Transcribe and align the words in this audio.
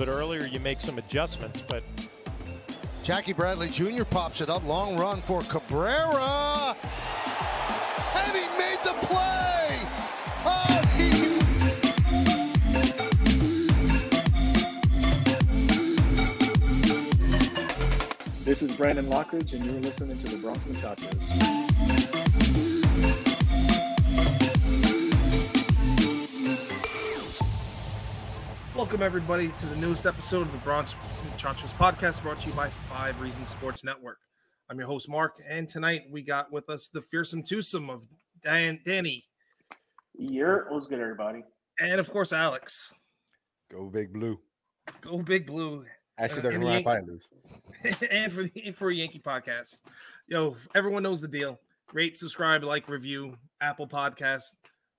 but 0.00 0.08
earlier 0.08 0.46
you 0.46 0.58
make 0.58 0.80
some 0.80 0.96
adjustments. 0.96 1.62
But 1.68 1.82
Jackie 3.10 3.32
Bradley 3.32 3.68
Jr. 3.68 4.04
pops 4.04 4.40
it 4.40 4.48
up. 4.48 4.64
Long 4.64 4.96
run 4.96 5.20
for 5.22 5.42
Cabrera. 5.42 6.76
And 8.14 8.36
he 8.36 8.46
made 8.56 8.78
the 8.84 8.94
play. 9.02 9.80
Oh, 10.46 10.80
he 10.94 11.10
This 18.44 18.62
is 18.62 18.76
Brandon 18.76 19.06
Lockridge, 19.06 19.54
and 19.54 19.64
you're 19.64 19.80
listening 19.80 20.16
to 20.16 20.28
the 20.28 20.36
Bronx 20.36 20.60
Muchachos. 20.66 21.16
Welcome, 28.76 29.02
everybody, 29.02 29.48
to 29.48 29.66
the 29.66 29.76
newest 29.76 30.06
episode 30.06 30.42
of 30.42 30.52
the 30.52 30.58
Bronx 30.58 30.94
Muchachos 31.40 31.72
podcast 31.78 32.22
brought 32.22 32.36
to 32.36 32.48
you 32.48 32.52
by 32.52 32.68
Five 32.68 33.18
Reasons 33.18 33.48
Sports 33.48 33.82
Network. 33.82 34.18
I'm 34.68 34.78
your 34.78 34.86
host, 34.86 35.08
Mark, 35.08 35.40
and 35.48 35.66
tonight 35.66 36.02
we 36.10 36.20
got 36.20 36.52
with 36.52 36.68
us 36.68 36.88
the 36.88 37.00
fearsome 37.00 37.42
twosome 37.42 37.88
of 37.88 38.02
Dan, 38.44 38.78
Danny, 38.84 39.24
Year 40.12 40.66
was 40.70 40.86
good, 40.86 41.00
everybody. 41.00 41.42
and 41.78 41.98
of 41.98 42.10
course, 42.10 42.34
Alex. 42.34 42.92
Go 43.72 43.84
Big 43.86 44.12
Blue. 44.12 44.38
Go 45.00 45.16
Big 45.22 45.46
Blue. 45.46 45.86
Actually, 46.18 46.42
they're 46.42 46.52
uh, 46.52 46.54
and 46.56 46.62
going 46.62 46.76
to 46.76 46.82
probably 46.82 47.10
lose. 47.10 47.30
and 48.10 48.30
for 48.30 48.42
the 48.42 48.72
for 48.72 48.90
a 48.90 48.94
Yankee 48.94 49.22
podcast. 49.24 49.78
Yo, 50.28 50.58
everyone 50.74 51.02
knows 51.02 51.22
the 51.22 51.28
deal. 51.28 51.58
Rate, 51.94 52.18
subscribe, 52.18 52.64
like, 52.64 52.86
review, 52.86 53.38
Apple 53.62 53.88
Podcast, 53.88 54.50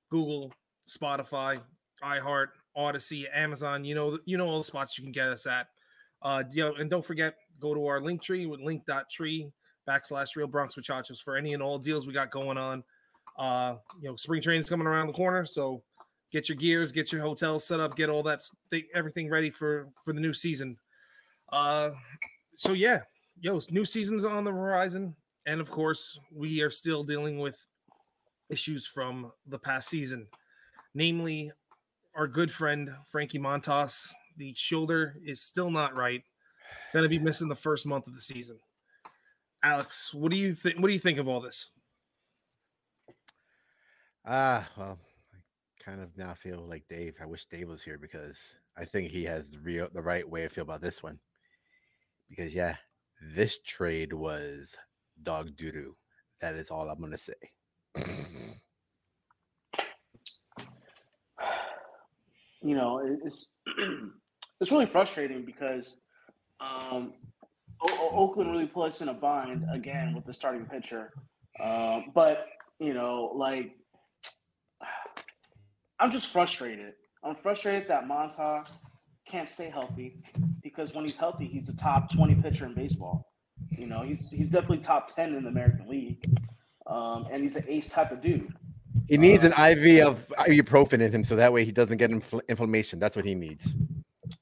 Google, 0.09 0.51
Spotify, 0.89 1.61
iHeart, 2.03 2.47
Odyssey, 2.75 3.27
Amazon. 3.31 3.85
You 3.85 3.93
know, 3.93 4.17
you 4.25 4.39
know 4.39 4.47
all 4.47 4.57
the 4.57 4.63
spots 4.63 4.97
you 4.97 5.03
can 5.03 5.11
get 5.11 5.27
us 5.27 5.45
at. 5.45 5.67
Uh, 6.21 6.43
you 6.51 6.63
know, 6.63 6.75
and 6.75 6.89
don't 6.89 7.05
forget, 7.05 7.35
go 7.59 7.73
to 7.73 7.85
our 7.87 8.01
link 8.01 8.21
tree 8.21 8.45
with 8.45 8.59
link.tree 8.59 9.49
backslash 9.87 10.35
real 10.35 10.47
Bronx 10.47 10.75
Muchachos 10.75 11.19
for 11.19 11.35
any 11.35 11.53
and 11.53 11.63
all 11.63 11.79
deals 11.79 12.05
we 12.05 12.13
got 12.13 12.31
going 12.31 12.57
on. 12.57 12.83
Uh, 13.37 13.75
you 14.01 14.09
know, 14.09 14.15
spring 14.15 14.41
training's 14.41 14.69
coming 14.69 14.87
around 14.87 15.07
the 15.07 15.13
corner, 15.13 15.45
so 15.45 15.81
get 16.31 16.49
your 16.49 16.57
gears, 16.57 16.91
get 16.91 17.11
your 17.11 17.21
hotels 17.21 17.65
set 17.65 17.79
up, 17.79 17.95
get 17.95 18.09
all 18.09 18.23
that 18.23 18.41
thi- 18.69 18.87
everything 18.93 19.29
ready 19.29 19.49
for 19.49 19.87
for 20.03 20.13
the 20.13 20.19
new 20.19 20.33
season. 20.33 20.77
Uh, 21.51 21.91
so 22.57 22.73
yeah, 22.73 23.01
yo, 23.39 23.59
new 23.69 23.85
season's 23.85 24.25
on 24.25 24.43
the 24.43 24.51
horizon, 24.51 25.15
and 25.45 25.59
of 25.61 25.71
course, 25.71 26.19
we 26.31 26.61
are 26.61 26.71
still 26.71 27.03
dealing 27.03 27.39
with 27.39 27.57
issues 28.49 28.85
from 28.85 29.31
the 29.47 29.57
past 29.57 29.89
season, 29.89 30.27
namely 30.93 31.51
our 32.15 32.27
good 32.27 32.51
friend 32.51 32.93
Frankie 33.09 33.39
Montas. 33.39 34.11
The 34.37 34.53
shoulder 34.55 35.15
is 35.25 35.41
still 35.41 35.69
not 35.69 35.95
right. 35.95 36.23
Going 36.93 37.03
to 37.03 37.09
be 37.09 37.19
missing 37.19 37.49
the 37.49 37.55
first 37.55 37.85
month 37.85 38.07
of 38.07 38.13
the 38.13 38.21
season. 38.21 38.59
Alex, 39.63 40.13
what 40.13 40.31
do 40.31 40.37
you 40.37 40.53
think? 40.53 40.79
What 40.79 40.87
do 40.87 40.93
you 40.93 40.99
think 40.99 41.19
of 41.19 41.27
all 41.27 41.41
this? 41.41 41.69
Ah, 44.25 44.67
well, 44.77 44.97
I 45.33 45.83
kind 45.83 46.01
of 46.01 46.17
now 46.17 46.33
feel 46.33 46.65
like 46.67 46.87
Dave. 46.87 47.15
I 47.21 47.25
wish 47.25 47.45
Dave 47.45 47.67
was 47.67 47.83
here 47.83 47.97
because 47.97 48.59
I 48.77 48.85
think 48.85 49.09
he 49.09 49.23
has 49.25 49.51
the 49.51 49.59
real, 49.59 49.87
the 49.91 50.01
right 50.01 50.27
way 50.27 50.43
to 50.43 50.49
feel 50.49 50.63
about 50.63 50.81
this 50.81 51.03
one. 51.03 51.19
Because 52.29 52.55
yeah, 52.55 52.75
this 53.21 53.59
trade 53.59 54.13
was 54.13 54.75
dog 55.21 55.55
doo 55.55 55.71
doo. 55.71 55.95
That 56.39 56.55
is 56.55 56.71
all 56.71 56.89
I'm 56.89 56.99
gonna 56.99 57.17
say. 57.17 57.33
You 62.61 62.75
know, 62.75 63.01
it's 63.23 63.49
it's 64.61 64.71
really 64.71 64.85
frustrating 64.85 65.45
because 65.45 65.95
um, 66.59 67.13
o- 67.81 68.09
Oakland 68.11 68.51
really 68.51 68.67
put 68.67 68.87
us 68.89 69.01
in 69.01 69.09
a 69.09 69.13
bind 69.13 69.65
again 69.71 70.13
with 70.13 70.25
the 70.25 70.33
starting 70.33 70.65
pitcher. 70.65 71.11
Uh, 71.59 72.01
but 72.13 72.47
you 72.79 72.93
know, 72.93 73.31
like 73.35 73.75
I'm 75.99 76.11
just 76.11 76.27
frustrated. 76.27 76.93
I'm 77.23 77.35
frustrated 77.35 77.87
that 77.89 78.05
Monta 78.07 78.67
can't 79.27 79.49
stay 79.49 79.69
healthy 79.69 80.23
because 80.63 80.93
when 80.93 81.05
he's 81.05 81.17
healthy, 81.17 81.45
he's 81.45 81.69
a 81.69 81.75
top 81.75 82.11
20 82.11 82.35
pitcher 82.35 82.65
in 82.65 82.73
baseball. 82.73 83.31
You 83.69 83.85
know, 83.85 84.01
he's 84.01 84.27
he's 84.29 84.49
definitely 84.49 84.79
top 84.79 85.15
10 85.15 85.35
in 85.35 85.43
the 85.43 85.49
American 85.49 85.87
League, 85.87 86.23
um, 86.87 87.25
and 87.31 87.41
he's 87.41 87.55
an 87.55 87.65
ace 87.67 87.89
type 87.89 88.11
of 88.11 88.21
dude. 88.21 88.53
He 89.07 89.17
needs 89.17 89.43
an 89.43 89.51
IV 89.51 90.05
of 90.05 90.27
ibuprofen 90.39 91.01
in 91.01 91.11
him 91.11 91.23
so 91.23 91.35
that 91.35 91.51
way 91.51 91.65
he 91.65 91.71
doesn't 91.71 91.97
get 91.97 92.11
infl- 92.11 92.47
inflammation. 92.47 92.99
That's 92.99 93.15
what 93.15 93.25
he 93.25 93.35
needs. 93.35 93.75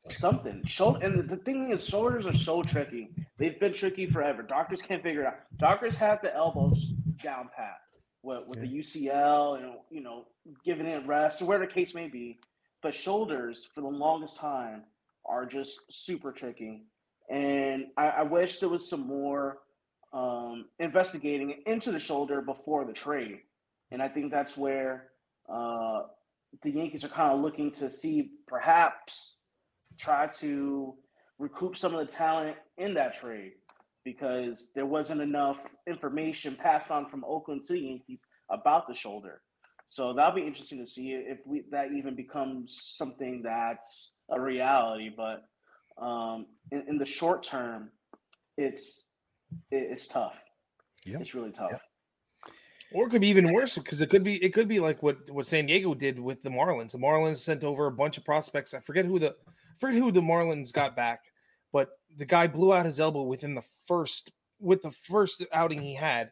something. 0.09 0.63
Shoulder, 0.65 1.05
and 1.05 1.29
the 1.29 1.37
thing 1.37 1.71
is, 1.71 1.85
shoulders 1.85 2.25
are 2.27 2.35
so 2.35 2.61
tricky. 2.61 3.09
They've 3.37 3.59
been 3.59 3.73
tricky 3.73 4.05
forever. 4.07 4.41
Doctors 4.43 4.81
can't 4.81 5.01
figure 5.03 5.21
it 5.21 5.27
out. 5.27 5.39
Doctors 5.57 5.95
have 5.95 6.21
the 6.21 6.35
elbows 6.35 6.93
down 7.21 7.49
pat 7.55 7.79
with, 8.23 8.47
with 8.47 8.61
the 8.61 8.67
UCL 8.67 9.61
and 9.61 9.73
you 9.89 10.01
know 10.01 10.25
giving 10.65 10.85
it 10.85 11.05
rest 11.05 11.41
or 11.41 11.45
whatever 11.45 11.65
the 11.65 11.71
case 11.71 11.93
may 11.93 12.07
be. 12.07 12.39
But 12.81 12.93
shoulders, 12.93 13.67
for 13.73 13.81
the 13.81 13.87
longest 13.87 14.37
time, 14.37 14.83
are 15.25 15.45
just 15.45 15.91
super 15.91 16.31
tricky. 16.31 16.83
And 17.29 17.87
I, 17.97 18.07
I 18.07 18.23
wish 18.23 18.59
there 18.59 18.69
was 18.69 18.89
some 18.89 19.05
more 19.05 19.59
um, 20.13 20.65
investigating 20.79 21.61
into 21.65 21.91
the 21.91 21.99
shoulder 21.99 22.41
before 22.41 22.85
the 22.85 22.93
trade. 22.93 23.39
And 23.91 24.01
I 24.01 24.07
think 24.07 24.31
that's 24.31 24.55
where 24.55 25.07
uh, 25.51 26.03
the 26.63 26.71
Yankees 26.71 27.03
are 27.03 27.09
kind 27.09 27.33
of 27.33 27.41
looking 27.41 27.71
to 27.73 27.89
see 27.89 28.31
perhaps 28.47 29.41
try 29.97 30.27
to 30.39 30.95
recoup 31.37 31.75
some 31.77 31.95
of 31.95 32.05
the 32.05 32.11
talent 32.11 32.57
in 32.77 32.93
that 32.95 33.13
trade 33.15 33.53
because 34.05 34.69
there 34.75 34.85
wasn't 34.85 35.21
enough 35.21 35.59
information 35.87 36.55
passed 36.55 36.91
on 36.91 37.09
from 37.09 37.23
Oakland 37.25 37.65
to 37.65 37.73
the 37.73 37.79
Yankees 37.79 38.21
about 38.49 38.87
the 38.87 38.93
shoulder. 38.93 39.41
So 39.89 40.13
that'll 40.13 40.35
be 40.35 40.45
interesting 40.45 40.85
to 40.85 40.89
see 40.89 41.11
if 41.11 41.39
we 41.45 41.63
that 41.71 41.91
even 41.97 42.15
becomes 42.15 42.93
something 42.95 43.41
that's 43.43 44.13
a 44.29 44.39
reality. 44.39 45.09
But 45.15 45.43
um, 46.03 46.45
in, 46.71 46.83
in 46.87 46.97
the 46.97 47.05
short 47.05 47.43
term, 47.43 47.89
it's 48.55 49.07
it, 49.71 49.87
it's 49.91 50.07
tough. 50.07 50.35
Yeah. 51.05 51.17
It's 51.19 51.33
really 51.33 51.51
tough. 51.51 51.71
Or 52.91 53.05
it 53.05 53.09
could 53.11 53.21
be 53.21 53.27
even 53.27 53.53
worse 53.53 53.75
because 53.77 54.01
it 54.01 54.09
could 54.09 54.23
be 54.23 54.43
it 54.43 54.53
could 54.53 54.67
be 54.67 54.79
like 54.79 55.03
what 55.03 55.29
what 55.29 55.45
San 55.45 55.67
Diego 55.67 55.93
did 55.93 56.19
with 56.19 56.41
the 56.41 56.49
Marlins. 56.49 56.91
The 56.91 56.97
Marlins 56.97 57.37
sent 57.37 57.63
over 57.63 57.85
a 57.85 57.91
bunch 57.91 58.17
of 58.17 58.25
prospects. 58.25 58.73
I 58.73 58.79
forget 58.79 59.05
who 59.05 59.19
the 59.19 59.35
I 59.47 59.79
forget 59.79 59.99
who 59.99 60.11
the 60.11 60.21
Marlins 60.21 60.73
got 60.73 60.95
back, 60.95 61.25
but 61.71 61.89
the 62.17 62.25
guy 62.25 62.47
blew 62.47 62.73
out 62.73 62.85
his 62.85 62.99
elbow 62.99 63.23
within 63.23 63.53
the 63.53 63.63
first 63.85 64.31
with 64.59 64.81
the 64.81 64.91
first 64.91 65.43
outing 65.53 65.81
he 65.81 65.95
had. 65.95 66.31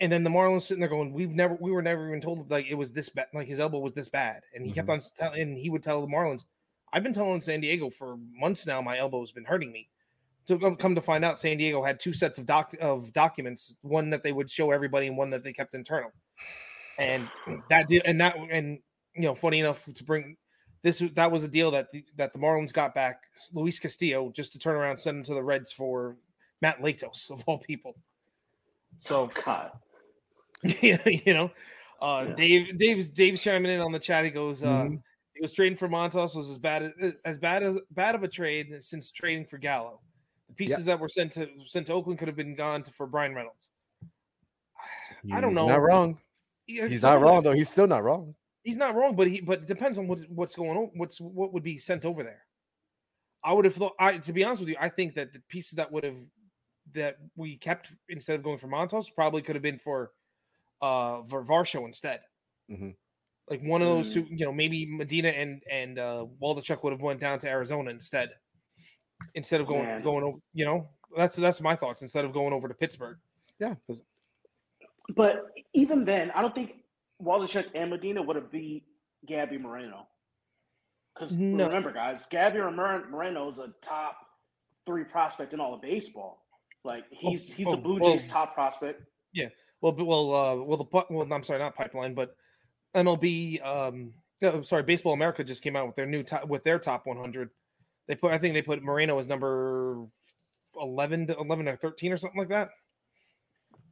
And 0.00 0.10
then 0.10 0.24
the 0.24 0.30
Marlins 0.30 0.62
sitting 0.62 0.80
there 0.80 0.88
going, 0.88 1.12
"We've 1.12 1.34
never, 1.34 1.56
we 1.60 1.70
were 1.70 1.82
never 1.82 2.08
even 2.08 2.20
told 2.20 2.50
like 2.50 2.66
it 2.68 2.74
was 2.74 2.92
this 2.92 3.08
bad, 3.08 3.26
like 3.34 3.46
his 3.46 3.60
elbow 3.60 3.78
was 3.78 3.94
this 3.94 4.08
bad." 4.08 4.42
And 4.54 4.64
he 4.64 4.72
kept 4.72 4.88
mm-hmm. 4.88 4.94
on 4.94 5.00
telling, 5.16 5.40
and 5.40 5.58
he 5.58 5.70
would 5.70 5.82
tell 5.82 6.00
the 6.00 6.12
Marlins, 6.12 6.44
"I've 6.92 7.04
been 7.04 7.12
telling 7.12 7.40
San 7.40 7.60
Diego 7.60 7.90
for 7.90 8.16
months 8.32 8.66
now, 8.66 8.80
my 8.82 8.98
elbow's 8.98 9.32
been 9.32 9.44
hurting 9.44 9.70
me." 9.70 9.88
To 10.48 10.58
come- 10.58 10.76
come 10.76 10.94
to 10.96 11.00
find 11.00 11.24
out, 11.24 11.38
San 11.38 11.56
Diego 11.56 11.82
had 11.82 12.00
two 12.00 12.12
sets 12.12 12.36
of 12.38 12.46
doc 12.46 12.74
of 12.80 13.12
documents, 13.12 13.76
one 13.82 14.10
that 14.10 14.22
they 14.22 14.32
would 14.32 14.50
show 14.50 14.70
everybody, 14.72 15.06
and 15.06 15.16
one 15.16 15.30
that 15.30 15.44
they 15.44 15.52
kept 15.52 15.74
internal. 15.74 16.10
And 16.98 17.28
that 17.70 17.86
deal, 17.88 18.02
and 18.04 18.20
that, 18.20 18.36
and 18.50 18.78
you 19.14 19.22
know, 19.22 19.34
funny 19.34 19.60
enough 19.60 19.84
to 19.94 20.04
bring 20.04 20.36
this, 20.82 20.98
that 21.14 21.30
was 21.30 21.44
a 21.44 21.48
deal 21.48 21.70
that 21.70 21.92
the, 21.92 22.04
that 22.16 22.32
the 22.32 22.38
Marlins 22.38 22.72
got 22.72 22.92
back 22.94 23.22
Luis 23.52 23.78
Castillo 23.78 24.30
just 24.34 24.52
to 24.52 24.58
turn 24.58 24.74
around 24.74 24.90
and 24.90 25.00
send 25.00 25.18
him 25.18 25.24
to 25.24 25.34
the 25.34 25.42
Reds 25.42 25.70
for 25.70 26.16
Matt 26.60 26.80
Latos 26.80 27.30
of 27.30 27.44
all 27.46 27.58
people. 27.58 27.94
So 28.98 29.30
God. 29.44 29.70
you 30.80 30.98
know, 31.34 31.50
uh, 32.00 32.26
Yeah. 32.28 32.34
Dave, 32.34 32.78
Dave's 32.78 33.08
Dave's 33.08 33.42
chiming 33.42 33.72
in 33.72 33.80
on 33.80 33.92
the 33.92 33.98
chat. 33.98 34.24
He 34.24 34.30
goes, 34.30 34.62
uh, 34.62 34.66
Mhm. 34.66 35.02
he 35.34 35.40
was 35.40 35.52
trading 35.52 35.78
for 35.78 35.88
Montas 35.88 36.34
was 36.36 36.50
as 36.50 36.58
bad 36.58 36.82
as 37.00 37.12
as 37.24 37.38
bad 37.38 37.62
as 37.62 37.78
bad 37.90 38.14
of 38.14 38.22
a 38.22 38.28
trade 38.28 38.72
since 38.80 39.10
trading 39.12 39.46
for 39.46 39.58
Gallo. 39.58 40.00
The 40.52 40.66
pieces 40.66 40.84
that 40.84 41.00
were 41.00 41.08
sent 41.08 41.32
to 41.32 41.48
sent 41.64 41.86
to 41.86 41.94
Oakland 41.94 42.18
could 42.18 42.28
have 42.28 42.36
been 42.36 42.54
gone 42.54 42.82
to, 42.82 42.90
for 42.92 43.06
Bryan 43.06 43.34
Reynolds. 43.34 43.70
I 45.32 45.40
don't 45.40 45.54
know. 45.54 45.66
Not 45.66 45.80
wrong. 45.80 46.18
Yeah, 46.66 46.86
He's 46.88 47.02
not 47.02 47.20
wrong 47.20 47.42
though. 47.42 47.52
He's 47.52 47.70
still 47.70 47.86
not 47.86 48.04
wrong. 48.04 48.34
He's 48.62 48.76
not 48.76 48.94
wrong, 48.94 49.16
but 49.16 49.26
he 49.28 49.40
but 49.40 49.60
it 49.60 49.66
depends 49.66 49.98
on 49.98 50.06
what 50.06 50.20
what's 50.28 50.54
going 50.54 50.76
on. 50.76 50.90
What's 50.94 51.20
what 51.20 51.52
would 51.52 51.62
be 51.62 51.78
sent 51.78 52.04
over 52.04 52.22
there. 52.22 52.44
I 53.42 53.52
would 53.52 53.64
have 53.64 53.74
thought. 53.74 53.94
I 53.98 54.18
to 54.18 54.32
be 54.32 54.44
honest 54.44 54.60
with 54.60 54.68
you, 54.68 54.76
I 54.78 54.88
think 54.88 55.14
that 55.14 55.32
the 55.32 55.40
pieces 55.48 55.72
that 55.72 55.90
would 55.90 56.04
have 56.04 56.18
that 56.94 57.16
we 57.36 57.56
kept 57.56 57.90
instead 58.08 58.36
of 58.36 58.42
going 58.42 58.58
for 58.58 58.68
Montas 58.68 59.06
probably 59.14 59.42
could 59.42 59.56
have 59.56 59.62
been 59.62 59.78
for 59.78 60.12
uh 60.80 61.22
for 61.24 61.42
Varsho 61.44 61.84
instead. 61.86 62.20
Mhm. 62.70 62.94
Like 63.48 63.62
one 63.62 63.82
of 63.82 63.88
those 63.88 64.10
Mm. 64.10 64.14
two, 64.14 64.26
you 64.34 64.44
know, 64.44 64.52
maybe 64.52 64.86
Medina 64.86 65.28
and 65.30 65.62
and 65.70 65.98
uh 65.98 66.26
Waldichuk 66.40 66.82
would 66.84 66.92
have 66.92 67.00
went 67.02 67.20
down 67.20 67.38
to 67.40 67.48
Arizona 67.48 67.90
instead. 67.90 68.30
Instead 69.34 69.60
of 69.60 69.66
going 69.66 69.84
Man. 69.84 70.02
going 70.02 70.24
over, 70.24 70.38
you 70.54 70.64
know, 70.64 70.88
that's 71.16 71.36
that's 71.36 71.60
my 71.60 71.76
thoughts. 71.76 72.02
Instead 72.02 72.24
of 72.24 72.32
going 72.32 72.52
over 72.52 72.68
to 72.68 72.74
Pittsburgh. 72.74 73.18
Yeah. 73.58 73.74
But 75.16 75.46
even 75.72 76.04
then, 76.04 76.30
I 76.32 76.42
don't 76.42 76.54
think 76.54 76.74
Waldichuk 77.22 77.66
and 77.74 77.90
Medina 77.90 78.22
would 78.22 78.36
have 78.36 78.50
beat 78.50 78.84
Gabby 79.26 79.58
Moreno. 79.58 80.06
Because 81.14 81.32
No. 81.32 81.66
remember, 81.66 81.92
guys, 81.92 82.26
Gabby 82.26 82.58
Mor- 82.58 83.08
Moreno 83.10 83.50
is 83.50 83.58
a 83.58 83.72
top 83.82 84.16
three 84.86 85.04
prospect 85.04 85.52
in 85.52 85.60
all 85.60 85.74
of 85.74 85.82
baseball. 85.82 86.44
Like 86.84 87.04
he's 87.10 87.52
he's 87.52 87.66
oh, 87.66 87.72
the 87.72 87.76
Blue 87.76 88.00
well- 88.00 88.12
Jays' 88.12 88.28
top 88.28 88.54
prospect. 88.54 89.02
Yeah. 89.32 89.48
Well, 89.80 89.92
but- 89.92 90.04
well, 90.06 90.34
uh, 90.34 90.54
well, 90.56 90.78
the 90.78 91.04
well, 91.10 91.32
I'm 91.32 91.42
sorry, 91.42 91.58
not 91.58 91.74
pipeline, 91.74 92.14
but 92.14 92.36
MLB. 92.94 93.64
Um, 93.64 94.14
no, 94.40 94.50
I'm 94.50 94.64
sorry, 94.64 94.82
Baseball 94.82 95.12
America 95.12 95.44
just 95.44 95.62
came 95.62 95.76
out 95.76 95.86
with 95.86 95.96
their 95.96 96.06
new 96.06 96.22
top 96.22 96.48
with 96.48 96.64
their 96.64 96.78
top 96.78 97.06
100. 97.06 97.50
They 98.12 98.16
put, 98.16 98.30
I 98.30 98.36
think 98.36 98.52
they 98.52 98.60
put 98.60 98.82
Moreno 98.82 99.18
as 99.18 99.26
number 99.26 100.04
11 100.78 101.28
to 101.28 101.36
11 101.38 101.66
or 101.66 101.76
13 101.76 102.12
or 102.12 102.18
something 102.18 102.38
like 102.38 102.50
that. 102.50 102.68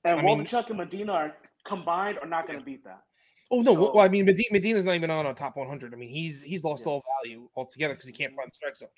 And 0.05 0.21
I 0.21 0.23
mean- 0.23 0.47
and 0.47 0.77
Medina 0.77 1.13
are 1.13 1.37
combined 1.65 2.19
are 2.19 2.27
not 2.27 2.47
going 2.47 2.59
to 2.59 2.65
beat 2.65 2.85
that. 2.85 3.03
Oh 3.51 3.63
no, 3.63 3.73
So- 3.73 3.95
well, 3.95 4.05
I 4.05 4.09
mean, 4.09 4.27
Medina, 4.27 4.49
Medina's 4.53 4.85
not 4.85 4.95
even 4.97 5.11
on 5.11 5.25
a 5.25 5.33
top 5.33 5.57
100. 5.57 5.95
I 5.95 5.97
mean, 5.97 6.11
he's 6.11 6.43
he's 6.43 6.63
lost 6.63 6.85
Yeah. 6.85 6.93
all 6.93 7.05
value 7.25 7.49
altogether 7.57 7.95
because 7.95 8.09
he 8.09 8.13
can't 8.13 8.35
find 8.35 8.51
the 8.51 8.55
strike 8.55 8.77
zone. 8.77 8.91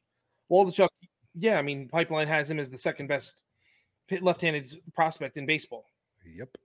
Waldichuk, 0.50 0.88
yeah, 1.36 1.56
I 1.56 1.62
mean, 1.62 1.88
Pipeline 1.88 2.26
has 2.26 2.50
him 2.50 2.58
as 2.58 2.68
the 2.68 2.76
second 2.78 3.06
best 3.06 3.44
left-handed 4.20 4.82
prospect 4.92 5.36
in 5.36 5.46
baseball. 5.46 5.86
Yep. 6.26 6.56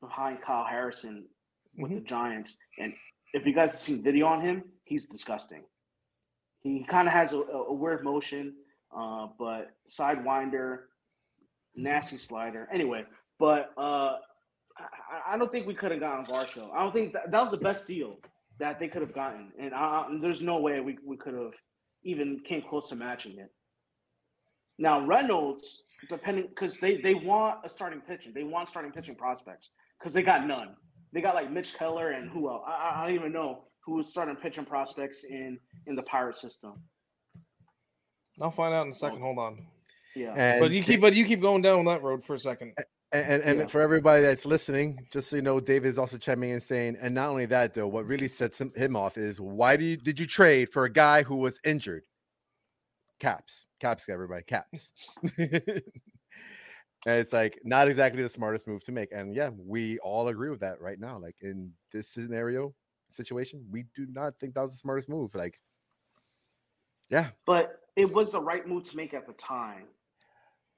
behind 0.00 0.40
Kyle 0.40 0.64
Harrison 0.64 1.28
with 1.76 1.90
Mhm. 1.90 1.96
the 1.96 2.00
Giants. 2.02 2.56
And 2.78 2.94
if 3.34 3.44
you 3.44 3.52
guys 3.52 3.72
have 3.72 3.80
seen 3.80 4.02
video 4.02 4.26
on 4.26 4.40
him, 4.40 4.72
he's 4.84 5.06
disgusting. 5.06 5.64
He 6.62 6.84
kind 6.84 7.06
of 7.06 7.14
has 7.14 7.32
a, 7.32 7.38
a 7.38 7.72
weird 7.72 8.04
motion, 8.04 8.54
uh, 8.96 9.28
but 9.38 9.70
sidewinder, 9.88 10.80
nasty 11.76 12.18
slider. 12.18 12.68
Anyway, 12.72 13.04
but 13.38 13.70
uh, 13.78 14.16
I, 14.78 15.34
I 15.34 15.38
don't 15.38 15.50
think 15.52 15.66
we 15.66 15.74
could 15.74 15.90
have 15.92 16.00
gotten 16.00 16.26
Varsho. 16.26 16.68
I 16.74 16.82
don't 16.82 16.92
think 16.92 17.12
that, 17.12 17.30
that 17.30 17.40
was 17.42 17.50
the 17.50 17.58
best 17.58 17.86
deal 17.86 18.18
that 18.58 18.80
they 18.80 18.88
could 18.88 19.02
have 19.02 19.14
gotten, 19.14 19.52
and 19.58 19.72
I, 19.72 20.06
there's 20.20 20.42
no 20.42 20.58
way 20.58 20.80
we, 20.80 20.98
we 21.06 21.16
could 21.16 21.34
have 21.34 21.52
even 22.02 22.40
came 22.40 22.62
close 22.62 22.88
to 22.88 22.96
matching 22.96 23.38
it. 23.38 23.50
Now 24.78 25.04
Reynolds, 25.04 25.82
depending 26.08 26.46
because 26.48 26.78
they 26.78 27.00
they 27.00 27.14
want 27.14 27.60
a 27.64 27.68
starting 27.68 28.00
pitching, 28.00 28.32
they 28.34 28.44
want 28.44 28.68
starting 28.68 28.92
pitching 28.92 29.16
prospects 29.16 29.70
because 29.98 30.12
they 30.12 30.22
got 30.22 30.46
none. 30.46 30.76
They 31.12 31.20
got 31.20 31.34
like 31.34 31.50
Mitch 31.50 31.74
Keller 31.74 32.10
and 32.10 32.30
who 32.30 32.48
else? 32.48 32.62
I- 32.66 32.92
I 32.94 33.06
don't 33.06 33.14
even 33.14 33.32
know 33.32 33.64
who 33.88 33.94
was 33.94 34.08
starting 34.08 34.36
pitching 34.36 34.66
prospects 34.66 35.24
in 35.24 35.58
in 35.86 35.96
the 35.96 36.02
Pirate 36.02 36.36
system. 36.36 36.74
I'll 38.40 38.50
find 38.50 38.74
out 38.74 38.84
in 38.84 38.90
a 38.90 38.94
second. 38.94 39.20
Hold 39.22 39.38
on. 39.38 39.66
Yeah, 40.14 40.34
And 40.36 40.60
But 40.60 40.70
you 40.72 40.82
keep 40.82 41.00
but 41.00 41.14
you 41.14 41.24
keep 41.24 41.40
going 41.40 41.62
down 41.62 41.84
that 41.86 42.02
road 42.02 42.22
for 42.22 42.34
a 42.34 42.38
second. 42.38 42.74
And 43.12 43.26
and, 43.26 43.42
and 43.42 43.58
Yeah. 43.60 43.66
for 43.66 43.80
everybody 43.80 44.20
that's 44.20 44.44
listening, 44.44 44.98
just 45.10 45.30
so 45.30 45.36
you 45.36 45.42
know, 45.42 45.58
David 45.58 45.88
is 45.88 45.98
also 45.98 46.18
chiming 46.18 46.50
in 46.50 46.60
saying, 46.60 46.98
and 47.00 47.14
not 47.14 47.30
only 47.30 47.46
that 47.46 47.72
though, 47.72 47.88
what 47.88 48.04
really 48.04 48.28
sets 48.28 48.60
him, 48.60 48.70
him 48.76 48.94
off 48.94 49.16
is 49.16 49.40
why 49.40 49.76
do 49.78 49.84
you, 49.86 49.96
did 49.96 50.20
you 50.20 50.26
trade 50.26 50.68
for 50.68 50.84
a 50.84 50.92
guy 50.92 51.22
who 51.22 51.36
was 51.36 51.58
injured? 51.64 52.04
Caps, 53.18 53.64
caps, 53.80 54.10
everybody, 54.10 54.44
caps. 54.44 54.92
and 55.38 55.82
it's 57.06 57.32
like 57.32 57.58
not 57.64 57.88
exactly 57.88 58.22
the 58.22 58.28
smartest 58.28 58.66
move 58.66 58.84
to 58.84 58.92
make. 58.92 59.08
And 59.12 59.34
yeah, 59.34 59.50
we 59.56 59.98
all 60.00 60.28
agree 60.28 60.50
with 60.50 60.60
that 60.60 60.78
right 60.80 61.00
now. 61.00 61.18
Like 61.18 61.36
in 61.40 61.72
this 61.90 62.10
scenario 62.10 62.74
situation, 63.10 63.64
we 63.70 63.84
do 63.94 64.06
not 64.10 64.38
think 64.38 64.54
that 64.54 64.62
was 64.62 64.72
the 64.72 64.76
smartest 64.76 65.08
move. 65.08 65.34
Like, 65.34 65.60
yeah, 67.10 67.28
but 67.46 67.80
it 67.96 68.12
was 68.12 68.32
the 68.32 68.40
right 68.40 68.66
move 68.66 68.88
to 68.90 68.96
make 68.96 69.14
at 69.14 69.26
the 69.26 69.32
time, 69.34 69.84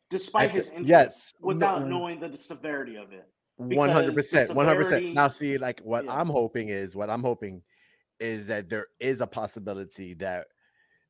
despite 0.08 0.50
his 0.50 0.68
injury, 0.68 0.86
yes, 0.86 1.34
without 1.40 1.82
no- 1.82 1.98
knowing 1.98 2.20
the 2.20 2.36
severity 2.36 2.96
of 2.96 3.12
it. 3.12 3.28
One 3.56 3.90
hundred 3.90 4.14
percent, 4.14 4.54
one 4.54 4.64
hundred 4.64 4.84
percent. 4.84 5.12
Now, 5.12 5.28
see, 5.28 5.58
like 5.58 5.80
what 5.80 6.06
Yeah. 6.06 6.18
I'm 6.18 6.28
hoping 6.28 6.68
is 6.68 6.96
what 6.96 7.10
I'm 7.10 7.22
hoping 7.22 7.62
is 8.18 8.46
that 8.46 8.68
there 8.68 8.86
is 9.00 9.20
a 9.20 9.26
possibility 9.26 10.14
that 10.14 10.46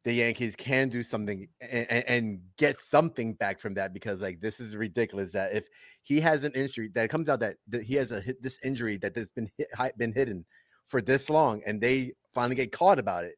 the 0.02 0.14
Yankees 0.14 0.56
can 0.56 0.88
do 0.88 1.02
something 1.02 1.46
and, 1.61 2.05
and 2.08 2.40
get 2.56 2.81
something 2.81 3.34
back 3.34 3.61
from 3.61 3.75
that 3.75 3.93
because 3.93 4.22
like 4.22 4.40
this 4.40 4.58
is 4.58 4.75
ridiculous 4.75 5.32
that 5.32 5.52
if 5.52 5.69
he 6.02 6.19
has 6.20 6.43
an 6.43 6.52
injury 6.55 6.90
that 6.94 7.05
it 7.05 7.08
comes 7.08 7.28
out 7.28 7.40
that, 7.40 7.56
that 7.69 7.82
he 7.82 7.94
has 7.96 8.11
a 8.11 8.20
hit 8.20 8.43
this 8.43 8.58
injury 8.64 8.96
that 8.96 9.14
has 9.14 9.31
been 9.31 9.50
hit, 9.58 9.69
been 9.99 10.12
hidden 10.12 10.44
for 10.90 11.00
this 11.00 11.31
long 11.31 11.62
and 11.64 11.81
they 11.81 12.12
finally 12.34 12.56
get 12.56 12.72
caught 12.72 12.98
about 12.98 13.25
it. 13.25 13.37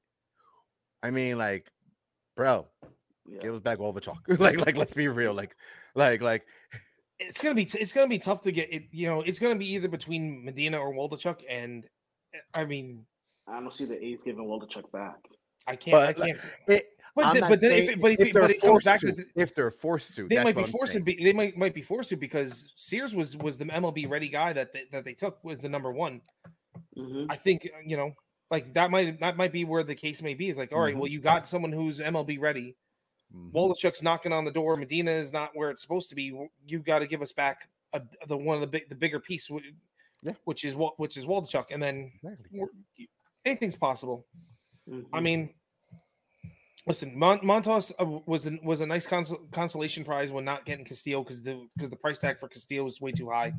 I 1.02 1.10
mean, 1.10 1.37
like, 1.37 1.69
bro, 2.34 2.66
Yeah. 3.26 3.40
give 3.40 3.54
us 3.54 3.60
back 3.60 3.78
all 3.78 3.93
the 3.93 4.00
chalk. 4.00 4.22
like, 4.38 4.64
like, 4.64 4.76
let's 4.76 4.94
be 4.94 5.06
real. 5.08 5.34
Like, 5.43 5.54
like, 5.94 6.22
like, 6.22 6.46
it's 7.19 7.43
gonna 7.43 7.54
be 7.54 7.64
it's 7.75 7.93
gonna 7.93 8.08
be 8.08 8.19
tough 8.19 8.40
to 8.43 8.52
get 8.52 8.72
it. 8.72 8.84
You 8.90 9.06
know, 9.08 9.20
it's 9.20 9.38
gonna 9.38 9.56
be 9.56 9.66
either 9.75 9.88
between 9.88 10.43
Medina 10.44 10.78
or 10.78 10.93
Waldichuk, 10.93 11.40
and 11.49 11.84
uh, 12.34 12.58
I 12.58 12.64
mean, 12.64 13.04
I 13.46 13.60
don't 13.60 13.72
see 13.72 13.84
the 13.84 14.02
A's 14.02 14.22
giving 14.22 14.44
Waldichuk 14.44 14.90
back. 14.90 15.19
I 15.66 15.76
can't. 15.76 15.93
But, 15.93 16.08
I 16.08 16.12
can't. 16.14 16.46
it, 16.69 16.88
But, 17.14 17.26
I'm 17.26 17.34
the- 17.40 17.46
but 17.48 17.60
then 17.60 17.72
if, 17.72 18.00
but 18.00 18.12
if, 18.12 18.20
it, 18.20 18.32
they're 18.32 18.48
but 18.48 18.56
forced 18.56 18.87
to, 19.00 19.12
to 19.12 19.25
if 19.37 19.55
they're 19.55 19.70
forced 19.70 20.16
to, 20.16 20.26
they 20.26 20.37
that's 20.37 20.44
might 20.46 20.56
be 20.56 20.62
I'm 20.62 20.70
forced 20.70 20.94
to 20.94 21.00
be 21.00 21.22
they 21.22 21.34
might 21.34 21.56
might 21.58 21.75
be 21.75 21.82
forced 21.82 22.08
to 22.08 22.16
because 22.16 22.72
Sears 22.76 23.14
was 23.14 23.37
was 23.37 23.58
the 23.58 23.66
MLB 23.66 24.08
ready 24.08 24.28
guy 24.28 24.55
that 24.55 24.72
they, 24.72 24.84
that 24.93 25.05
they 25.05 25.12
took 25.14 25.44
was 25.44 25.58
the 25.58 25.69
number 25.69 25.93
one. 25.93 26.22
Mhm. 26.96 27.26
I 27.30 27.36
think 27.36 27.69
uh, 27.74 27.78
you 27.84 27.96
know 27.96 28.14
like 28.50 28.72
that 28.74 28.90
might 28.90 29.20
that 29.20 29.36
might 29.36 29.52
be 29.52 29.64
where 29.64 29.82
the 29.84 29.94
case 29.94 30.20
may 30.22 30.34
be. 30.34 30.48
It's 30.48 30.58
like 30.58 30.72
all 30.72 30.80
right, 30.80 30.94
Mhm. 30.94 30.98
well 30.98 31.08
you 31.10 31.20
got 31.20 31.48
someone 31.48 31.72
who's 31.72 32.00
MLB 32.00 32.38
ready. 32.40 32.76
Mhm. 33.34 33.52
Waldichuk's 33.52 34.02
knocking 34.02 34.32
on 34.32 34.44
the 34.44 34.50
door. 34.50 34.76
Medina 34.76 35.10
is 35.10 35.32
not 35.32 35.50
where 35.54 35.70
it's 35.70 35.80
supposed 35.82 36.08
to 36.10 36.14
be. 36.14 36.36
You've 36.66 36.84
got 36.84 36.98
to 37.00 37.06
give 37.06 37.22
us 37.22 37.32
back 37.32 37.69
a, 37.94 38.02
the 38.26 38.36
one 38.36 38.56
of 38.56 38.60
the 38.60 38.66
big 38.66 38.88
the 38.88 38.94
bigger 38.94 39.20
piece, 39.20 39.46
wh- 39.48 39.64
Yeah. 40.22 40.32
which 40.44 40.64
is 40.64 40.74
what 40.74 40.98
which 40.98 41.16
is 41.16 41.24
Waldichuk, 41.24 41.66
and 41.70 41.82
then 41.82 42.12
Exactly. 42.22 43.08
anything's 43.44 43.76
possible. 43.76 44.26
I 44.88 44.90
Mhm. 44.90 45.22
mean, 45.22 45.54
listen, 46.86 47.16
Mon- 47.19 47.40
Montas 47.40 47.92
uh, 48.00 48.04
was 48.26 48.46
a, 48.46 48.58
was 48.62 48.80
a 48.80 48.86
nice 48.86 49.06
cons- 49.06 49.32
consolation 49.52 50.04
prize 50.04 50.30
when 50.32 50.44
not 50.44 50.64
getting 50.66 50.84
Castillo 50.84 51.22
because 51.22 51.42
the 51.42 51.69
because 51.74 51.90
the 51.90 51.96
price 51.96 52.19
tag 52.19 52.38
for 52.38 52.48
Castillo 52.48 52.84
was 52.84 53.00
way 53.00 53.12
too 53.12 53.31
high. 53.31 53.52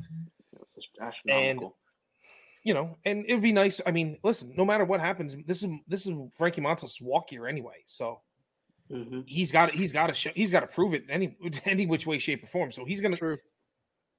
It's 0.76 0.86
astronomical. 1.00 1.76
You 2.64 2.72
know, 2.74 2.96
and 3.04 3.24
it 3.28 3.34
would 3.34 3.42
be 3.42 3.52
nice. 3.52 3.80
I 3.84 3.90
mean, 3.90 4.18
listen, 4.24 4.54
no 4.56 4.64
matter 4.64 4.84
what 4.86 4.98
happens, 4.98 5.36
this 5.46 5.62
is 5.62 5.70
this 5.86 6.06
is 6.06 6.14
Frankie 6.32 6.62
Montas' 6.62 7.00
walk 7.00 7.30
year 7.30 7.46
anyway, 7.46 7.84
so 7.86 8.22
Mhm. 8.90 9.24
he's 9.26 9.52
got 9.52 9.68
it, 9.70 9.74
he's 9.74 9.92
got 9.92 10.06
to 10.08 10.14
show 10.14 10.30
he's 10.34 10.50
got 10.50 10.60
to 10.60 10.66
prove 10.66 10.94
it 10.94 11.04
any 11.08 11.36
any 11.66 11.86
which 11.86 12.06
way, 12.06 12.18
shape, 12.18 12.42
or 12.42 12.46
form. 12.46 12.72
So 12.72 12.84
he's 12.84 13.00
gonna. 13.00 13.16
True. 13.16 13.38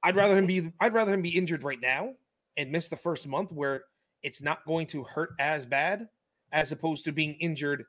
I'd 0.03 0.15
rather 0.15 0.37
him 0.37 0.45
be 0.45 0.71
I'd 0.79 0.93
rather 0.93 1.13
him 1.13 1.23
be 1.23 1.35
injured 1.35 1.63
right 1.63 1.79
now 1.81 2.13
and 2.57 2.71
miss 2.71 2.87
the 2.87 2.95
first 2.95 3.27
month 3.27 3.51
where 3.51 3.83
it's 4.21 4.41
not 4.41 4.63
going 4.65 4.87
to 4.87 5.03
hurt 5.03 5.31
as 5.39 5.65
bad 5.65 6.07
as 6.51 6.71
opposed 6.71 7.05
to 7.05 7.11
being 7.11 7.33
injured 7.35 7.83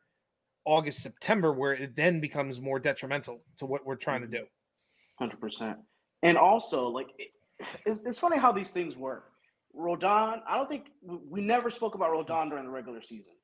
August 0.65 1.03
September 1.03 1.53
where 1.53 1.73
it 1.75 1.95
then 1.95 2.19
becomes 2.21 2.61
more 2.61 2.79
detrimental 2.79 3.43
to 3.59 3.67
what 3.67 3.85
we're 3.85 3.95
trying 3.97 4.23
to 4.23 4.27
do. 4.27 4.47
Hundred 5.19 5.41
percent. 5.41 5.79
And 6.23 6.37
also, 6.39 6.89
like, 6.89 7.09
it, 7.19 7.31
it's, 7.85 8.01
it's 8.05 8.19
funny 8.19 8.39
how 8.39 8.51
these 8.53 8.71
things 8.71 8.97
work. 8.97 9.31
Rodon, 9.77 10.41
I 10.49 10.57
don't 10.57 10.69
think 10.69 10.87
we, 11.03 11.41
never 11.41 11.71
spoke 11.71 11.95
about 11.95 12.11
Rodon 12.11 12.49
during 12.49 12.65
the 12.65 12.71
regular 12.71 13.03
season. 13.03 13.35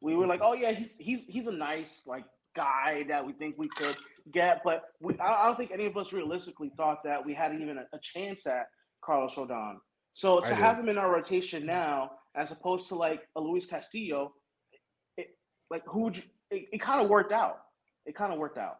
We 0.00 0.16
were 0.16 0.26
like, 0.26 0.40
oh 0.42 0.54
yeah, 0.54 0.72
he's 0.72 0.96
he's 0.98 1.24
he's 1.26 1.46
a 1.46 1.52
nice 1.52 2.02
like 2.06 2.24
guy 2.56 3.04
that 3.08 3.26
we 3.26 3.32
think 3.32 3.56
we 3.58 3.68
could 3.68 3.96
get, 4.32 4.62
but 4.64 4.84
we 5.00 5.18
I, 5.18 5.46
don't 5.46 5.56
think 5.56 5.70
any 5.72 5.86
of 5.86 5.96
us 5.96 6.12
realistically 6.12 6.70
thought 6.76 6.98
that 7.04 7.24
we 7.24 7.34
had 7.34 7.54
even 7.54 7.78
a, 7.78 7.84
a 7.94 7.98
chance 8.00 8.46
at 8.46 8.66
Carlos 9.02 9.34
Rodon. 9.34 9.76
So 10.14 10.40
to 10.40 10.54
have 10.54 10.78
him 10.78 10.88
in 10.88 10.96
our 10.96 11.10
rotation 11.12 11.66
now, 11.66 12.12
as 12.36 12.50
opposed 12.50 12.88
to 12.88 12.94
like 12.94 13.22
a 13.36 13.40
Luis 13.40 13.66
Castillo, 13.66 14.32
it, 15.16 15.28
like 15.70 15.82
who 15.86 16.00
would 16.02 16.16
you, 16.16 16.22
it, 16.50 16.66
it 16.72 16.80
kind 16.80 17.02
of 17.02 17.10
worked 17.10 17.32
out. 17.32 17.58
It 18.06 18.14
kind 18.14 18.32
of 18.32 18.38
worked 18.38 18.58
out 18.58 18.76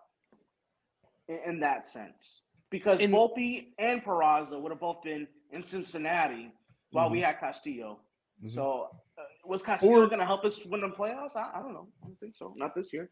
in, 1.29 1.39
in 1.47 1.61
that 1.61 1.87
sense 1.87 2.43
because 2.71 3.01
In- 3.01 3.13
Volpe 3.13 3.69
and 3.79 4.05
Peraza 4.05 4.61
would 4.61 4.71
have 4.71 4.81
both 4.81 5.03
been 5.03 5.27
in 5.53 5.63
Cincinnati 5.63 6.53
while 6.95 7.11
we 7.11 7.21
had 7.21 7.39
Castillo. 7.41 8.01
Mhm. 8.43 8.51
So 8.51 8.89
uh, 9.19 9.23
was 9.45 9.63
Castillo 9.63 10.07
going 10.07 10.19
to 10.21 10.27
help 10.27 10.45
us 10.45 10.65
win 10.65 10.81
the 10.81 10.89
playoffs? 10.89 11.37
I, 11.37 11.51
I 11.55 11.63
don't 11.63 11.73
know. 11.75 11.89
I 12.03 12.07
don't 12.07 12.19
think 12.21 12.35
so. 12.37 12.53
Not 12.57 12.75
this 12.75 12.93
year. 12.93 13.11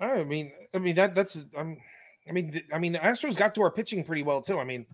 I 0.00 0.24
mean, 0.24 0.52
I 0.74 0.78
mean 0.78 0.94
that 0.96 1.14
that's 1.14 1.44
I'm 1.56 1.76
I 2.28 2.32
mean 2.32 2.62
I 2.72 2.78
mean 2.78 2.92
the 2.92 2.98
Astros 3.00 3.36
got 3.36 3.54
to 3.56 3.62
our 3.62 3.70
pitching 3.70 4.02
pretty 4.02 4.22
well 4.22 4.40
too. 4.40 4.58
I 4.58 4.64
mean, 4.64 4.86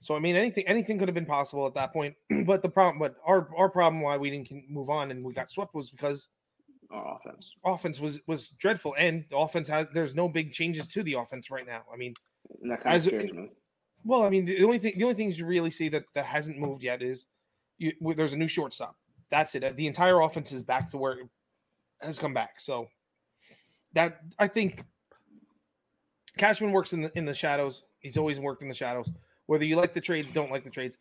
so 0.00 0.16
I 0.16 0.18
mean 0.18 0.34
anything 0.34 0.66
anything 0.66 0.98
could 0.98 1.08
have 1.08 1.14
been 1.14 1.26
possible 1.26 1.66
at 1.66 1.74
that 1.74 1.92
point. 1.92 2.14
but 2.46 2.62
the 2.62 2.68
problem, 2.68 2.98
but 2.98 3.14
our 3.24 3.48
our 3.56 3.68
problem 3.68 4.02
why 4.02 4.16
we 4.16 4.30
didn't 4.30 4.50
move 4.68 4.90
on 4.90 5.10
and 5.10 5.24
we 5.24 5.32
got 5.32 5.48
swept 5.48 5.74
was 5.74 5.90
because 5.90 6.28
Our 6.90 7.16
offense. 7.18 7.46
offense 7.64 8.00
was 8.00 8.20
was 8.26 8.48
dreadful, 8.48 8.94
and 8.98 9.24
the 9.30 9.36
offense 9.36 9.68
has 9.68 9.86
there's 9.94 10.14
no 10.14 10.28
big 10.28 10.52
changes 10.52 10.86
to 10.88 11.02
the 11.02 11.14
offense 11.14 11.50
right 11.50 11.66
now. 11.66 11.82
I 11.92 11.96
mean, 11.96 12.14
that 12.68 12.82
kind 12.82 12.96
of 12.96 13.14
As- 13.14 13.48
well, 14.04 14.24
I 14.24 14.30
mean, 14.30 14.44
the 14.44 14.64
only 14.64 14.78
thing 14.80 14.94
the 14.98 15.04
only 15.04 15.14
things 15.14 15.38
you 15.38 15.46
really 15.46 15.70
see 15.70 15.88
that 15.90 16.04
that 16.14 16.26
hasn't 16.26 16.58
moved 16.58 16.82
yet 16.82 17.00
is 17.00 17.26
you, 17.78 17.92
there's 18.14 18.32
a 18.32 18.36
new 18.36 18.48
shortstop. 18.48 18.96
That's 19.30 19.54
it. 19.54 19.76
The 19.76 19.86
entire 19.86 20.20
offense 20.20 20.52
is 20.52 20.62
back 20.62 20.90
to 20.90 20.98
where 20.98 21.12
it 21.12 21.26
has 22.00 22.18
come 22.18 22.34
back. 22.34 22.60
So 22.60 22.88
that 23.94 24.20
I 24.38 24.46
think 24.46 24.84
Cashman 26.36 26.72
works 26.72 26.92
in 26.92 27.02
the 27.02 27.16
in 27.16 27.24
the 27.24 27.34
shadows. 27.34 27.82
He's 28.00 28.16
always 28.16 28.40
worked 28.40 28.62
in 28.62 28.68
the 28.68 28.74
shadows. 28.74 29.10
Whether 29.46 29.64
you 29.64 29.76
like 29.76 29.94
the 29.94 30.00
trades, 30.00 30.32
don't 30.32 30.50
like 30.50 30.64
the 30.64 30.70
trades, 30.70 30.98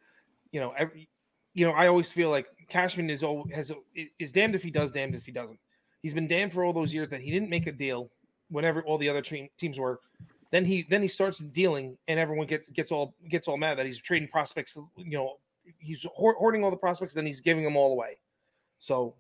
you 0.51 0.59
know, 0.59 0.73
every, 0.77 1.07
you 1.53 1.65
know, 1.65 1.73
I 1.73 1.87
always 1.87 2.11
feel 2.11 2.29
like 2.29 2.47
Cashman 2.67 3.09
is 3.09 3.23
al- 3.23 3.47
has 3.53 3.71
is 4.19 4.31
damned 4.31 4.55
if 4.55 4.63
he 4.63 4.71
does, 4.71 4.91
damned 4.91 5.15
if 5.15 5.25
he 5.25 5.31
doesn't. 5.31 5.59
He's 6.01 6.13
been 6.13 6.27
damned 6.27 6.53
for 6.53 6.63
all 6.63 6.73
those 6.73 6.93
years 6.93 7.09
that 7.09 7.21
he 7.21 7.31
didn't 7.31 7.49
make 7.49 7.67
a 7.67 7.71
deal 7.71 8.09
whenever 8.49 8.81
all 8.83 8.97
the 8.97 9.09
other 9.09 9.21
team, 9.21 9.49
teams 9.57 9.79
were. 9.79 9.99
Then 10.51 10.65
he 10.65 10.85
then 10.89 11.01
he 11.01 11.07
starts 11.07 11.39
dealing, 11.39 11.97
and 12.07 12.19
everyone 12.19 12.47
get, 12.47 12.71
gets 12.73 12.91
all 12.91 13.15
gets 13.29 13.47
all 13.47 13.57
mad 13.57 13.77
that 13.77 13.85
he's 13.85 14.01
trading 14.01 14.27
prospects. 14.27 14.77
You 14.97 15.17
know, 15.17 15.37
he's 15.77 16.05
hoarding 16.13 16.63
all 16.63 16.71
the 16.71 16.77
prospects, 16.77 17.13
then 17.13 17.25
he's 17.25 17.41
giving 17.41 17.63
them 17.63 17.75
all 17.75 17.91
away. 17.91 18.19
So, 18.79 19.15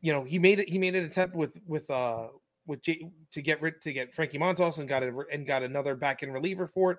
you 0.00 0.12
know, 0.12 0.24
he 0.24 0.38
made 0.38 0.60
it. 0.60 0.68
He 0.68 0.78
made 0.78 0.94
an 0.94 1.04
attempt 1.04 1.34
with 1.34 1.56
with 1.66 1.90
uh 1.90 2.28
with 2.66 2.82
J, 2.82 3.10
to 3.32 3.42
get 3.42 3.60
rid 3.60 3.80
to 3.82 3.92
get 3.92 4.14
Frankie 4.14 4.38
Montas 4.38 4.78
and 4.78 4.88
got 4.88 5.02
it 5.02 5.12
and 5.32 5.46
got 5.46 5.62
another 5.62 5.94
back 5.94 6.22
end 6.22 6.32
reliever 6.32 6.66
for 6.66 6.92
it. 6.92 6.98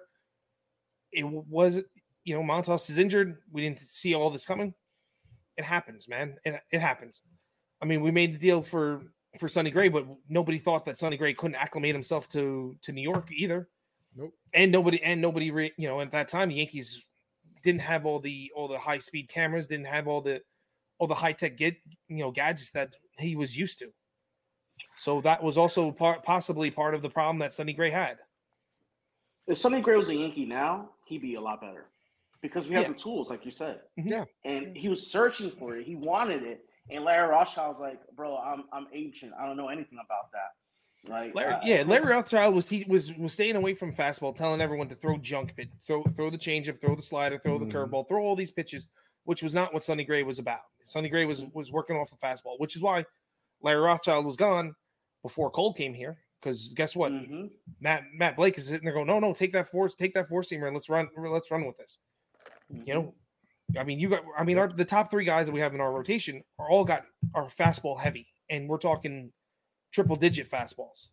It 1.11 1.25
was 1.25 1.79
you 2.23 2.35
know 2.35 2.43
Montas 2.43 2.89
is 2.89 2.97
injured. 2.97 3.37
We 3.51 3.61
didn't 3.61 3.79
see 3.79 4.13
all 4.13 4.29
this 4.29 4.45
coming. 4.45 4.73
It 5.57 5.65
happens, 5.65 6.07
man. 6.07 6.37
It, 6.45 6.61
it 6.71 6.79
happens. 6.79 7.21
I 7.81 7.85
mean, 7.85 8.01
we 8.01 8.11
made 8.11 8.33
the 8.33 8.39
deal 8.39 8.61
for 8.61 9.03
for 9.39 9.47
Sonny 9.47 9.71
Gray, 9.71 9.89
but 9.89 10.05
nobody 10.29 10.57
thought 10.57 10.85
that 10.85 10.97
Sonny 10.97 11.17
Gray 11.17 11.33
couldn't 11.33 11.55
acclimate 11.55 11.95
himself 11.95 12.27
to 12.29 12.75
to 12.81 12.91
New 12.91 13.01
York 13.01 13.29
either. 13.31 13.69
Nope. 14.15 14.33
And 14.53 14.71
nobody 14.71 15.01
and 15.01 15.21
nobody, 15.21 15.51
re, 15.51 15.71
you 15.77 15.87
know, 15.87 16.01
at 16.01 16.11
that 16.11 16.27
time 16.27 16.49
the 16.49 16.55
Yankees 16.55 17.05
didn't 17.61 17.81
have 17.81 18.05
all 18.05 18.19
the 18.19 18.51
all 18.55 18.67
the 18.67 18.79
high 18.79 18.97
speed 18.99 19.29
cameras, 19.29 19.67
didn't 19.67 19.87
have 19.87 20.07
all 20.07 20.21
the 20.21 20.41
all 20.97 21.07
the 21.07 21.15
high 21.15 21.33
tech 21.33 21.57
get 21.57 21.75
you 22.07 22.17
know 22.17 22.31
gadgets 22.31 22.71
that 22.71 22.95
he 23.17 23.35
was 23.35 23.57
used 23.57 23.79
to. 23.79 23.91
So 24.97 25.21
that 25.21 25.43
was 25.43 25.57
also 25.57 25.91
part, 25.91 26.23
possibly 26.23 26.71
part 26.71 26.95
of 26.95 27.01
the 27.01 27.09
problem 27.09 27.39
that 27.39 27.53
Sonny 27.53 27.73
Gray 27.73 27.91
had. 27.91 28.17
If 29.47 29.57
Sonny 29.57 29.81
Gray 29.81 29.95
was 29.95 30.09
a 30.09 30.15
Yankee 30.15 30.45
now, 30.45 30.89
he'd 31.05 31.21
be 31.21 31.35
a 31.35 31.41
lot 31.41 31.61
better 31.61 31.85
because 32.41 32.67
we 32.67 32.75
have 32.75 32.83
Yeah. 32.83 32.89
the 32.89 32.95
tools, 32.95 33.29
like 33.29 33.45
you 33.45 33.51
said. 33.51 33.81
Mm-hmm. 33.99 34.07
Yeah. 34.09 34.25
And 34.45 34.75
he 34.75 34.89
was 34.89 35.05
searching 35.11 35.51
for 35.51 35.75
it. 35.77 35.85
He 35.85 35.95
wanted 35.95 36.43
it. 36.43 36.65
And 36.89 37.03
Larry 37.03 37.29
Rothschild 37.29 37.75
was 37.75 37.79
like, 37.81 37.99
"Bro, 38.15 38.37
I'm 38.37 38.63
I'm 38.71 38.87
ancient. 38.93 39.33
I 39.39 39.45
don't 39.45 39.55
know 39.57 39.67
anything 39.69 39.99
about 40.03 40.31
that." 40.33 40.55
Like, 41.07 41.33
Larry, 41.33 41.53
uh, 41.53 41.59
yeah, 41.63 41.83
Larry 41.83 42.11
Rothschild 42.11 42.53
was 42.53 42.69
he 42.69 42.85
was 42.87 43.11
was 43.17 43.33
staying 43.33 43.55
away 43.55 43.73
from 43.73 43.91
fastball, 43.91 44.35
telling 44.35 44.61
everyone 44.61 44.87
to 44.89 44.95
throw 44.95 45.17
junk 45.17 45.55
pit, 45.55 45.69
throw 45.85 46.03
throw 46.15 46.29
the 46.29 46.37
changeup, 46.37 46.79
throw 46.79 46.95
the 46.95 47.01
slider, 47.01 47.37
throw 47.39 47.57
the 47.57 47.65
Mhm. 47.65 47.71
curveball, 47.71 48.07
throw 48.07 48.23
all 48.23 48.35
these 48.35 48.51
pitches, 48.51 48.85
which 49.23 49.41
was 49.41 49.53
not 49.55 49.73
what 49.73 49.83
Sonny 49.83 50.03
Gray 50.03 50.21
was 50.21 50.37
about. 50.37 50.61
Sonny 50.83 51.09
Gray 51.09 51.25
was 51.25 51.43
was 51.53 51.71
working 51.71 51.97
off 51.97 52.11
the 52.11 52.17
fastball, 52.17 52.59
which 52.59 52.75
is 52.75 52.83
why 52.83 53.03
Larry 53.61 53.81
Rothschild 53.81 54.25
was 54.25 54.35
gone 54.35 54.75
before 55.23 55.49
Cole 55.49 55.73
came 55.73 55.93
here. 55.93 56.17
Because 56.39 56.69
guess 56.69 56.95
what, 56.95 57.11
mhm. 57.11 57.51
Matt 57.79 58.03
Matt 58.13 58.35
Blake 58.35 58.57
is 58.57 58.67
sitting 58.67 58.83
there 58.85 58.93
going, 58.93 59.07
no, 59.07 59.19
no, 59.19 59.33
take 59.33 59.53
that 59.53 59.69
force, 59.69 59.93
take 59.95 60.13
that 60.15 60.27
four 60.27 60.41
seamer, 60.41 60.65
and 60.67 60.75
let's 60.75 60.89
run, 60.89 61.07
let's 61.17 61.51
run 61.51 61.65
with 61.65 61.77
this. 61.77 61.97
You 62.69 62.93
know, 62.93 63.13
I 63.77 63.83
mean, 63.83 63.99
you 63.99 64.09
got, 64.09 64.23
I 64.37 64.43
mean, 64.43 64.57
our 64.57 64.67
the 64.67 64.85
top 64.85 65.11
three 65.11 65.25
guys 65.25 65.45
that 65.47 65.51
we 65.51 65.59
have 65.59 65.73
in 65.75 65.81
our 65.81 65.91
rotation 65.91 66.43
are 66.57 66.69
all 66.69 66.85
got 66.85 67.05
are 67.35 67.45
fastball 67.47 67.99
heavy, 67.99 68.27
and 68.49 68.67
we're 68.69 68.77
talking 68.79 69.31
triple 69.91 70.15
digit 70.15 70.49
fastballs. 70.49 71.09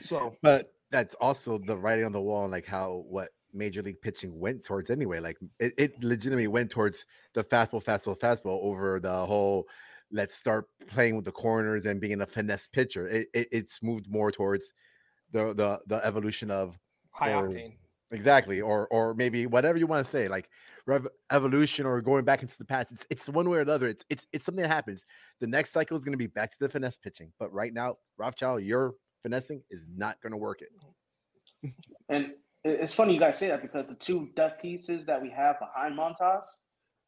So 0.00 0.36
But 0.42 0.72
that's 0.90 1.14
also 1.16 1.58
the 1.58 1.78
writing 1.78 2.04
on 2.04 2.12
the 2.12 2.20
wall, 2.20 2.48
like 2.48 2.66
how 2.66 3.04
what 3.08 3.30
major 3.52 3.82
league 3.82 4.00
pitching 4.00 4.38
went 4.38 4.64
towards 4.64 4.90
anyway. 4.90 5.20
Like 5.20 5.36
it, 5.60 5.72
it 5.78 6.02
legitimately 6.02 6.48
went 6.48 6.70
towards 6.70 7.06
the 7.34 7.44
fastball, 7.44 7.82
fastball, 7.82 8.18
fastball 8.18 8.62
over 8.62 8.98
the 9.00 9.12
whole 9.26 9.66
let's 10.10 10.36
start 10.36 10.66
playing 10.86 11.16
with 11.16 11.24
the 11.24 11.32
corners 11.32 11.86
and 11.86 12.00
being 12.00 12.20
a 12.20 12.26
finesse 12.26 12.68
pitcher. 12.68 13.08
It, 13.08 13.28
it 13.34 13.48
it's 13.50 13.82
moved 13.82 14.08
more 14.08 14.30
towards 14.30 14.72
the 15.32 15.54
the 15.54 15.80
the 15.86 16.04
evolution 16.04 16.50
of 16.50 16.78
high 17.10 17.32
Or- 17.32 17.48
octane. 17.48 17.76
Exactly 18.12 18.60
or 18.60 18.86
or 18.88 19.14
maybe 19.14 19.46
whatever 19.46 19.78
you 19.78 19.86
want 19.86 20.04
to 20.04 20.10
say 20.10 20.28
like 20.28 20.48
rev- 20.86 21.08
evolution 21.32 21.86
or 21.86 22.00
going 22.00 22.24
back 22.24 22.42
into 22.42 22.56
the 22.58 22.64
past 22.64 22.92
it's 22.92 23.06
it's 23.10 23.28
one 23.28 23.48
way 23.48 23.58
or 23.58 23.64
the 23.64 23.72
other 23.72 23.88
it's 23.88 24.04
it's, 24.10 24.26
it's 24.32 24.44
something 24.44 24.62
that 24.62 24.68
happens 24.68 25.06
the 25.40 25.46
next 25.46 25.72
cycle 25.72 25.96
is 25.96 26.04
going 26.04 26.12
to 26.12 26.18
be 26.18 26.26
back 26.26 26.50
to 26.50 26.58
the 26.60 26.68
finesse 26.68 26.98
pitching 26.98 27.32
but 27.38 27.52
right 27.52 27.72
now 27.72 27.94
rothschild 28.18 28.62
your 28.62 28.94
finessing 29.22 29.62
is 29.70 29.88
not 29.96 30.20
going 30.20 30.32
to 30.32 30.36
work 30.36 30.60
it 30.60 31.72
And 32.08 32.32
it's 32.64 32.94
funny 32.94 33.14
you 33.14 33.20
guys 33.20 33.38
say 33.38 33.48
that 33.48 33.62
because 33.62 33.86
the 33.86 33.94
two 33.94 34.30
depth 34.36 34.60
pieces 34.62 35.04
that 35.06 35.20
we 35.20 35.30
have 35.30 35.56
behind 35.58 35.96
Montas 35.98 36.44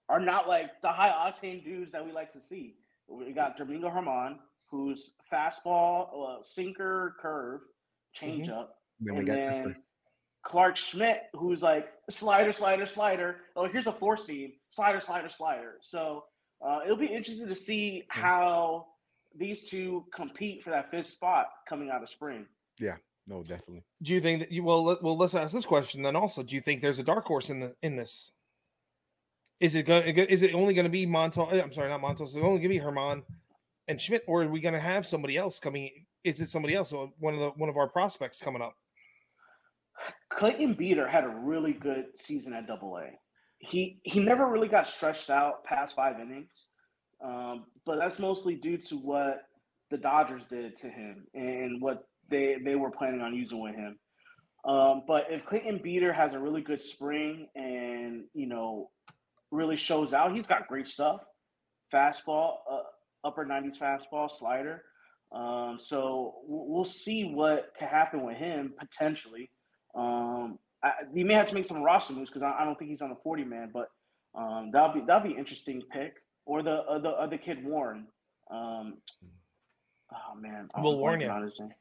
are 0.09 0.21
not 0.21 0.49
like 0.49 0.81
the 0.83 0.89
high 0.89 1.11
octane 1.11 1.65
dudes 1.65 1.93
that 1.93 2.05
we 2.05 2.13
like 2.13 2.33
to 2.33 2.41
see. 2.41 2.77
We 3.09 3.33
got 3.33 3.57
Domingo 3.57 3.89
Germán, 3.89 4.37
who's 4.71 5.15
fastball, 5.33 6.39
uh, 6.39 6.43
sinker, 6.43 7.17
curve, 7.21 7.61
changeup, 8.17 8.69
then 9.01 9.15
we 9.15 9.19
and 9.21 9.27
got 9.27 9.35
then. 9.35 9.77
Clarke 10.47 10.77
Schmidt, 10.77 11.23
who's 11.35 11.61
like 11.61 11.89
slider, 12.09 12.53
slider, 12.53 12.87
slider. 12.87 13.39
Oh, 13.57 13.67
here's 13.67 13.89
a 13.89 13.93
four 13.93 14.17
seam, 14.17 14.53
slider, 14.71 15.01
slider, 15.01 15.29
slider. 15.29 15.75
So 15.81 16.25
uh, 16.65 16.81
it'll 16.85 16.97
be 16.97 17.07
interesting 17.07 17.49
to 17.49 17.55
see 17.55 18.05
how 18.09 18.87
these 19.37 19.65
two 19.65 20.05
compete 20.15 20.63
for 20.63 20.71
that 20.71 20.91
fifth 20.91 21.07
spot 21.07 21.47
coming 21.69 21.91
out 21.91 22.03
of 22.03 22.09
spring. 22.09 22.47
Yeah, 22.79 22.95
no 23.27 23.43
definitely 23.43 23.83
Do 24.03 24.15
you 24.15 24.21
think 24.21 24.41
that 24.41 24.53
you 24.53 24.63
well? 24.63 24.85
Let, 24.85 25.03
well, 25.03 25.19
let's 25.19 25.35
ask 25.35 25.53
this 25.53 25.67
question 25.67 26.03
then. 26.03 26.15
Also, 26.15 26.45
do 26.45 26.55
you 26.55 26.61
think 26.61 26.81
there's 26.81 27.01
a 27.01 27.05
dark 27.05 27.25
horse 27.25 27.51
in 27.51 27.59
the 27.59 27.75
in 27.83 27.97
this? 27.97 28.31
Is 29.59 29.75
it 29.75 29.83
going? 29.83 30.15
to 30.15 30.33
Is 30.33 30.45
it 30.45 30.55
only 30.55 30.75
going 30.75 30.85
to 30.85 30.91
be 30.91 31.07
Montas? 31.07 31.61
I'm 31.61 31.73
sorry, 31.73 31.89
not 31.89 32.03
Montas. 32.03 32.29
Is 32.29 32.37
it 32.37 32.43
only 32.43 32.59
going 32.59 32.63
to 32.63 32.69
be 32.69 32.81
Germán 32.81 33.25
and 33.89 34.01
Schmidt, 34.01 34.23
or 34.29 34.45
are 34.45 34.49
we 34.49 34.61
going 34.61 34.75
to 34.75 34.81
have 34.81 35.07
somebody 35.07 35.37
else 35.37 35.59
coming? 35.59 36.07
Is 36.23 36.41
it 36.41 36.51
somebody 36.51 36.75
else? 36.75 36.93
One 36.93 37.35
of 37.35 37.41
the 37.41 37.51
one 37.57 37.69
of 37.69 37.77
our 37.77 37.89
prospects 37.89 38.41
coming 38.41 38.63
up. 38.63 38.77
Clayton 40.37 40.75
Beeter 40.75 41.09
had 41.09 41.25
a 41.25 41.29
really 41.29 41.73
good 41.73 42.07
season 42.15 42.53
at 42.53 42.67
Double 42.67 42.99
A. 42.99 43.09
He 43.59 44.01
he 44.03 44.21
never 44.21 44.47
really 44.47 44.69
got 44.69 44.87
stretched 44.87 45.31
out 45.31 45.65
past 45.65 45.97
five 45.97 46.21
innings, 46.21 46.67
um, 47.25 47.65
but 47.87 47.99
that's 47.99 48.19
mostly 48.19 48.55
due 48.55 48.77
to 48.77 48.97
what 48.97 49.45
the 49.91 49.97
Dodgers 49.97 50.45
did 50.45 50.77
to 50.77 50.91
him 50.91 51.27
and 51.33 51.81
what 51.81 52.05
they 52.29 52.59
they 52.63 52.77
were 52.77 52.91
planning 52.91 53.23
on 53.23 53.35
using 53.35 53.63
with 53.63 53.75
him. 53.75 53.99
Um, 54.67 55.05
but 55.09 55.29
if 55.31 55.47
Clayton 55.47 55.81
Beeter 55.83 56.13
has 56.13 56.35
a 56.35 56.39
really 56.39 56.61
good 56.61 56.83
spring 56.83 57.49
and 57.55 58.25
you 58.35 58.47
know 58.47 58.91
really 59.51 59.77
shows 59.77 60.13
out, 60.13 60.35
he's 60.35 60.47
got 60.47 60.69
great 60.69 60.87
stuff. 60.87 61.23
Fastball, 61.91 62.57
uh, 62.71 62.83
upper 63.25 63.47
nineties 63.47 63.79
fastball, 63.79 64.31
slider. 64.31 64.83
Um, 65.33 65.79
so 65.81 66.35
we'll 66.45 66.67
we'll 66.69 66.85
see 66.85 67.25
what 67.25 67.73
can 67.79 67.89
happen 67.89 68.23
with 68.23 68.37
him 68.37 68.75
potentially. 68.79 69.51
Um, 69.97 70.59
I, 70.83 70.93
you 71.13 71.25
may 71.25 71.35
have 71.35 71.49
to 71.49 71.55
make 71.55 71.65
some 71.65 71.83
roster 71.83 72.13
moves 72.13 72.31
because 72.31 72.43
I, 72.43 72.53
I 72.61 72.65
don't 72.65 72.79
think 72.79 72.91
he's 72.91 73.03
on 73.03 73.11
the 73.11 73.17
forty 73.17 73.45
man, 73.45 73.71
but 73.73 73.89
um, 74.35 74.71
that'll 74.73 74.93
be 74.93 75.01
that'll 75.07 75.29
be 75.29 75.37
interesting 75.37 75.83
pick. 75.91 76.15
Or 76.45 76.63
the 76.63 76.85
uh, 76.85 76.99
the 76.99 77.11
other 77.11 77.39
kid 77.39 77.65
Warren. 77.65 78.07
Um, 78.51 78.99
oh 80.13 80.39
man, 80.39 80.69
Will 80.79 80.99
Warren, 80.99 81.21
yeah. 81.21 81.35
on 81.35 81.43
his 81.43 81.59
name. 81.59 81.73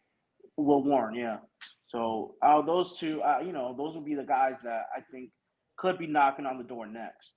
Will 0.57 0.83
Warren, 0.83 1.15
yeah. 1.15 1.37
So 1.83 2.35
uh, 2.41 2.61
those 2.61 2.97
two, 2.97 3.21
uh, 3.21 3.39
you 3.45 3.51
know, 3.51 3.75
those 3.77 3.95
would 3.95 4.05
be 4.05 4.15
the 4.15 4.23
guys 4.23 4.61
that 4.63 4.87
I 4.95 5.01
think 5.11 5.29
could 5.77 5.97
be 5.97 6.07
knocking 6.07 6.45
on 6.45 6.57
the 6.57 6.63
door 6.63 6.87
next. 6.87 7.35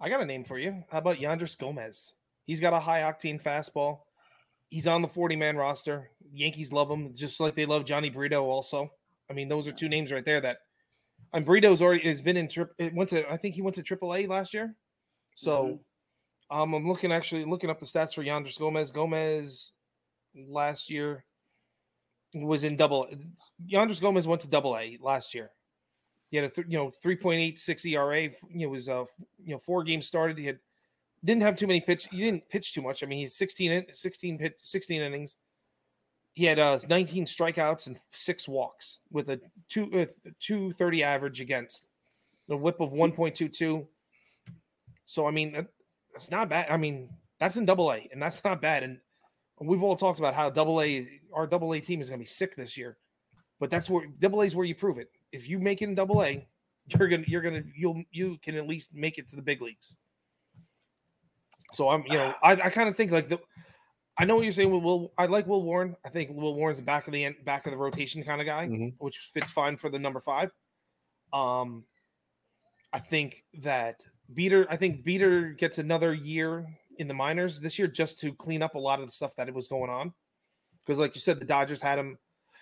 I 0.00 0.08
got 0.08 0.20
a 0.20 0.26
name 0.26 0.44
for 0.44 0.58
you. 0.58 0.84
How 0.90 0.98
about 0.98 1.18
Yoendrys 1.18 1.58
Gomez? 1.58 2.12
He's 2.46 2.60
got 2.60 2.72
a 2.72 2.80
high 2.80 3.00
octane 3.00 3.42
fastball. 3.42 4.00
He's 4.68 4.86
on 4.86 5.02
the 5.02 5.08
40 5.08 5.36
man 5.36 5.56
roster. 5.56 6.10
Yankees 6.32 6.72
love 6.72 6.90
him 6.90 7.14
just 7.14 7.40
like 7.40 7.54
they 7.54 7.66
love 7.66 7.84
Jhony 7.84 8.12
Brito 8.12 8.44
also. 8.44 8.90
I 9.30 9.32
mean, 9.32 9.48
those 9.48 9.66
are 9.66 9.72
two 9.72 9.88
names 9.88 10.12
right 10.12 10.24
there 10.24 10.40
that 10.40 10.58
and 11.32 11.44
Brito's 11.44 11.82
already 11.82 12.08
has 12.08 12.20
been 12.20 12.36
in 12.36 12.48
trip 12.48 12.72
it 12.78 12.94
went 12.94 13.10
to 13.10 13.30
I 13.30 13.36
think 13.36 13.54
he 13.54 13.62
went 13.62 13.76
to 13.76 13.82
AAA 13.82 14.28
last 14.28 14.54
year. 14.54 14.74
So 15.34 15.80
um 16.50 16.74
I'm 16.74 16.86
looking 16.86 17.12
actually 17.12 17.44
looking 17.44 17.70
up 17.70 17.80
the 17.80 17.86
stats 17.86 18.14
for 18.14 18.22
Yoendrys 18.22 18.58
Gomez. 18.58 18.90
Gomez 18.90 19.72
last 20.34 20.90
year 20.90 21.24
was 22.34 22.64
in 22.64 22.76
double 22.76 23.08
Yoendrys 23.66 24.00
Gomez 24.00 24.26
went 24.26 24.42
to 24.42 24.48
double 24.48 24.76
A 24.76 24.98
last 25.00 25.34
year. 25.34 25.50
He 26.30 26.36
had 26.36 26.46
a 26.46 26.50
th- 26.50 26.66
you 26.68 26.78
know 26.78 26.92
3.86 27.04 27.86
ERA. 27.86 28.22
You 28.22 28.66
know 28.66 28.68
was 28.68 28.88
uh 28.88 29.04
you 29.42 29.52
know 29.52 29.58
four 29.58 29.84
games 29.84 30.06
started. 30.06 30.38
He 30.38 30.46
had 30.46 30.58
didn't 31.24 31.42
have 31.42 31.56
too 31.56 31.66
many 31.66 31.80
pitch. 31.80 32.06
He 32.10 32.18
didn't 32.18 32.48
pitch 32.50 32.74
too 32.74 32.82
much. 32.82 33.02
I 33.02 33.06
mean, 33.06 33.18
he's 33.20 33.34
16 33.34 33.72
in- 33.72 33.86
16 33.92 34.38
pitch 34.38 34.54
16 34.62 35.00
innings. 35.00 35.36
He 36.34 36.44
had 36.44 36.58
uh 36.58 36.78
19 36.88 37.26
strikeouts 37.26 37.86
and 37.86 37.96
six 38.10 38.48
walks 38.48 38.98
with 39.10 39.30
a 39.30 39.40
two 39.68 39.84
uh, 39.94 40.30
230 40.40 41.02
average 41.02 41.40
against 41.40 41.88
a 42.50 42.56
whip 42.56 42.80
of 42.80 42.90
1.22. 42.90 43.86
So 45.06 45.26
I 45.26 45.30
mean 45.30 45.66
that's 46.12 46.30
not 46.30 46.48
bad. 46.48 46.66
I 46.70 46.76
mean 46.76 47.08
that's 47.38 47.56
in 47.56 47.64
double 47.64 47.92
A 47.92 48.08
and 48.12 48.20
that's 48.20 48.42
not 48.44 48.60
bad. 48.60 48.82
And 48.82 48.98
we've 49.60 49.82
all 49.82 49.96
talked 49.96 50.18
about 50.18 50.34
how 50.34 50.50
double 50.50 50.82
A 50.82 51.08
our 51.32 51.46
double 51.46 51.72
A 51.72 51.80
team 51.80 52.00
is 52.00 52.08
going 52.08 52.18
to 52.18 52.22
be 52.22 52.26
sick 52.26 52.56
this 52.56 52.76
year, 52.76 52.96
but 53.60 53.70
that's 53.70 53.88
where 53.88 54.06
double 54.18 54.42
A 54.42 54.46
is 54.46 54.56
where 54.56 54.66
you 54.66 54.74
prove 54.74 54.98
it. 54.98 55.10
If 55.32 55.48
you 55.48 55.58
make 55.58 55.82
it 55.82 55.86
in 55.86 55.94
double 55.94 56.22
A, 56.22 56.46
you're 56.88 57.08
gonna 57.08 57.24
you're 57.26 57.42
gonna 57.42 57.62
you'll 57.76 58.02
you 58.10 58.38
can 58.42 58.56
at 58.56 58.66
least 58.66 58.94
make 58.94 59.18
it 59.18 59.28
to 59.28 59.36
the 59.36 59.42
big 59.42 59.62
leagues. 59.62 59.96
So 61.72 61.88
I'm 61.88 62.04
you 62.06 62.14
know 62.14 62.34
I, 62.42 62.52
I 62.52 62.70
kind 62.70 62.88
of 62.88 62.96
think 62.96 63.10
like 63.10 63.28
the 63.28 63.38
I 64.16 64.24
know 64.24 64.36
what 64.36 64.42
you're 64.42 64.52
saying. 64.52 64.70
With 64.70 64.82
Will 64.82 65.12
I 65.18 65.26
like 65.26 65.46
Will 65.46 65.62
Warren. 65.62 65.96
I 66.04 66.08
think 66.08 66.30
Will 66.30 66.54
Warren's 66.54 66.78
the 66.78 66.84
back 66.84 67.06
of 67.08 67.12
the 67.12 67.24
end, 67.24 67.36
back 67.44 67.66
of 67.66 67.72
the 67.72 67.76
rotation 67.76 68.22
kind 68.22 68.40
of 68.40 68.46
guy, 68.46 68.66
Mhm. 68.66 68.94
which 68.98 69.18
fits 69.32 69.50
fine 69.50 69.76
for 69.76 69.90
the 69.90 69.98
number 69.98 70.20
five. 70.20 70.52
Um, 71.32 71.84
I 72.92 73.00
think 73.00 73.44
that 73.54 74.02
Beeter. 74.32 74.66
I 74.70 74.76
think 74.76 75.02
Beeter 75.04 75.50
gets 75.50 75.78
another 75.78 76.14
year 76.14 76.66
in 76.98 77.08
the 77.08 77.14
minors 77.14 77.58
this 77.60 77.76
year 77.78 77.88
just 77.88 78.20
to 78.20 78.32
clean 78.34 78.62
up 78.62 78.76
a 78.76 78.78
lot 78.78 79.00
of 79.00 79.06
the 79.06 79.12
stuff 79.12 79.34
that 79.36 79.48
it 79.48 79.54
was 79.54 79.66
going 79.66 79.90
on. 79.90 80.14
Because, 80.86 80.98
like 80.98 81.14
you 81.16 81.20
said, 81.20 81.40
the 81.40 81.44
Dodgers 81.44 81.82
had 81.82 81.98
him. 81.98 82.18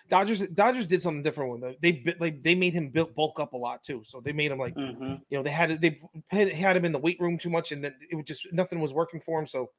Dodgers 0.09 0.39
Dodgers 0.49 0.87
did 0.87 1.01
something 1.01 1.21
different 1.23 1.51
with 1.51 1.61
them. 1.61 1.75
They 1.81 1.91
bi- 1.93 2.15
like 2.19 2.41
they 2.41 2.55
made 2.55 2.73
him 2.73 2.89
build, 2.89 3.13
bulk 3.15 3.39
up 3.39 3.53
a 3.53 3.57
lot 3.57 3.83
too. 3.83 4.03
So 4.03 4.19
they 4.19 4.33
made 4.33 4.51
him 4.51 4.57
like 4.57 4.73
hmm 4.73 5.15
you 5.29 5.37
know 5.37 5.43
they 5.43 5.51
had 5.51 5.79
they 5.79 6.01
had, 6.27 6.49
had 6.51 6.75
him 6.75 6.83
in 6.83 6.91
the 6.91 6.99
weight 6.99 7.19
room 7.21 7.37
too 7.37 7.49
much, 7.51 7.71
and 7.71 7.83
then 7.83 7.95
it 8.09 8.15
was 8.15 8.25
just 8.25 8.51
nothing 8.51 8.79
was 8.81 8.91
working 8.93 9.19
for 9.21 9.39
him. 9.39 9.45
So 9.45 9.69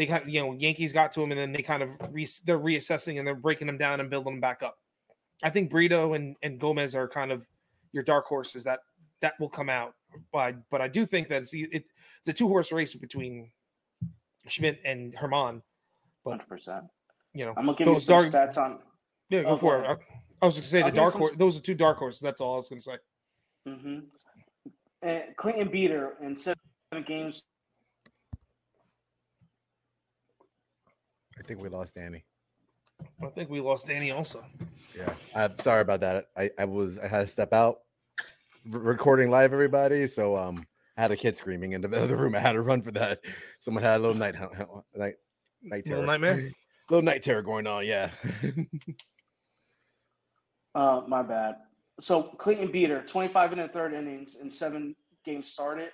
they 0.00 0.06
got 0.06 0.26
you 0.26 0.40
know 0.40 0.54
Yankees 0.54 0.94
got 0.94 1.12
to 1.12 1.22
him, 1.22 1.30
and 1.30 1.38
then 1.38 1.52
they 1.52 1.60
kind 1.60 1.82
of 1.82 1.90
re, 2.10 2.26
they're 2.46 2.58
reassessing 2.58 3.18
and 3.18 3.26
they're 3.26 3.34
breaking 3.34 3.66
them 3.66 3.76
down 3.76 4.00
and 4.00 4.08
building 4.08 4.32
them 4.32 4.40
back 4.40 4.62
up. 4.62 4.78
I 5.42 5.50
think 5.50 5.68
Brito 5.68 6.14
and 6.14 6.36
and 6.42 6.58
Gomez 6.58 6.94
are 6.94 7.06
kind 7.06 7.30
of 7.30 7.46
your 7.92 8.02
dark 8.02 8.24
horses 8.24 8.64
that 8.64 8.80
that 9.20 9.34
will 9.38 9.50
come 9.50 9.68
out. 9.68 9.94
But 10.32 10.54
but 10.70 10.80
I 10.80 10.88
do 10.88 11.04
think 11.04 11.28
that 11.28 11.42
it's 11.42 11.52
it, 11.52 11.68
it's 11.70 12.28
a 12.28 12.32
two 12.32 12.48
horse 12.48 12.72
race 12.72 12.94
between 12.94 13.50
Schmidt 14.48 14.80
and 14.86 15.14
Germán. 15.14 15.60
But 16.24 16.30
Hundred 16.30 16.48
percent. 16.48 16.84
you 17.34 17.44
know 17.44 17.52
I'm 17.58 17.66
gonna 17.66 17.76
give 17.76 17.86
you 17.86 17.92
those 17.92 18.06
some 18.06 18.22
dark 18.22 18.32
stats 18.32 18.56
on. 18.56 18.78
yeah 19.28 19.42
go 19.42 19.48
oh, 19.50 19.56
for 19.58 19.82
go 19.82 19.92
it. 19.92 19.98
I, 20.40 20.44
I 20.44 20.46
was 20.46 20.56
to 20.56 20.62
say 20.62 20.80
I'll 20.80 20.88
the 20.88 20.96
dark 20.96 21.12
some 21.12 21.20
horse. 21.20 21.36
Those 21.36 21.58
are 21.58 21.60
two 21.60 21.74
dark 21.74 21.98
horses. 21.98 22.20
That's 22.20 22.40
all 22.40 22.54
I 22.54 22.56
was 22.56 22.70
going 22.70 22.78
to 22.78 22.84
say. 22.84 22.96
Mm-hmm. 23.68 23.98
And 25.02 25.36
Clinton 25.36 25.68
Beeter 25.70 26.14
in 26.22 26.34
seven 26.34 26.56
games. 27.06 27.42
I 31.40 31.42
think 31.46 31.62
we 31.62 31.68
lost 31.68 31.94
Danny. 31.94 32.24
I 33.22 33.28
think 33.28 33.48
we 33.48 33.60
lost 33.60 33.86
Danny 33.86 34.10
also. 34.10 34.44
Yeah, 34.96 35.14
I'm 35.34 35.56
sorry 35.56 35.80
about 35.80 36.00
that. 36.00 36.26
I, 36.36 36.50
I 36.58 36.66
was 36.66 36.98
I 36.98 37.08
had 37.08 37.20
to 37.20 37.26
step 37.26 37.54
out, 37.54 37.78
r- 38.72 38.78
recording 38.78 39.30
live, 39.30 39.54
everybody. 39.54 40.06
So 40.06 40.36
um, 40.36 40.66
I 40.98 41.02
had 41.02 41.10
a 41.10 41.16
kid 41.16 41.36
screaming 41.36 41.72
in 41.72 41.80
the 41.80 42.02
other 42.02 42.16
room. 42.16 42.34
I 42.34 42.40
had 42.40 42.52
to 42.52 42.60
run 42.60 42.82
for 42.82 42.90
that. 42.92 43.20
Someone 43.58 43.82
had 43.82 43.96
a 43.96 44.02
little 44.02 44.16
night 44.16 44.34
night 44.34 44.68
night 44.94 45.14
night 45.62 45.84
terror. 45.86 46.00
Little 46.00 46.06
nightmare. 46.06 46.50
little 46.90 47.04
night 47.04 47.22
terror 47.22 47.42
going 47.42 47.66
on. 47.66 47.86
Yeah. 47.86 48.10
Uh, 50.72 51.02
my 51.08 51.20
bad. 51.20 51.56
So 51.98 52.22
Clinton 52.22 52.70
Beeter, 52.70 53.02
25 53.02 53.52
in 53.54 53.58
the 53.58 53.66
third 53.66 53.92
innings 53.92 54.36
in 54.36 54.52
seven 54.52 54.94
games 55.24 55.48
started, 55.48 55.90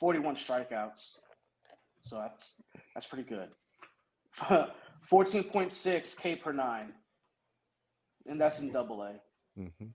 41 0.00 0.34
strikeouts. 0.34 1.12
So 2.02 2.16
that's 2.16 2.60
that's 2.94 3.06
pretty 3.06 3.22
good. 3.22 3.48
14.6 5.10 6.16
K 6.18 6.36
per 6.36 6.52
nine, 6.52 6.92
and 8.26 8.40
that's 8.40 8.60
in 8.60 8.70
Double 8.72 9.02
A. 9.02 9.14
Mhm. 9.58 9.92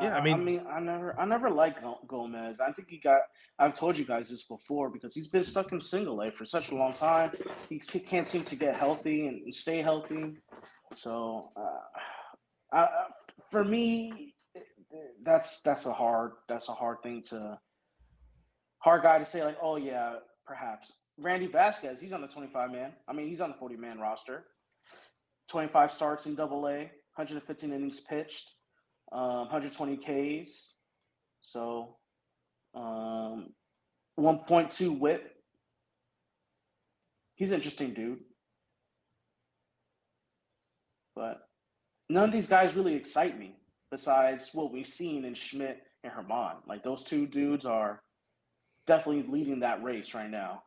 Yeah, 0.00 0.14
I 0.14 0.18
I 0.18 0.20
mean- 0.20 0.44
mean, 0.44 0.66
I 0.70 0.78
never, 0.80 1.18
I 1.18 1.24
never 1.24 1.48
liked 1.48 1.82
Gomez. 2.06 2.60
I 2.60 2.70
think 2.72 2.88
he 2.88 2.98
got. 2.98 3.20
I've 3.58 3.72
told 3.72 3.96
you 3.96 4.04
guys 4.04 4.28
this 4.28 4.44
before 4.44 4.90
because 4.90 5.14
he's 5.14 5.28
been 5.28 5.42
stuck 5.44 5.72
in 5.72 5.80
single 5.80 6.20
A 6.20 6.30
for 6.30 6.44
such 6.44 6.70
a 6.70 6.74
long 6.74 6.92
time. 6.92 7.30
He 7.70 7.76
s- 7.78 7.96
can't 8.06 8.26
seem 8.26 8.42
to 8.44 8.56
get 8.56 8.76
healthy 8.76 9.26
and 9.28 9.54
stay 9.54 9.80
healthy. 9.80 10.36
So, 10.94 11.50
uh, 11.56 11.80
I, 12.72 12.80
I- 12.80 13.06
for 13.50 13.64
me, 13.64 14.34
that's 15.22 15.62
that's 15.62 15.86
a 15.86 15.92
hard 15.92 16.32
that's 16.48 16.68
a 16.68 16.72
hard 16.74 17.02
thing 17.02 17.22
to 17.30 17.58
hard 18.80 19.02
guy 19.02 19.18
to 19.18 19.24
say 19.24 19.42
like, 19.44 19.56
oh 19.62 19.76
yeah, 19.76 20.16
perhaps 20.46 20.92
Randy 21.18 21.46
Vasquez. 21.46 22.00
He's 22.00 22.12
on 22.12 22.20
the 22.20 22.28
25 22.28 22.70
man. 22.70 22.92
I 23.08 23.12
mean, 23.12 23.28
he's 23.28 23.40
on 23.40 23.50
the 23.50 23.56
40 23.56 23.76
man 23.76 23.98
roster. 23.98 24.44
25 25.48 25.92
starts 25.92 26.26
in 26.26 26.34
Double 26.34 26.66
A, 26.66 26.90
115 27.14 27.72
innings 27.72 28.00
pitched 28.00 28.50
um, 29.12 29.48
120 29.48 29.96
Ks. 29.96 30.72
So, 31.40 31.96
um, 32.74 33.50
1.2 34.18 34.98
whip. 34.98 35.32
He's 37.34 37.50
an 37.50 37.56
interesting 37.56 37.92
dude. 37.92 38.20
But 41.14 41.40
none 42.08 42.24
of 42.24 42.32
these 42.32 42.46
guys 42.46 42.74
really 42.74 42.94
excite 42.94 43.38
me 43.38 43.56
besides 43.90 44.50
what 44.52 44.72
we've 44.72 44.86
seen 44.86 45.24
in 45.24 45.34
Schmidt 45.34 45.82
and 46.02 46.12
Germán. 46.12 46.56
Like 46.66 46.82
those 46.82 47.04
two 47.04 47.26
dudes 47.26 47.64
are 47.64 48.00
definitely 48.86 49.30
leading 49.30 49.60
that 49.60 49.82
race 49.82 50.14
right 50.14 50.30
now. 50.30 50.62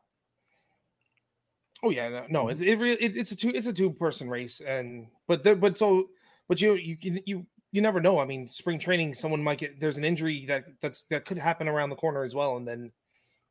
Oh 1.84 1.90
yeah, 1.92 2.10
no, 2.10 2.26
no 2.30 2.50
it's 2.50 2.62
it, 2.62 2.80
it, 2.82 3.16
it's 3.18 3.32
a 3.32 3.36
two 3.36 3.50
it's 3.54 3.68
a 3.68 3.74
two 3.74 3.92
person 3.92 4.30
race, 4.30 4.60
and 4.62 5.08
but 5.28 5.44
the, 5.44 5.56
but 5.56 5.78
so 5.78 6.10
but 6.48 6.60
you 6.62 6.74
you 6.76 6.98
can- 6.98 7.22
you 7.26 7.46
you 7.72 7.82
never 7.82 8.02
know. 8.02 8.20
I 8.20 8.26
mean, 8.26 8.48
spring 8.48 8.80
training, 8.80 9.14
someone 9.14 9.44
might 9.44 9.60
get 9.60 9.80
there's 9.80 9.98
an 9.98 10.04
injury 10.04 10.46
that 10.48 10.66
that's 10.82 11.04
that 11.04 11.26
could 11.26 11.38
happen 11.38 11.68
around 11.68 11.90
the 11.92 11.96
corner 11.96 12.24
as 12.24 12.34
well, 12.36 12.58
and 12.58 12.68
then 12.68 12.92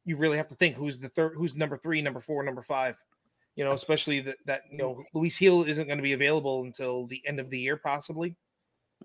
you 0.04 0.16
really 0.16 0.36
have 0.36 0.48
to 0.48 0.54
think 0.56 0.74
who's 0.76 0.98
the 0.98 1.08
third, 1.08 1.34
who's 1.36 1.54
number 1.54 1.76
three, 1.76 2.02
number 2.02 2.20
four, 2.20 2.42
number 2.42 2.62
five. 2.62 3.00
You 3.56 3.64
know, 3.64 3.72
especially 3.72 4.20
that 4.20 4.36
that 4.46 4.62
you 4.70 4.78
know 4.78 5.02
Luis 5.14 5.38
Gil 5.38 5.62
isn't 5.64 5.86
going 5.86 5.98
to 5.98 6.02
be 6.02 6.12
available 6.12 6.62
until 6.62 7.06
the 7.06 7.22
end 7.26 7.38
of 7.40 7.48
the 7.50 7.58
year, 7.58 7.76
possibly. 7.76 8.36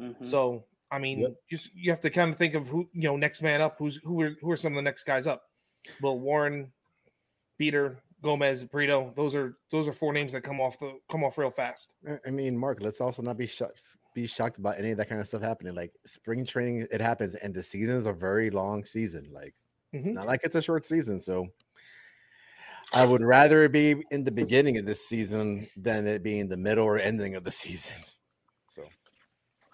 Mhm. 0.02 0.26
So 0.26 0.66
I 0.92 1.00
mean, 1.00 1.20
Yep. 1.20 1.34
you 1.50 1.58
you 1.76 1.92
have 1.92 2.02
to 2.02 2.10
kind 2.10 2.32
of 2.32 2.38
think 2.38 2.56
of 2.56 2.68
who 2.68 2.90
you 2.94 3.04
know 3.04 3.16
next 3.16 3.42
man 3.42 3.62
up. 3.62 3.78
Who's 3.80 3.98
who 4.04 4.20
are 4.22 4.36
who 4.42 4.52
are 4.52 4.58
some 4.58 4.74
of 4.74 4.76
the 4.78 4.82
next 4.84 5.04
guys 5.06 5.28
up? 5.28 5.44
Well, 6.02 6.20
Warren, 6.20 6.72
Peter, 7.58 7.98
Gomez, 8.24 8.64
Brito. 8.64 9.14
Those 9.16 9.36
are 9.36 9.58
those 9.72 9.88
are 9.88 9.94
four 9.94 10.14
names 10.14 10.32
that 10.32 10.42
come 10.42 10.60
off 10.60 10.80
the 10.80 10.98
come 11.12 11.24
off 11.24 11.38
real 11.38 11.52
fast. 11.52 11.94
I- 12.08 12.18
I 12.26 12.32
mean, 12.32 12.58
Mark, 12.58 12.80
let's 12.82 13.02
also 13.02 13.22
not 13.22 13.38
be 13.38 13.46
shocked 13.46 13.82
be 14.16 14.26
shocked 14.26 14.58
about 14.58 14.80
any 14.80 14.92
of 14.92 14.98
that 14.98 15.10
kind 15.10 15.22
of 15.22 15.28
stuff 15.28 15.42
happening. 15.42 15.76
Like 15.76 15.92
spring 16.06 16.46
training, 16.46 16.88
it 16.92 17.02
happens, 17.02 17.36
and 17.36 17.54
the 17.54 17.62
season 17.62 17.98
is 17.98 18.08
a 18.08 18.14
very 18.14 18.50
long 18.50 18.84
season. 18.86 19.30
Like 19.32 19.54
it's 19.92 20.08
Mhm. 20.12 20.14
not 20.16 20.26
like 20.26 20.42
it's 20.44 20.56
a 20.56 20.62
short 20.62 20.86
season. 20.86 21.20
So 21.20 21.48
I 22.94 23.06
would 23.06 23.22
rather 23.22 23.64
it 23.66 23.72
be 23.72 24.04
in 24.12 24.24
the 24.24 24.32
beginning 24.32 24.78
of 24.78 24.86
this 24.86 25.06
season 25.08 25.68
than 25.76 26.08
it 26.08 26.24
being 26.24 26.48
the 26.48 26.58
middle 26.58 26.86
or 26.86 26.98
ending 26.98 27.36
of 27.36 27.44
the 27.44 27.52
season. 27.64 27.96
So 28.72 28.84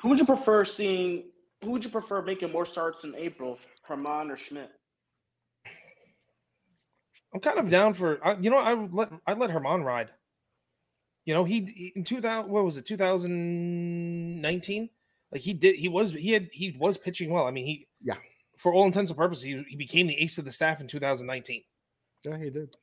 Who 0.01 0.09
would 0.09 0.19
you 0.19 0.25
prefer 0.25 0.65
seeing? 0.65 1.31
Who 1.63 1.71
would 1.71 1.83
you 1.83 1.89
prefer 1.91 2.21
making 2.21 2.51
more 2.51 2.65
starts 2.65 3.03
in 3.03 3.13
April, 3.15 3.59
Germán 3.87 4.31
or 4.31 4.37
Schmidt? 4.37 4.71
I'm 7.33 7.39
kind 7.39 7.59
of 7.59 7.69
down 7.69 7.93
for 7.93 8.25
I- 8.25 8.37
you 8.39 8.49
know 8.49 8.57
I 8.57 8.73
let 8.73 9.11
I 9.27 9.33
let 9.33 9.49
Germán 9.51 9.83
ride. 9.83 10.09
You 11.25 11.33
know 11.33 11.43
he 11.43 11.91
in 11.95 12.03
2000 12.03 12.49
what 12.51 12.63
was 12.63 12.77
it 12.77 12.85
2019 12.85 14.89
like 15.31 15.41
he 15.41 15.53
did 15.53 15.75
he 15.75 15.87
was 15.87 16.11
he 16.11 16.31
had 16.31 16.49
he 16.51 16.75
was 16.79 16.97
pitching 16.97 17.29
well. 17.29 17.45
I 17.45 17.51
mean 17.51 17.65
he 17.65 17.87
Yeah. 18.01 18.15
for 18.57 18.73
all 18.73 18.85
intents 18.85 19.11
and 19.11 19.17
purposes 19.17 19.43
he, 19.43 19.63
he 19.67 19.75
became 19.75 20.07
the 20.07 20.17
ace 20.19 20.37
of 20.37 20.45
the 20.45 20.51
staff 20.51 20.81
in 20.81 20.87
2019. 20.87 21.63
yeah, 22.25 22.37
he 22.37 22.49
did. 22.49 22.75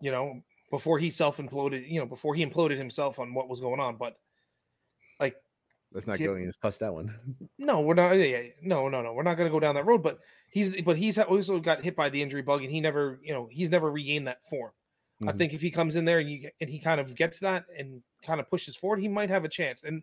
you 0.00 0.10
know, 0.10 0.42
before 0.70 0.98
he 0.98 1.10
self 1.10 1.36
imploded, 1.36 1.88
you 1.88 2.00
know, 2.00 2.06
before 2.06 2.34
he 2.34 2.44
imploded 2.44 2.76
himself 2.76 3.18
on 3.20 3.32
what 3.34 3.48
was 3.48 3.60
going 3.60 3.78
on. 3.80 3.96
But 3.96 4.18
like, 5.20 5.36
Let's 5.94 6.06
not 6.06 6.18
go 6.18 6.34
and 6.34 6.52
touch 6.60 6.78
that 6.80 6.92
one. 6.92 7.14
no, 7.58 7.80
we're 7.80 7.94
not. 7.94 8.12
Yeah, 8.12 8.42
no, 8.62 8.88
no, 8.88 9.00
no, 9.00 9.12
we're 9.14 9.22
not 9.22 9.36
going 9.36 9.48
to 9.48 9.52
go 9.52 9.60
down 9.60 9.76
that 9.76 9.86
road. 9.86 10.02
But 10.02 10.18
he's, 10.50 10.82
but 10.82 10.96
he's 10.96 11.18
also 11.18 11.60
got 11.60 11.82
hit 11.82 11.94
by 11.96 12.10
the 12.10 12.20
injury 12.20 12.42
bug, 12.42 12.62
and 12.62 12.70
he 12.70 12.80
never, 12.80 13.20
you 13.22 13.32
know, 13.32 13.48
he's 13.50 13.70
never 13.70 13.90
regained 13.90 14.26
that 14.26 14.44
form. 14.44 14.72
I 15.22 15.32
Mhm. 15.32 15.38
think 15.38 15.52
if 15.54 15.60
he 15.60 15.70
comes 15.70 15.94
in 15.94 16.04
there 16.04 16.18
and 16.18 16.28
you 16.28 16.50
and 16.60 16.68
he 16.68 16.80
kind 16.80 17.00
of 17.00 17.14
gets 17.14 17.38
that 17.38 17.66
and 17.78 18.02
kind 18.24 18.40
of 18.40 18.50
pushes 18.50 18.74
forward, 18.74 18.98
he 18.98 19.08
might 19.08 19.30
have 19.30 19.44
a 19.44 19.48
chance, 19.48 19.84
and 19.84 20.02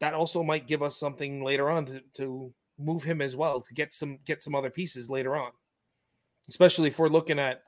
that 0.00 0.14
also 0.14 0.42
might 0.44 0.68
give 0.68 0.82
us 0.82 0.96
something 0.96 1.42
later 1.42 1.68
on 1.68 1.86
to, 1.86 2.00
to 2.14 2.54
move 2.78 3.02
him 3.02 3.20
as 3.20 3.34
well 3.34 3.60
to 3.60 3.74
get 3.74 3.92
some 3.92 4.18
get 4.24 4.42
some 4.42 4.54
other 4.54 4.70
pieces 4.70 5.10
later 5.10 5.36
on, 5.36 5.50
especially 6.48 6.86
if 6.88 6.98
we're 7.00 7.08
looking 7.08 7.40
at 7.40 7.62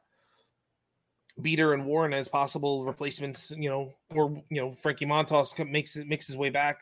Beeter 1.41 1.73
and 1.75 1.87
Warren 1.87 2.13
as 2.13 2.29
possible 2.29 2.85
replacements. 2.85 3.51
You 3.51 3.69
know, 3.71 3.95
or 4.11 4.31
you 4.51 4.61
know 4.61 4.73
Frankie 4.73 5.07
Montas 5.07 5.69
makes 5.69 5.97
it 5.97 6.07
makes 6.07 6.27
his 6.29 6.37
way 6.37 6.51
back. 6.51 6.79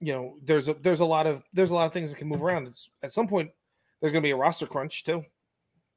You 0.00 0.12
know, 0.14 0.36
there's 0.42 0.68
a 0.68 0.74
there's 0.74 1.00
a 1.00 1.04
lot 1.04 1.26
of 1.26 1.42
there's 1.52 1.70
a 1.70 1.74
lot 1.74 1.86
of 1.86 1.92
things 1.92 2.10
that 2.10 2.16
can 2.18 2.28
move 2.28 2.42
around. 2.42 2.66
It's, 2.68 2.88
at 3.02 3.12
some 3.12 3.28
point, 3.28 3.50
there's 4.00 4.12
going 4.12 4.22
to 4.22 4.26
be 4.26 4.30
a 4.32 4.36
roster 4.36 4.66
crunch 4.66 5.04
too. 5.04 5.24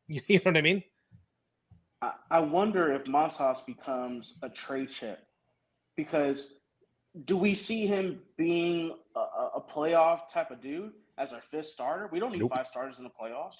You 0.07 0.21
know 0.29 0.41
what 0.43 0.57
I 0.57 0.61
mean? 0.61 0.83
I, 2.01 2.11
I 2.29 2.39
wonder 2.41 2.91
if 2.93 3.05
Montas 3.05 3.65
becomes 3.65 4.37
a 4.41 4.49
trade 4.49 4.89
chip 4.91 5.19
because 5.95 6.55
do 7.25 7.37
we 7.37 7.53
see 7.53 7.87
him 7.87 8.19
being 8.37 8.93
a, 9.15 9.19
a 9.19 9.49
a 9.55 9.61
playoff 9.61 10.27
type 10.27 10.51
of 10.51 10.61
dude 10.61 10.91
as 11.17 11.31
our 11.31 11.41
fifth 11.51 11.67
starter? 11.67 12.09
We 12.11 12.19
don't 12.19 12.33
need 12.33 12.41
Nope. 12.41 12.53
five 12.55 12.67
starters 12.67 12.95
in 12.97 13.05
the 13.05 13.09
playoffs. 13.09 13.55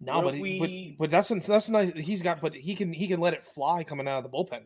No, 0.00 0.20
What 0.20 0.32
but, 0.32 0.40
we- 0.40 0.90
but 0.98 0.98
but 1.04 1.10
that's 1.10 1.28
that's 1.46 1.68
nice. 1.68 1.92
He's 1.92 2.22
got, 2.22 2.40
but 2.40 2.54
he 2.54 2.74
can 2.74 2.92
he 2.94 3.06
can 3.06 3.20
let 3.20 3.34
it 3.34 3.44
fly 3.44 3.84
coming 3.84 4.08
out 4.08 4.24
of 4.24 4.24
the 4.24 4.30
bullpen. 4.30 4.62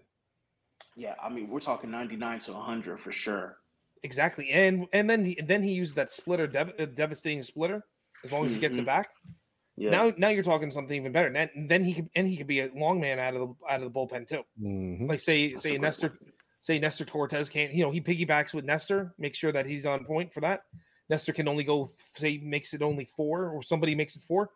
Yeah, 0.96 1.14
I 1.22 1.28
mean, 1.28 1.48
we're 1.48 1.60
talking 1.60 1.90
99 1.90 2.38
to 2.40 2.52
100 2.52 3.00
for 3.00 3.10
sure. 3.12 3.56
Exactly, 4.02 4.48
and 4.50 4.86
and 4.92 5.08
then 5.10 5.24
he, 5.24 5.38
then 5.44 5.62
he 5.62 5.72
used 5.72 5.94
that 5.96 6.10
splitter, 6.10 6.46
dev, 6.46 6.72
uh, 6.78 6.86
devastating 6.86 7.42
splitter. 7.42 7.84
As 8.24 8.32
long 8.32 8.44
as 8.46 8.54
he 8.54 8.60
gets 8.60 8.76
it 8.76 8.82
Mhm. 8.82 8.86
back, 8.86 9.10
Yeah. 9.76 9.90
now 9.90 10.12
now 10.16 10.28
you're 10.28 10.42
talking 10.42 10.70
something 10.70 10.96
even 10.96 11.12
better. 11.12 11.28
And 11.28 11.68
then 11.70 11.84
he 11.84 11.94
could 11.94 12.08
and 12.14 12.26
he 12.26 12.36
could 12.36 12.46
be 12.46 12.60
a 12.60 12.70
long 12.74 13.00
man 13.00 13.18
out 13.18 13.34
of 13.34 13.40
the 13.58 13.66
out 13.72 13.82
of 13.82 13.92
the 13.92 13.98
bullpen 13.98 14.26
too. 14.26 14.42
Mhm. 14.60 15.08
Like 15.08 15.20
say 15.20 15.50
That's 15.50 15.62
say 15.62 15.78
Nestor 15.78 16.10
point. 16.10 16.34
say 16.60 16.78
Nestor 16.78 17.04
Cortes 17.06 17.48
can't 17.50 17.72
you 17.74 17.82
know 17.82 17.90
he 17.90 18.00
piggybacks 18.00 18.52
with 18.54 18.64
Nestor, 18.64 19.14
make 19.18 19.34
sure 19.34 19.52
that 19.52 19.66
he's 19.66 19.84
on 19.86 20.04
point 20.04 20.32
for 20.32 20.40
that. 20.40 20.64
Nestor 21.08 21.32
can 21.32 21.48
only 21.48 21.64
go 21.64 21.90
say 22.16 22.38
makes 22.38 22.72
it 22.74 22.82
only 22.82 23.04
four 23.04 23.48
or 23.50 23.62
somebody 23.62 23.94
makes 23.94 24.16
it 24.16 24.22
four. 24.22 24.50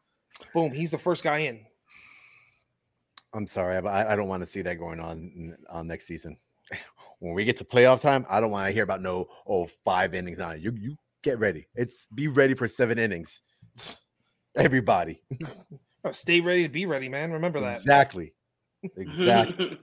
Boom, 0.53 0.73
he's 0.73 0.91
the 0.91 0.99
first 0.99 1.23
guy 1.23 1.39
in. 1.39 1.67
I'm 3.33 3.47
sorry, 3.47 3.81
but 3.83 3.89
I, 3.89 4.13
I 4.13 4.17
don't 4.17 4.29
want 4.29 4.43
to 4.43 4.47
see 4.47 4.63
that 4.63 4.79
going 4.79 5.01
on 5.01 5.57
on 5.69 5.87
next 5.87 6.07
season. 6.07 6.39
When 7.19 7.35
we 7.35 7.45
get 7.45 7.57
to 7.59 7.65
playoff 7.65 8.01
time, 8.01 8.27
I 8.29 8.41
don't 8.41 8.51
want 8.51 8.67
to 8.67 8.73
hear 8.73 8.85
about 8.85 9.03
no 9.03 9.27
oh 9.47 9.67
five 9.85 10.15
innings 10.15 10.41
on 10.41 10.57
it. 10.57 10.61
You 10.61 10.73
you 10.79 10.97
get 11.23 11.39
ready. 11.39 11.67
It's 11.75 12.07
be 12.07 12.29
ready 12.29 12.55
for 12.55 12.69
seven 12.69 12.99
innings. 12.99 13.43
Everybody. 14.57 15.21
Oh, 16.05 16.13
stay 16.13 16.41
ready 16.41 16.65
to 16.65 16.69
be 16.69 16.87
ready, 16.87 17.09
man. 17.09 17.33
Remember 17.33 17.61
that. 17.61 17.73
Exactly. 17.73 18.35
Exactly. 18.97 19.79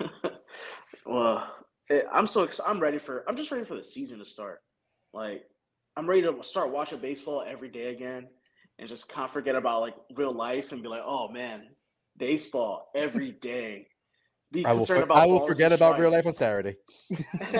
well, 1.06 1.46
eh, 1.90 2.00
I'm 2.12 2.26
so 2.26 2.44
excited. 2.44 2.70
I'm 2.70 2.80
ready 2.80 2.98
for. 2.98 3.24
I'm 3.28 3.36
just 3.36 3.50
ready 3.50 3.64
for 3.64 3.74
the 3.74 3.84
season 3.84 4.18
to 4.18 4.24
start. 4.24 4.60
Like, 5.12 5.44
I'm 5.96 6.08
ready 6.08 6.22
to 6.22 6.36
start 6.42 6.70
watching 6.70 6.98
baseball 6.98 7.44
every 7.46 7.68
day 7.68 7.88
again, 7.88 8.28
and 8.78 8.88
just 8.88 9.08
kind 9.08 9.24
of 9.24 9.32
forget 9.32 9.56
about 9.56 9.80
like 9.80 9.94
real 10.14 10.32
life 10.32 10.72
and 10.72 10.82
be 10.82 10.88
like, 10.88 11.02
oh 11.04 11.28
man, 11.28 11.64
baseball 12.16 12.90
every 12.94 13.32
day. 13.32 13.88
Be 14.52 14.64
I 14.66 14.72
will. 14.72 14.80
concerned 14.86 15.06
For, 15.06 15.12
I 15.16 15.26
will 15.26 15.46
forget 15.46 15.72
about 15.72 15.98
real 15.98 16.10
life 16.10 16.26
on. 16.26 16.34
Saturday. 16.34 16.76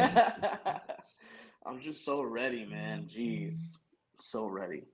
I'm 1.66 1.80
just 1.80 2.04
so 2.04 2.22
ready, 2.22 2.64
man. 2.64 3.08
Jeez, 3.14 3.78
so 4.20 4.46
ready. 4.46 4.84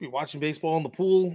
Be 0.00 0.08
watching 0.08 0.40
baseball 0.40 0.76
in 0.76 0.82
the 0.82 0.88
pool. 0.88 1.30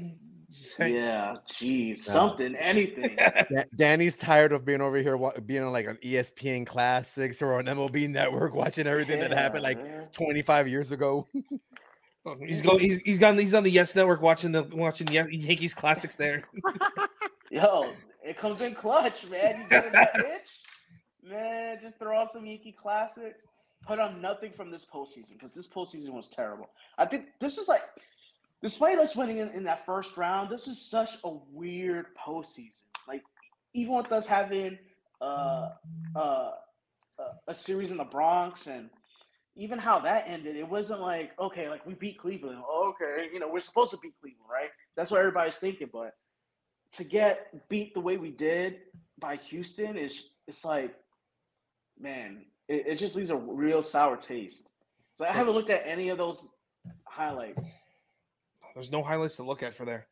hang- 0.78 0.94
Yeah, 0.94 1.36
jeez, 1.54 2.06
Yeah. 2.06 2.14
something, 2.14 2.56
anything. 2.56 3.18
Danny's 3.76 4.18
tired 4.18 4.52
of 4.52 4.66
being 4.66 4.82
over 4.82 4.98
here, 4.98 5.18
being 5.46 5.64
on 5.64 5.72
like 5.72 5.88
an 5.88 5.98
ESPN 6.04 6.66
Classics 6.68 7.42
or 7.42 7.56
on 7.56 7.66
MLB 7.66 8.10
Network, 8.10 8.54
watching 8.54 8.88
everything 8.88 9.20
that 9.22 9.32
happened 9.32 9.64
like 9.64 9.82
man. 9.82 10.08
25 10.12 10.68
years 10.68 10.92
ago. 10.92 11.26
Oh, 12.26 12.36
He's 12.46 12.62
going. 12.62 12.80
He's 12.82 12.98
he's 13.06 13.20
got. 13.20 13.40
He's 13.40 13.54
on 13.54 13.64
the 13.64 13.72
Yes 13.72 13.96
Network 13.96 14.22
watching 14.22 14.52
the 14.52 14.64
watching 14.64 15.08
Yan- 15.08 15.32
Yankees 15.32 15.74
classics 15.74 16.16
there. 16.16 16.44
Yo, 17.50 17.90
it 18.24 18.38
comes 18.38 18.62
in 18.62 18.76
clutch, 18.76 19.28
man. 19.28 19.62
You 19.62 19.70
get 19.70 19.92
that 19.92 20.16
itch, 20.16 20.50
man. 21.24 21.80
Just 21.82 22.00
throw 22.00 22.18
out 22.18 22.32
some 22.32 22.46
Yankee 22.46 22.72
classics. 22.72 23.44
Put 23.86 24.00
on 24.00 24.22
nothing 24.22 24.52
from 24.52 24.72
this 24.72 24.86
postseason 24.86 25.34
because 25.34 25.54
this 25.54 25.68
postseason 25.68 26.10
was 26.10 26.30
terrible. 26.30 26.70
I 26.98 27.06
think 27.06 27.26
this 27.40 27.58
is 27.58 27.68
like, 27.68 27.84
despite 28.62 28.98
us 28.98 29.16
winning 29.16 29.38
in, 29.38 29.50
in 29.50 29.64
that 29.64 29.86
first 29.86 30.18
round, 30.18 30.50
this 30.50 30.68
is 30.68 30.82
such 30.82 31.12
a 31.24 31.32
weird 31.52 32.08
postseason. 32.18 32.84
Like, 33.08 33.24
even 33.74 33.94
with 33.94 34.12
us 34.12 34.26
having 34.26 34.78
uh, 35.22 35.70
uh, 36.16 36.20
uh, 36.20 36.52
a 37.48 37.56
series 37.56 37.92
in 37.92 37.98
the 37.98 38.04
Bronx 38.04 38.68
and 38.68 38.90
even 39.56 39.80
how 39.80 40.00
that 40.00 40.26
ended, 40.28 40.56
it 40.56 40.68
wasn't 40.68 41.02
like 41.02 41.32
okay, 41.40 41.70
like 41.70 41.86
we 41.86 41.96
beat 41.96 42.20
Cleveland. 42.20 42.60
Okay, 42.72 43.28
you 43.34 43.40
know 43.40 43.50
we're 43.52 43.60
supposed 43.60 43.92
to 43.92 43.98
beat 43.98 44.14
Cleveland, 44.22 44.50
right? 44.52 44.70
That's 44.96 45.10
what 45.12 45.20
everybody's 45.20 45.56
thinking, 45.56 45.90
but 45.92 46.14
to 46.98 47.04
get 47.04 47.68
beat 47.70 47.94
the 47.94 48.00
way 48.00 48.18
we 48.18 48.32
did 48.32 48.80
by 49.20 49.38
Houston 49.38 49.98
is 49.98 50.30
it's 50.48 50.66
like, 50.66 50.96
man, 52.00 52.46
it, 52.68 52.88
it 52.88 52.96
just 53.00 53.16
leaves 53.16 53.30
a 53.30 53.36
real 53.36 53.82
sour 53.82 54.18
taste. 54.18 54.68
So 55.16 55.26
I 55.26 55.32
haven't 55.32 55.54
looked 55.54 55.70
at 55.70 55.84
any 55.86 56.10
of 56.10 56.18
those 56.18 56.50
highlights. 57.06 57.68
There's 58.74 58.92
no 58.92 59.02
highlights 59.02 59.38
to 59.38 59.44
look 59.44 59.64
at 59.64 59.74
for 59.74 59.86
there. 59.86 60.08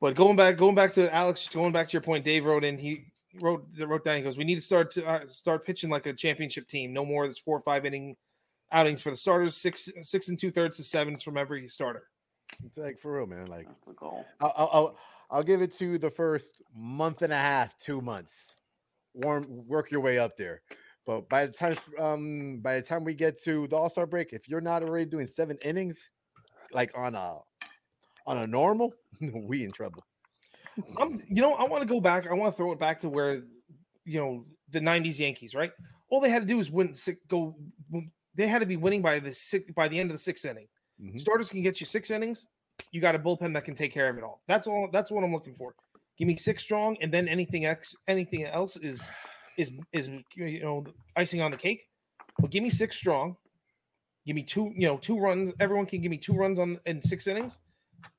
But 0.00 0.16
going 0.16 0.36
back, 0.36 0.56
going 0.56 0.74
back 0.74 0.92
to 0.94 1.14
Alex, 1.14 1.48
going 1.48 1.72
back 1.72 1.88
to 1.88 1.92
your 1.92 2.02
point, 2.02 2.24
Dave 2.24 2.46
wrote 2.46 2.64
in. 2.64 2.78
He 2.78 3.12
wrote 3.40 3.66
wrote 3.78 4.02
down. 4.02 4.16
He 4.16 4.22
goes, 4.22 4.36
"We 4.36 4.44
need 4.44 4.56
to 4.56 4.60
start 4.60 4.90
to 4.92 5.06
uh, 5.06 5.28
start 5.28 5.64
pitching 5.64 5.90
like 5.90 6.06
a 6.06 6.12
championship 6.12 6.66
team. 6.68 6.92
No 6.92 7.04
more 7.04 7.24
of 7.24 7.30
this 7.30 7.38
four 7.38 7.56
or 7.56 7.60
five 7.60 7.84
inning 7.84 8.16
outings 8.72 9.02
for 9.02 9.10
the 9.10 9.16
starters. 9.16 9.56
Six 9.56 9.90
six 10.02 10.28
and 10.28 10.38
two 10.38 10.50
thirds 10.50 10.78
to 10.78 10.84
sevens 10.84 11.22
from 11.22 11.36
every 11.36 11.68
starter. 11.68 12.09
It's 12.64 12.78
like 12.78 12.98
for 12.98 13.16
real, 13.16 13.26
man. 13.26 13.46
Like 13.46 13.66
That's 13.66 13.84
the 13.86 13.94
goal. 13.94 14.24
I'll, 14.40 14.52
I'll, 14.56 14.70
I'll, 14.72 14.98
I'll 15.30 15.42
give 15.42 15.62
it 15.62 15.72
to 15.76 15.98
the 15.98 16.10
first 16.10 16.60
month 16.74 17.22
and 17.22 17.32
a 17.32 17.36
half, 17.36 17.76
two 17.78 18.00
months. 18.00 18.56
Warm, 19.14 19.46
work 19.66 19.90
your 19.90 20.00
way 20.00 20.18
up 20.18 20.36
there. 20.36 20.62
But 21.06 21.28
by 21.28 21.46
the 21.46 21.52
time, 21.52 21.74
um, 21.98 22.58
by 22.60 22.76
the 22.76 22.82
time 22.82 23.04
we 23.04 23.14
get 23.14 23.40
to 23.42 23.66
the 23.66 23.76
All 23.76 23.90
Star 23.90 24.06
break, 24.06 24.32
if 24.32 24.48
you're 24.48 24.60
not 24.60 24.82
already 24.82 25.06
doing 25.06 25.26
seven 25.26 25.58
innings, 25.64 26.10
like 26.72 26.96
on 26.96 27.14
a, 27.14 27.38
on 28.26 28.38
a 28.38 28.46
normal, 28.46 28.92
we 29.20 29.64
in 29.64 29.72
trouble. 29.72 30.04
I'm, 30.98 31.20
you 31.28 31.42
know, 31.42 31.54
I 31.54 31.64
want 31.64 31.82
to 31.82 31.88
go 31.88 32.00
back. 32.00 32.26
I 32.28 32.34
want 32.34 32.52
to 32.52 32.56
throw 32.56 32.72
it 32.72 32.78
back 32.78 33.00
to 33.00 33.08
where, 33.08 33.42
you 34.04 34.20
know, 34.20 34.44
the 34.70 34.80
'90s 34.80 35.18
Yankees, 35.18 35.54
right? 35.54 35.72
All 36.10 36.20
they 36.20 36.30
had 36.30 36.42
to 36.42 36.46
do 36.46 36.56
was 36.56 36.70
win. 36.70 36.94
Six, 36.94 37.20
go. 37.28 37.56
They 38.34 38.46
had 38.46 38.60
to 38.60 38.66
be 38.66 38.76
winning 38.76 39.02
by 39.02 39.18
the 39.18 39.34
six, 39.34 39.70
by 39.74 39.88
the 39.88 39.98
end 39.98 40.10
of 40.10 40.14
the 40.14 40.22
sixth 40.22 40.44
inning. 40.44 40.68
Mhm. 41.00 41.18
Starters 41.18 41.50
can 41.50 41.62
get 41.62 41.80
you 41.80 41.86
six 41.86 42.10
innings. 42.10 42.46
You 42.92 43.00
got 43.00 43.14
a 43.14 43.18
bullpen 43.18 43.52
that 43.54 43.64
can 43.64 43.74
take 43.74 43.92
care 43.92 44.08
of 44.08 44.16
it 44.18 44.24
all. 44.24 44.42
That's 44.46 44.66
all. 44.66 44.88
That's 44.92 45.10
what 45.10 45.24
I'm 45.24 45.32
looking 45.32 45.54
for. 45.54 45.74
Give 46.16 46.28
me 46.28 46.36
six 46.36 46.62
strong, 46.62 46.96
and 47.00 47.12
then 47.12 47.28
anything 47.28 47.64
else, 47.64 47.96
anything 48.08 48.44
else 48.44 48.76
is 48.76 49.10
is 49.56 49.70
is 49.92 50.08
you 50.34 50.60
know 50.60 50.84
icing 51.16 51.40
on 51.40 51.50
the 51.50 51.56
cake. 51.56 51.88
But 52.38 52.50
give 52.50 52.62
me 52.62 52.70
six 52.70 52.96
strong. 52.96 53.36
Give 54.26 54.36
me 54.36 54.42
two, 54.42 54.72
you 54.76 54.86
know, 54.86 54.98
two 54.98 55.18
runs. 55.18 55.50
Everyone 55.60 55.86
can 55.86 56.02
give 56.02 56.10
me 56.10 56.18
two 56.18 56.34
runs 56.34 56.58
on 56.58 56.78
in 56.86 57.02
six 57.02 57.26
innings, 57.26 57.58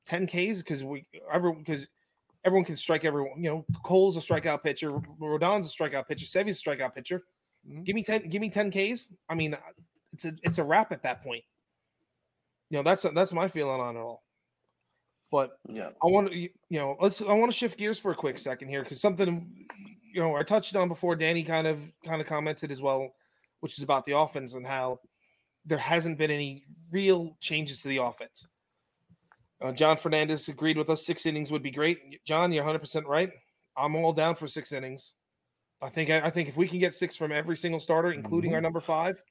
ten 0.04 0.26
Ks 0.26 0.58
because 0.58 0.82
we 0.82 1.06
everyone 1.32 1.60
because 1.60 1.86
everyone 2.44 2.64
can 2.64 2.76
strike 2.76 3.04
everyone. 3.04 3.42
You 3.42 3.50
know, 3.50 3.66
Cole's 3.84 4.16
a 4.16 4.20
strikeout 4.20 4.62
pitcher, 4.62 4.90
Rodon's 5.20 5.66
a 5.66 5.70
strikeout 5.76 6.08
pitcher, 6.08 6.26
Sevy's 6.26 6.60
a 6.60 6.70
strikeout 6.70 6.94
pitcher. 6.94 7.24
Mhm. 7.68 7.84
Give 7.84 7.94
me 7.94 8.02
ten. 8.02 8.28
Give 8.28 8.40
me 8.40 8.50
ten 8.50 8.70
Ks. 8.70 9.12
I 9.28 9.34
mean, 9.34 9.56
it's 10.12 10.24
a 10.24 10.34
it's 10.42 10.58
a 10.58 10.64
wrap 10.64 10.90
at 10.92 11.02
that 11.04 11.22
point. 11.22 11.44
You 12.72 12.78
know, 12.78 12.84
that's 12.84 13.04
that's 13.14 13.34
my 13.34 13.48
feeling 13.48 13.82
on 13.82 13.96
it 13.96 14.00
all. 14.00 14.24
But 15.30 15.58
Yeah. 15.68 15.90
I 16.02 16.06
want 16.06 16.32
to, 16.32 16.38
you 16.38 16.50
know, 16.70 16.96
let's. 16.98 17.20
I 17.20 17.34
want 17.34 17.52
to 17.52 17.56
shift 17.56 17.76
gears 17.76 17.98
for 17.98 18.12
a 18.12 18.14
quick 18.14 18.38
second 18.38 18.68
here 18.68 18.82
because 18.82 18.98
something, 18.98 19.66
you 20.10 20.22
know, 20.22 20.34
I 20.36 20.42
touched 20.42 20.74
on 20.74 20.88
before. 20.88 21.14
Danny 21.14 21.42
kind 21.42 21.66
of 21.66 21.82
kind 22.02 22.22
of 22.22 22.26
commented 22.26 22.70
as 22.70 22.80
well, 22.80 23.10
which 23.60 23.76
is 23.76 23.84
about 23.84 24.06
the 24.06 24.16
offense 24.16 24.54
and 24.54 24.66
how 24.66 25.00
there 25.66 25.76
hasn't 25.76 26.16
been 26.16 26.30
any 26.30 26.62
real 26.90 27.36
changes 27.40 27.80
to 27.80 27.88
the 27.88 27.98
offense. 27.98 28.46
Uh, 29.60 29.72
John 29.72 29.98
Fernandez 29.98 30.48
agreed 30.48 30.78
with 30.78 30.88
us. 30.88 31.04
Six 31.04 31.26
innings 31.26 31.50
would 31.50 31.62
be 31.62 31.70
great. 31.70 32.24
John, 32.24 32.52
you're 32.52 32.64
100 32.64 32.78
percent 32.78 33.06
right. 33.06 33.30
I'm 33.76 33.94
all 33.96 34.14
down 34.14 34.34
for 34.34 34.48
six 34.48 34.72
innings. 34.72 35.14
I 35.82 35.90
think 35.90 36.08
I, 36.08 36.22
I 36.22 36.30
think 36.30 36.48
if 36.48 36.56
we 36.56 36.66
can 36.66 36.78
get 36.78 36.94
six 36.94 37.16
from 37.16 37.32
every 37.32 37.58
single 37.58 37.80
starter, 37.80 38.12
including 38.12 38.54
our 38.54 38.62
number 38.62 38.80
five, 38.80 39.22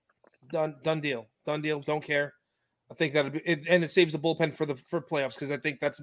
done 0.52 0.76
done 0.84 1.02
deal, 1.02 1.26
done 1.44 1.64
deal. 1.64 1.80
Don't 1.80 2.04
care. 2.04 2.34
I 2.92 2.94
think 2.94 3.14
that 3.14 3.34
it, 3.46 3.62
and 3.70 3.84
it 3.84 3.92
saves 3.92 4.12
the 4.12 4.20
bullpen 4.20 4.54
for 4.54 4.66
the 4.66 4.76
for 4.76 5.02
playoffs 5.02 5.36
because 5.36 5.50
I 5.50 5.58
think 5.58 5.80
that's 5.80 6.02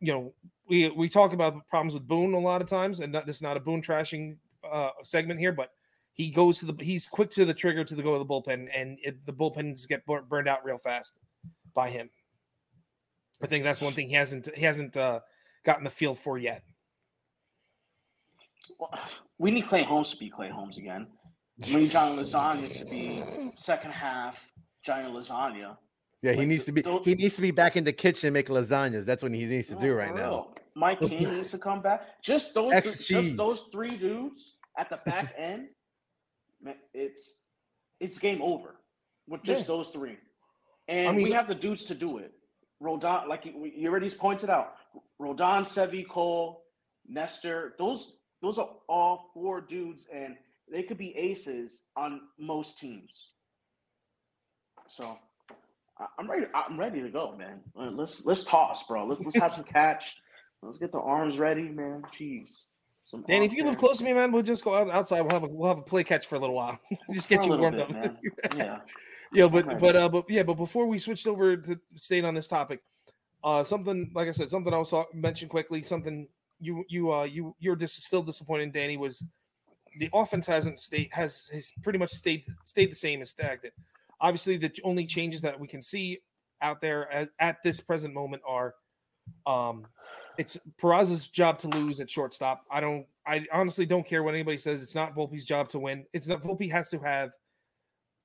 you 0.00 0.12
know 0.12 0.34
we 0.68 0.88
we 0.90 1.08
talk 1.08 1.32
about 1.32 1.66
problems 1.68 1.94
with 1.94 2.06
Boone 2.06 2.34
a 2.34 2.38
lot 2.38 2.60
of 2.60 2.68
times, 2.68 3.00
and 3.00 3.12
not, 3.12 3.26
this 3.26 3.36
is 3.36 3.42
not 3.42 3.56
a 3.56 3.60
Boone 3.60 3.80
trashing 3.80 4.36
uh, 4.70 4.90
segment 5.02 5.40
here, 5.40 5.52
but 5.52 5.70
he 6.12 6.30
goes 6.30 6.58
to 6.58 6.66
the 6.66 6.84
he's 6.84 7.08
quick 7.08 7.30
to 7.30 7.46
the 7.46 7.54
trigger 7.54 7.84
to 7.84 7.94
the 7.94 8.02
go 8.02 8.12
to 8.12 8.18
the 8.18 8.26
bullpen, 8.26 8.68
and 8.74 8.98
it, 9.02 9.24
the 9.24 9.32
bullpens 9.32 9.88
get 9.88 10.04
bur- 10.04 10.22
burned 10.22 10.46
out 10.46 10.64
real 10.64 10.76
fast 10.78 11.18
by 11.74 11.88
him. 11.88 12.10
I 13.42 13.46
think 13.46 13.64
that's 13.64 13.80
one 13.80 13.94
thing 13.94 14.08
he 14.08 14.14
hasn't 14.14 14.54
he 14.54 14.64
hasn't 14.64 14.96
uh, 14.98 15.20
gotten 15.64 15.84
the 15.84 15.90
feel 15.90 16.14
for 16.14 16.36
yet. 16.36 16.62
Well, 18.78 18.90
we 19.38 19.50
need 19.50 19.68
Clay 19.68 19.82
Holmes 19.84 20.10
to 20.10 20.18
be 20.18 20.28
Clay 20.28 20.50
Holmes 20.50 20.76
again. 20.76 21.06
We 21.66 21.76
need 21.76 21.90
Johnny 21.90 22.22
Lasagna 22.22 22.78
to 22.78 22.84
be 22.84 23.22
second 23.56 23.92
half 23.92 24.36
Johnny 24.84 25.08
Lasagna. 25.10 25.76
Yeah, 26.22 26.32
he 26.32 26.38
Like, 26.38 26.48
needs 26.48 26.64
to 26.66 26.72
be. 26.72 26.82
He 27.04 27.14
needs 27.14 27.36
to 27.36 27.42
be 27.42 27.50
back 27.50 27.76
in 27.76 27.84
the 27.84 27.92
kitchen 27.92 28.32
making 28.34 28.54
lasagnas. 28.54 29.04
That's 29.06 29.22
what 29.22 29.32
he 29.32 29.46
needs 29.46 29.68
to 29.68 29.76
do 29.76 29.94
right 29.94 30.14
now. 30.14 30.32
Oh, 30.32 30.54
Mike 30.74 31.00
King 31.00 31.32
needs 31.32 31.50
to 31.52 31.58
come 31.58 31.80
back. 31.80 32.20
Just 32.22 32.52
those, 32.54 32.72
th- 32.72 33.06
just 33.06 33.36
those 33.36 33.62
three 33.72 33.96
dudes 33.96 34.56
at 34.78 34.90
the 34.90 34.98
back 35.06 35.34
end. 35.38 35.68
man, 36.62 36.74
It's 36.92 37.44
it's 38.00 38.18
game 38.18 38.42
over 38.42 38.76
with 39.28 39.42
just 39.42 39.62
Yeah. 39.62 39.66
those 39.68 39.88
three, 39.88 40.18
and 40.88 41.16
mean- 41.16 41.24
we 41.24 41.32
have 41.32 41.48
the 41.48 41.54
dudes 41.54 41.86
to 41.86 41.94
do 41.94 42.18
it. 42.18 42.32
Rodon, 42.82 43.26
like 43.26 43.44
you, 43.46 43.70
you 43.74 43.88
already 43.90 44.08
pointed 44.10 44.48
out, 44.50 44.74
Rodon, 45.20 45.62
Sevy, 45.66 46.06
Cole, 46.06 46.64
Nestor. 47.06 47.74
Those 47.78 48.12
those 48.42 48.58
are 48.58 48.68
all 48.88 49.30
four 49.34 49.60
dudes, 49.62 50.06
and 50.12 50.36
they 50.70 50.82
could 50.82 50.96
be 50.98 51.16
aces 51.16 51.82
on 51.96 52.20
most 52.38 52.78
teams. 52.78 53.32
So 54.90 55.04
I- 55.04 55.18
I'm 56.18 56.30
ready. 56.30 56.46
I'm 56.54 56.78
ready 56.78 57.02
to 57.02 57.10
go, 57.10 57.36
man. 57.36 57.60
Let's 57.96 58.24
let's 58.24 58.44
toss, 58.44 58.86
bro. 58.86 59.06
Let's 59.06 59.22
let's 59.24 59.36
have 59.36 59.54
some 59.54 59.64
catch. 59.78 60.16
Let's 60.62 60.78
get 60.78 60.92
the 60.92 61.00
arms 61.00 61.38
ready, 61.38 61.62
man. 61.62 62.02
Jeez. 62.12 62.64
Some 63.04 63.24
Danny, 63.26 63.46
if 63.46 63.52
you 63.52 63.64
live 63.64 63.78
close 63.78 63.98
to 63.98 64.04
me, 64.04 64.12
man, 64.12 64.30
we'll 64.30 64.42
just 64.42 64.62
go 64.62 64.74
outside. 64.74 65.22
We'll 65.22 65.32
have 65.32 65.42
a 65.42 65.48
we'll 65.48 65.68
have 65.68 65.78
a 65.78 65.82
play 65.82 66.04
catch 66.04 66.26
for 66.26 66.36
a 66.36 66.38
little 66.38 66.54
while. 66.54 66.78
just 67.14 67.28
get 67.28 67.44
you 67.44 67.56
warmed 67.56 67.76
bit, 67.76 68.04
up. 68.04 68.16
Yeah. 68.56 68.78
Yeah, 69.32 69.48
but 69.48 69.78
but 69.78 69.96
uh, 69.96 70.08
but 70.08 70.28
yeah, 70.28 70.42
but 70.42 70.54
before 70.54 70.86
we 70.86 70.98
switched 70.98 71.26
over 71.26 71.56
to 71.56 71.80
staying 71.94 72.24
on 72.24 72.34
this 72.34 72.48
topic, 72.48 72.82
uh, 73.44 73.64
something 73.64 74.10
like 74.14 74.28
I 74.28 74.32
said, 74.32 74.48
something 74.48 74.72
I 74.72 74.78
was 74.78 74.90
talk- 74.90 75.14
mention 75.14 75.48
quickly. 75.48 75.82
Something 75.82 76.28
you 76.60 76.84
you 76.88 77.12
uh 77.12 77.24
you 77.24 77.54
you're 77.58 77.76
just 77.76 78.02
still 78.02 78.22
disappointed, 78.22 78.72
Danny. 78.72 78.96
Was 78.96 79.22
the 79.98 80.10
offense 80.12 80.46
hasn't 80.46 80.78
stayed 80.78 81.08
has 81.12 81.48
has 81.52 81.72
pretty 81.82 81.98
much 81.98 82.10
stayed 82.10 82.44
stayed 82.64 82.90
the 82.90 82.96
same 82.96 83.22
as 83.22 83.30
stagnant. 83.30 83.74
Obviously, 84.20 84.56
the 84.56 84.72
only 84.84 85.06
changes 85.06 85.40
that 85.40 85.58
we 85.58 85.66
can 85.66 85.82
see 85.82 86.20
out 86.62 86.80
there 86.80 87.10
at, 87.10 87.28
at 87.38 87.56
this 87.64 87.80
present 87.80 88.12
moment 88.14 88.42
are, 88.46 88.74
um, 89.46 89.86
it's 90.38 90.58
Peraza's 90.80 91.28
job 91.28 91.58
to 91.58 91.68
lose 91.68 92.00
at 92.00 92.08
shortstop. 92.08 92.64
I 92.70 92.80
don't. 92.80 93.06
I 93.26 93.46
honestly 93.52 93.84
don't 93.84 94.06
care 94.06 94.22
what 94.22 94.34
anybody 94.34 94.56
says. 94.56 94.82
It's 94.82 94.94
not 94.94 95.14
Volpe's 95.14 95.44
job 95.44 95.68
to 95.70 95.78
win. 95.78 96.06
It's 96.12 96.26
not 96.26 96.42
Volpe 96.42 96.70
has 96.70 96.88
to 96.90 96.98
have 96.98 97.32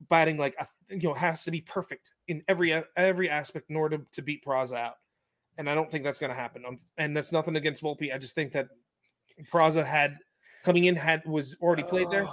batting 0.10 0.38
like 0.38 0.56
a, 0.60 0.68
you 0.90 1.10
know 1.10 1.14
has 1.14 1.44
to 1.44 1.52
be 1.52 1.62
perfect 1.62 2.12
in 2.28 2.44
every 2.48 2.82
every 2.96 3.30
aspect 3.30 3.70
in 3.70 3.76
order 3.76 4.00
to 4.14 4.22
beat 4.22 4.46
Peraza 4.46 4.78
out. 4.78 4.96
And 5.58 5.70
I 5.70 5.76
don't 5.76 5.92
think 5.92 6.04
that's 6.04 6.20
going 6.20 6.32
to 6.32 6.36
happen. 6.36 6.64
Um, 6.66 6.80
and 6.98 7.16
that's 7.16 7.32
nothing 7.32 7.56
against 7.56 7.84
Volpe. 7.84 8.14
I 8.14 8.18
just 8.18 8.36
think 8.36 8.52
that 8.54 8.68
Peraza 9.52 9.86
had 9.86 10.18
coming 10.64 10.86
in 10.86 10.96
had 10.96 11.26
was 11.26 11.56
already 11.62 11.84
played 11.84 12.10
there 12.10 12.28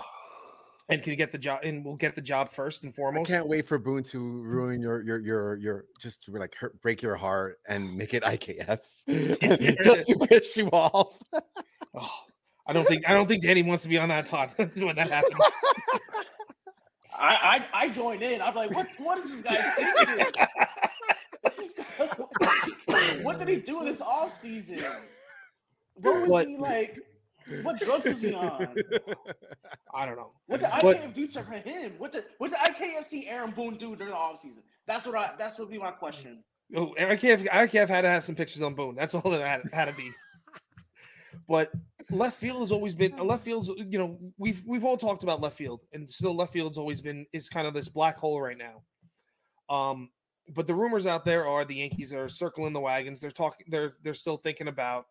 and 0.93 1.03
can 1.03 1.17
get 1.17 1.33
the 1.33 1.39
job 1.39 1.61
and 1.65 1.85
we'll 1.85 1.97
get 1.97 2.15
the 2.15 2.21
job 2.23 2.51
first 2.53 2.85
and 2.85 2.95
foremost. 2.95 3.31
I 3.31 3.35
can't 3.35 3.49
wait 3.49 3.67
for 3.67 3.79
Boone 3.79 4.03
to 4.05 4.19
ruin 4.21 4.81
your 4.81 5.03
your 5.03 5.19
your 5.21 5.57
your 5.57 5.85
just 6.01 6.29
like 6.29 6.55
hurt, 6.55 6.81
break 6.83 7.03
your 7.03 7.17
heart 7.17 7.59
and 7.69 7.97
make 7.97 8.15
it 8.15 8.23
IKF 8.23 8.81
just 9.83 10.07
to 10.09 10.27
piss 10.27 10.57
you 10.57 10.69
off. 10.69 11.19
Oh, 11.95 12.11
I 12.67 12.73
don't 12.73 12.87
think 12.87 13.09
I 13.09 13.13
don't 13.13 13.27
think 13.27 13.43
Danny 13.43 13.63
wants 13.63 13.83
to 13.83 13.89
be 13.89 13.99
on 13.99 14.09
that 14.11 14.29
pod 14.29 14.51
when 14.57 14.97
that 14.97 15.09
happens. 15.11 15.35
I, 17.15 17.65
I 17.75 17.85
I 17.85 17.89
join 17.91 18.23
in. 18.23 18.41
I'm 18.41 18.55
like, 18.55 18.71
what 18.75 18.87
what 18.99 19.19
is 19.19 19.31
this 19.31 19.43
guy 19.43 19.57
thinking? 19.77 20.27
what 23.25 23.39
did 23.39 23.49
he 23.49 23.57
do 23.57 23.83
this 23.85 24.01
off 24.01 24.39
season? 24.41 24.79
What 25.95 26.21
was 26.23 26.29
What- 26.31 26.49
he 26.49 26.57
like? 26.57 26.99
What 27.63 27.79
drugs 27.79 28.07
was 28.07 28.23
he 28.23 28.35
on? 28.35 28.75
I 29.95 30.07
don't 30.07 30.17
know. 30.17 30.33
What 30.47 30.61
did 30.61 30.71
But- 30.81 30.97
IKF 30.99 31.15
do 31.15 31.29
for 31.29 31.43
him? 31.53 31.93
What 31.99 32.13
did 32.13 32.25
what 32.39 32.51
did 32.51 32.59
IKF 32.61 33.05
see 33.05 33.29
Aaron 33.29 33.51
Boone 33.51 33.77
do 33.79 33.95
during 33.97 34.13
the 34.13 34.19
offseason? 34.19 34.63
That's 34.87 35.07
what 35.07 35.17
I 35.17 35.33
that's 35.39 35.59
what 35.59 35.71
be 35.71 35.79
my 35.79 35.91
question. 35.91 36.43
Oh, 36.75 36.95
IKF, 36.99 37.47
IKF 37.49 37.89
had 37.89 38.01
to 38.03 38.09
have 38.09 38.25
some 38.25 38.35
pictures 38.35 38.63
on 38.63 38.75
Boone. 38.75 38.95
That's 38.95 39.15
all 39.15 39.31
that 39.31 39.47
had, 39.47 39.63
had 39.73 39.85
to 39.87 39.95
be. 39.95 40.11
But 41.49 41.73
left 42.11 42.39
field 42.39 42.61
has 42.61 42.71
always 42.71 42.95
been 42.95 43.17
left 43.17 43.45
field's. 43.45 43.69
You 43.69 43.99
know, 43.99 44.19
we've 44.37 44.63
we've 44.67 44.85
all 44.85 44.99
talked 44.99 45.23
about 45.23 45.41
left 45.41 45.57
field, 45.57 45.81
and 45.93 46.09
still 46.09 46.37
left 46.37 46.53
field's 46.53 46.77
always 46.77 47.01
been 47.01 47.27
is 47.33 47.49
kind 47.49 47.67
of 47.67 47.73
this 47.73 47.89
black 47.89 48.19
hole 48.19 48.41
right 48.41 48.57
now. 48.57 48.83
Um, 49.75 50.11
but 50.55 50.67
the 50.67 50.75
rumors 50.75 51.07
out 51.07 51.25
there 51.25 51.47
are 51.47 51.65
the 51.65 51.77
Yankees 51.77 52.13
are 52.13 52.29
circling 52.29 52.75
the 52.75 52.81
wagons. 52.81 53.19
They're 53.19 53.31
talking. 53.31 53.67
They're 53.71 53.93
they're 54.03 54.15
still 54.15 54.37
thinking 54.37 54.69
about 54.69 55.07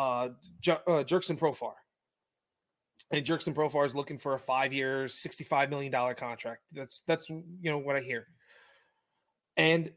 uh, 0.00 0.28
J- 0.60 0.72
uh 0.86 1.04
Jurickson 1.04 1.38
Profar. 1.38 1.72
And 3.12 3.26
Profar 3.26 3.84
is 3.84 3.94
looking 3.94 4.18
for 4.18 4.34
a 4.34 4.38
five 4.38 4.72
year, 4.72 5.06
$65 5.06 5.68
million 5.68 5.92
contract. 6.14 6.62
That's 6.72 7.00
that's 7.06 7.28
you 7.28 7.70
know 7.70 7.78
what 7.78 7.96
I 7.96 8.00
hear. 8.00 8.26
And 9.56 9.90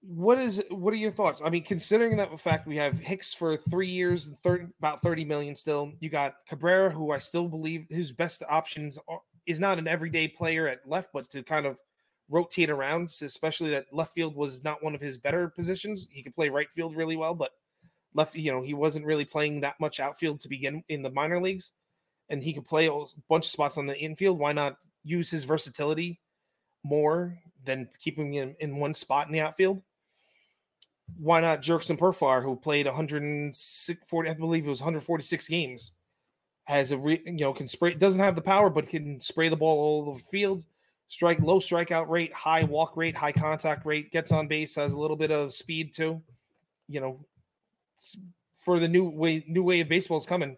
what 0.00 0.38
is 0.38 0.62
what 0.70 0.92
are 0.92 0.98
your 0.98 1.10
thoughts? 1.10 1.40
I 1.44 1.48
mean, 1.50 1.64
considering 1.64 2.18
that 2.18 2.30
the 2.30 2.36
fact 2.36 2.66
we 2.68 2.76
have 2.76 2.98
Hicks 2.98 3.32
for 3.32 3.56
three 3.56 3.88
years 3.88 4.26
and 4.26 4.40
30, 4.42 4.66
about 4.78 5.02
30 5.02 5.24
million 5.24 5.56
still, 5.56 5.92
you 5.98 6.10
got 6.10 6.34
Cabrera, 6.48 6.90
who 6.90 7.10
I 7.10 7.18
still 7.18 7.48
believe 7.48 7.86
his 7.88 8.12
best 8.12 8.42
options 8.48 8.98
are, 9.08 9.20
is 9.46 9.58
not 9.58 9.78
an 9.78 9.88
everyday 9.88 10.28
player 10.28 10.68
at 10.68 10.86
left, 10.86 11.08
but 11.12 11.28
to 11.30 11.42
kind 11.42 11.66
of 11.66 11.78
rotate 12.28 12.68
around, 12.68 13.10
especially 13.22 13.70
that 13.70 13.86
left 13.92 14.12
field 14.12 14.36
was 14.36 14.62
not 14.62 14.84
one 14.84 14.94
of 14.94 15.00
his 15.00 15.16
better 15.16 15.48
positions. 15.48 16.06
He 16.10 16.22
could 16.22 16.34
play 16.34 16.50
right 16.50 16.70
field 16.70 16.94
really 16.94 17.16
well, 17.16 17.34
but 17.34 17.52
left, 18.14 18.34
you 18.34 18.52
know, 18.52 18.62
he 18.62 18.74
wasn't 18.74 19.06
really 19.06 19.24
playing 19.24 19.60
that 19.60 19.80
much 19.80 20.00
outfield 20.00 20.40
to 20.40 20.48
begin 20.48 20.82
in 20.88 21.02
the 21.02 21.10
minor 21.10 21.40
leagues, 21.40 21.72
and 22.28 22.42
he 22.42 22.52
could 22.52 22.66
play 22.66 22.88
a 22.88 23.04
bunch 23.28 23.46
of 23.46 23.50
spots 23.50 23.78
on 23.78 23.86
the 23.86 23.98
infield. 23.98 24.38
Why 24.38 24.52
not 24.52 24.78
use 25.04 25.30
his 25.30 25.44
versatility 25.44 26.20
more 26.84 27.38
than 27.64 27.88
keeping 28.00 28.32
him 28.32 28.56
in 28.60 28.76
one 28.76 28.94
spot 28.94 29.26
in 29.26 29.32
the 29.32 29.40
outfield? 29.40 29.82
Why 31.16 31.40
not 31.40 31.62
Jurickson 31.62 31.98
Profar, 31.98 32.42
who 32.42 32.56
played 32.56 32.86
140, 32.86 34.30
I 34.30 34.34
believe 34.34 34.66
it 34.66 34.70
was 34.70 34.80
146 34.80 35.48
games, 35.48 35.92
has 36.64 36.92
a 36.92 36.98
re, 36.98 37.22
you 37.24 37.32
know 37.32 37.54
can 37.54 37.66
spray 37.66 37.94
doesn't 37.94 38.20
have 38.20 38.34
the 38.34 38.42
power, 38.42 38.68
but 38.68 38.88
can 38.90 39.20
spray 39.20 39.48
the 39.48 39.56
ball 39.56 39.78
all 39.78 40.08
over 40.08 40.18
the 40.18 40.24
field, 40.24 40.66
strike 41.08 41.40
low 41.40 41.60
strikeout 41.60 42.08
rate, 42.08 42.32
high 42.34 42.64
walk 42.64 42.94
rate, 42.94 43.16
high 43.16 43.32
contact 43.32 43.86
rate, 43.86 44.12
gets 44.12 44.32
on 44.32 44.46
base, 44.46 44.74
has 44.74 44.92
a 44.92 44.98
little 44.98 45.16
bit 45.16 45.30
of 45.30 45.54
speed 45.54 45.94
too. 45.94 46.20
You 46.88 47.00
know, 47.00 47.20
for 48.60 48.78
the 48.80 48.88
new 48.88 49.08
way 49.08 49.44
new 49.48 49.62
way 49.62 49.80
of 49.80 49.88
baseball 49.88 50.18
is 50.18 50.26
coming. 50.26 50.56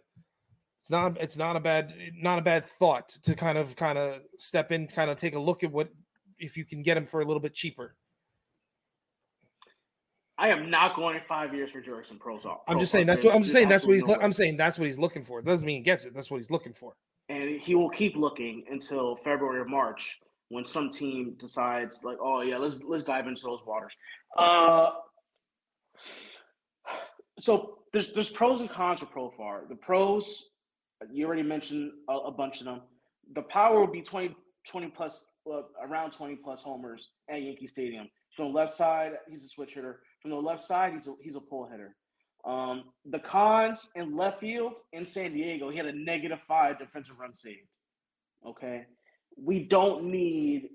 It's 0.83 0.91
not 0.91 1.21
it's 1.21 1.37
not 1.37 1.57
a 1.57 1.61
bad 1.61 1.95
not 2.17 2.39
a 2.39 2.43
bad 2.43 2.65
thought 2.79 3.11
to 3.23 3.35
kind 3.35 3.59
of 3.59 3.77
kind 3.77 3.99
of 3.99 4.21
step 4.39 4.73
in, 4.73 4.87
kind 4.87 5.11
of 5.11 5.19
take 5.19 5.35
a 5.35 5.39
look 5.39 5.63
at 5.63 5.71
what 5.71 5.89
if 6.39 6.57
you 6.57 6.65
can 6.65 6.83
get 6.83 6.97
him 6.97 7.07
for 7.07 7.21
a 7.21 7.25
little 7.25 7.41
bit 7.41 7.55
cheaper. 7.55 7.95
I 10.39 10.49
am 10.49 10.71
not 10.71 10.97
going 10.97 11.21
five 11.29 11.55
years 11.55 11.71
for 11.71 11.83
Jurickson 11.83 12.19
Profar. 12.19 12.57
I'm 12.67 12.79
just 12.81 12.93
saying 12.93 13.07
that's 13.07 13.23
what 13.23 13.35
I'm 13.35 13.43
just 13.43 13.53
saying 13.53 13.69
that's 13.69 13.87
what 13.87 13.95
he's 13.95 14.05
I'm 14.09 14.33
saying 14.33 14.57
that's 14.57 14.79
what 14.79 14.87
he's 14.87 14.99
looking 14.99 15.23
for. 15.23 15.39
It 15.41 15.45
doesn't 15.45 15.67
mean 15.67 15.77
he 15.77 15.83
gets 15.83 16.07
it. 16.07 16.15
That's 16.15 16.31
what 16.31 16.39
he's 16.39 16.51
looking 16.51 16.73
for. 16.73 16.95
and 17.29 17.61
he 17.61 17.75
will 17.75 17.91
keep 17.91 18.17
looking 18.17 18.65
until 18.71 19.17
February 19.17 19.61
or 19.61 19.67
March 19.67 20.19
when 20.49 20.65
some 20.65 20.91
team 20.91 21.37
decides 21.39 22.03
like, 22.05 22.17
oh 22.21 22.41
yeah, 22.41 22.57
let's 22.57 22.81
let's 22.83 23.05
dive 23.05 23.27
into 23.27 23.43
those 23.43 23.61
waters. 23.67 23.93
Uh, 24.37 24.93
so 27.41 27.79
there's 27.93 28.13
there's 28.13 28.31
pros 28.31 28.61
and 28.61 28.71
cons 28.71 29.01
for 29.01 29.07
Profar. 29.07 29.69
The 29.69 29.75
pros, 29.75 30.51
you 31.13 31.27
already 31.27 31.43
mentioned 31.43 31.93
a, 32.09 32.13
a 32.13 32.31
bunch 32.31 32.61
of 32.61 32.67
them. 32.67 32.83
The 33.35 33.43
power 33.43 33.81
will 33.81 33.93
be 33.93 34.03
20, 34.03 34.35
20 34.69 34.89
plus, 34.89 35.27
uh, 35.51 35.63
around 35.83 36.11
20 36.13 36.37
plus 36.37 36.63
homers 36.63 37.11
at 37.29 37.43
Yankee 37.43 37.67
Stadium. 37.67 38.09
From 38.37 38.47
the 38.47 38.59
left 38.59 38.75
side, 38.75 39.13
he's 39.29 39.45
a 39.45 39.49
switch 39.49 39.75
hitter. 39.75 40.01
From 40.23 40.31
the 40.33 40.37
left 40.37 40.63
side, 40.63 40.95
he's 40.95 41.07
a, 41.07 41.15
he's 41.21 41.37
a 41.37 41.41
pull 41.41 41.69
hitter. 41.71 41.97
Um, 42.45 42.85
the 43.05 43.19
cons 43.19 43.91
in 43.95 44.17
left 44.17 44.41
field 44.41 44.75
in 44.93 45.05
San 45.05 45.33
Diego, 45.33 45.71
he 45.71 45.77
had 45.77 45.87
a 45.87 45.93
negative 45.93 46.39
five 46.49 46.79
defensive 46.79 47.19
run 47.19 47.35
saved. 47.35 47.69
Okay. 48.47 48.87
We 49.37 49.65
don't 49.65 50.05
need 50.05 50.69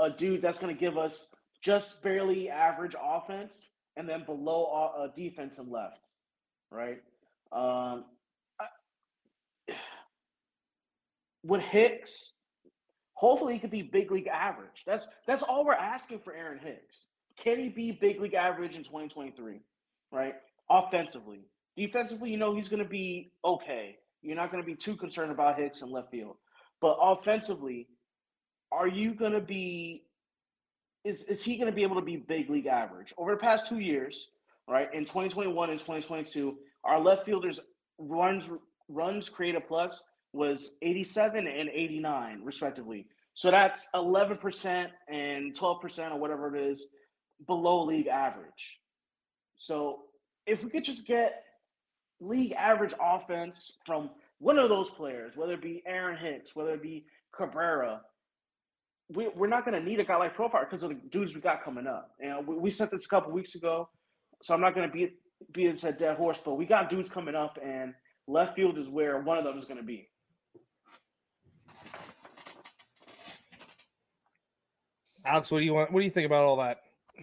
a 0.00 0.10
dude 0.10 0.42
that's 0.42 0.58
going 0.58 0.74
to 0.74 0.80
give 0.80 0.96
us 0.96 1.28
just 1.62 2.02
barely 2.02 2.50
average 2.50 2.94
offense 3.00 3.70
and 3.96 4.08
then 4.08 4.24
below 4.24 4.92
uh, 4.98 5.08
defense 5.14 5.58
and 5.58 5.70
left. 5.70 6.00
Right. 6.70 7.02
Um, 7.52 8.04
I- 8.60 9.72
with 11.44 11.62
Hicks, 11.62 12.32
hopefully 13.14 13.54
he 13.54 13.58
could 13.58 13.70
be 13.70 13.82
big 13.82 14.10
league 14.10 14.28
average. 14.28 14.82
That's 14.86 15.06
that's 15.26 15.42
all 15.42 15.64
we're 15.64 15.74
asking 15.74 16.20
for 16.20 16.34
Aaron 16.34 16.58
Hicks. 16.58 17.04
Can 17.38 17.58
he 17.58 17.68
be 17.68 17.92
big 17.92 18.20
league 18.20 18.34
average 18.34 18.76
in 18.76 18.84
2023? 18.84 19.60
Right? 20.12 20.34
Offensively. 20.70 21.40
Defensively, 21.76 22.30
you 22.30 22.36
know 22.36 22.54
he's 22.54 22.68
gonna 22.68 22.84
be 22.84 23.32
okay. 23.44 23.96
You're 24.22 24.36
not 24.36 24.50
gonna 24.50 24.62
be 24.62 24.74
too 24.76 24.96
concerned 24.96 25.32
about 25.32 25.58
Hicks 25.58 25.82
in 25.82 25.90
left 25.90 26.10
field. 26.10 26.36
But 26.80 26.96
offensively, 27.00 27.88
are 28.72 28.88
you 28.88 29.14
gonna 29.14 29.40
be 29.40 30.04
is 31.04 31.24
is 31.24 31.42
he 31.42 31.56
gonna 31.56 31.72
be 31.72 31.82
able 31.82 31.96
to 31.96 32.02
be 32.02 32.16
big 32.16 32.50
league 32.50 32.66
average? 32.66 33.12
Over 33.18 33.32
the 33.32 33.38
past 33.38 33.68
two 33.68 33.78
years, 33.78 34.28
right? 34.66 34.92
In 34.92 35.04
2021 35.04 35.70
and 35.70 35.78
2022, 35.78 36.56
our 36.84 37.00
left 37.00 37.24
fielders 37.24 37.60
runs 37.98 38.48
runs 38.88 39.28
created 39.28 39.66
plus 39.66 40.04
was 40.32 40.74
87 40.82 41.46
and 41.46 41.68
89 41.68 42.40
respectively. 42.42 43.06
So 43.34 43.50
that's 43.50 43.88
11% 43.94 44.88
and 45.08 45.54
12% 45.54 46.12
or 46.12 46.18
whatever 46.18 46.54
it 46.54 46.60
is 46.60 46.86
below 47.46 47.84
league 47.84 48.08
average. 48.08 48.80
So 49.56 50.02
if 50.46 50.62
we 50.62 50.70
could 50.70 50.84
just 50.84 51.06
get 51.06 51.44
league 52.20 52.52
average 52.52 52.94
offense 53.00 53.72
from 53.86 54.10
one 54.38 54.58
of 54.58 54.68
those 54.68 54.90
players, 54.90 55.36
whether 55.36 55.54
it 55.54 55.62
be 55.62 55.82
Aaron 55.86 56.16
Hicks, 56.16 56.54
whether 56.54 56.74
it 56.74 56.82
be 56.82 57.06
Cabrera, 57.36 58.02
we, 59.10 59.28
we're 59.34 59.48
not 59.48 59.64
going 59.64 59.80
to 59.80 59.86
need 59.86 60.00
a 60.00 60.04
guy 60.04 60.16
like 60.16 60.36
Profar 60.36 60.68
because 60.68 60.82
of 60.82 60.90
the 60.90 60.96
dudes 61.10 61.34
we 61.34 61.40
got 61.40 61.62
coming 61.64 61.86
up. 61.86 62.10
And 62.20 62.46
we, 62.46 62.56
we 62.56 62.70
said 62.70 62.90
this 62.90 63.04
a 63.04 63.08
couple 63.08 63.32
weeks 63.32 63.54
ago, 63.54 63.88
so 64.42 64.54
I'm 64.54 64.60
not 64.60 64.74
going 64.74 64.88
to 64.88 64.92
be 64.92 65.12
be 65.52 65.66
a 65.66 65.74
dead 65.74 66.16
horse, 66.16 66.40
but 66.42 66.54
we 66.54 66.64
got 66.64 66.88
dudes 66.88 67.10
coming 67.10 67.34
up, 67.34 67.58
and 67.62 67.92
left 68.26 68.56
field 68.56 68.78
is 68.78 68.88
where 68.88 69.20
one 69.20 69.36
of 69.36 69.44
them 69.44 69.58
is 69.58 69.64
going 69.64 69.78
to 69.78 69.84
be. 69.84 70.08
Alex, 75.24 75.50
what 75.50 75.58
do 75.58 75.64
you 75.64 75.74
want? 75.74 75.92
What 75.92 76.00
do 76.00 76.04
you 76.04 76.10
think 76.10 76.26
about 76.26 76.44
all 76.44 76.56
that? 76.56 76.80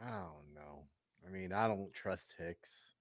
I 0.00 0.10
don't 0.10 0.54
know. 0.54 0.84
I 1.26 1.30
mean, 1.30 1.52
I 1.52 1.68
don't 1.68 1.92
trust 1.92 2.34
Hicks. 2.38 2.92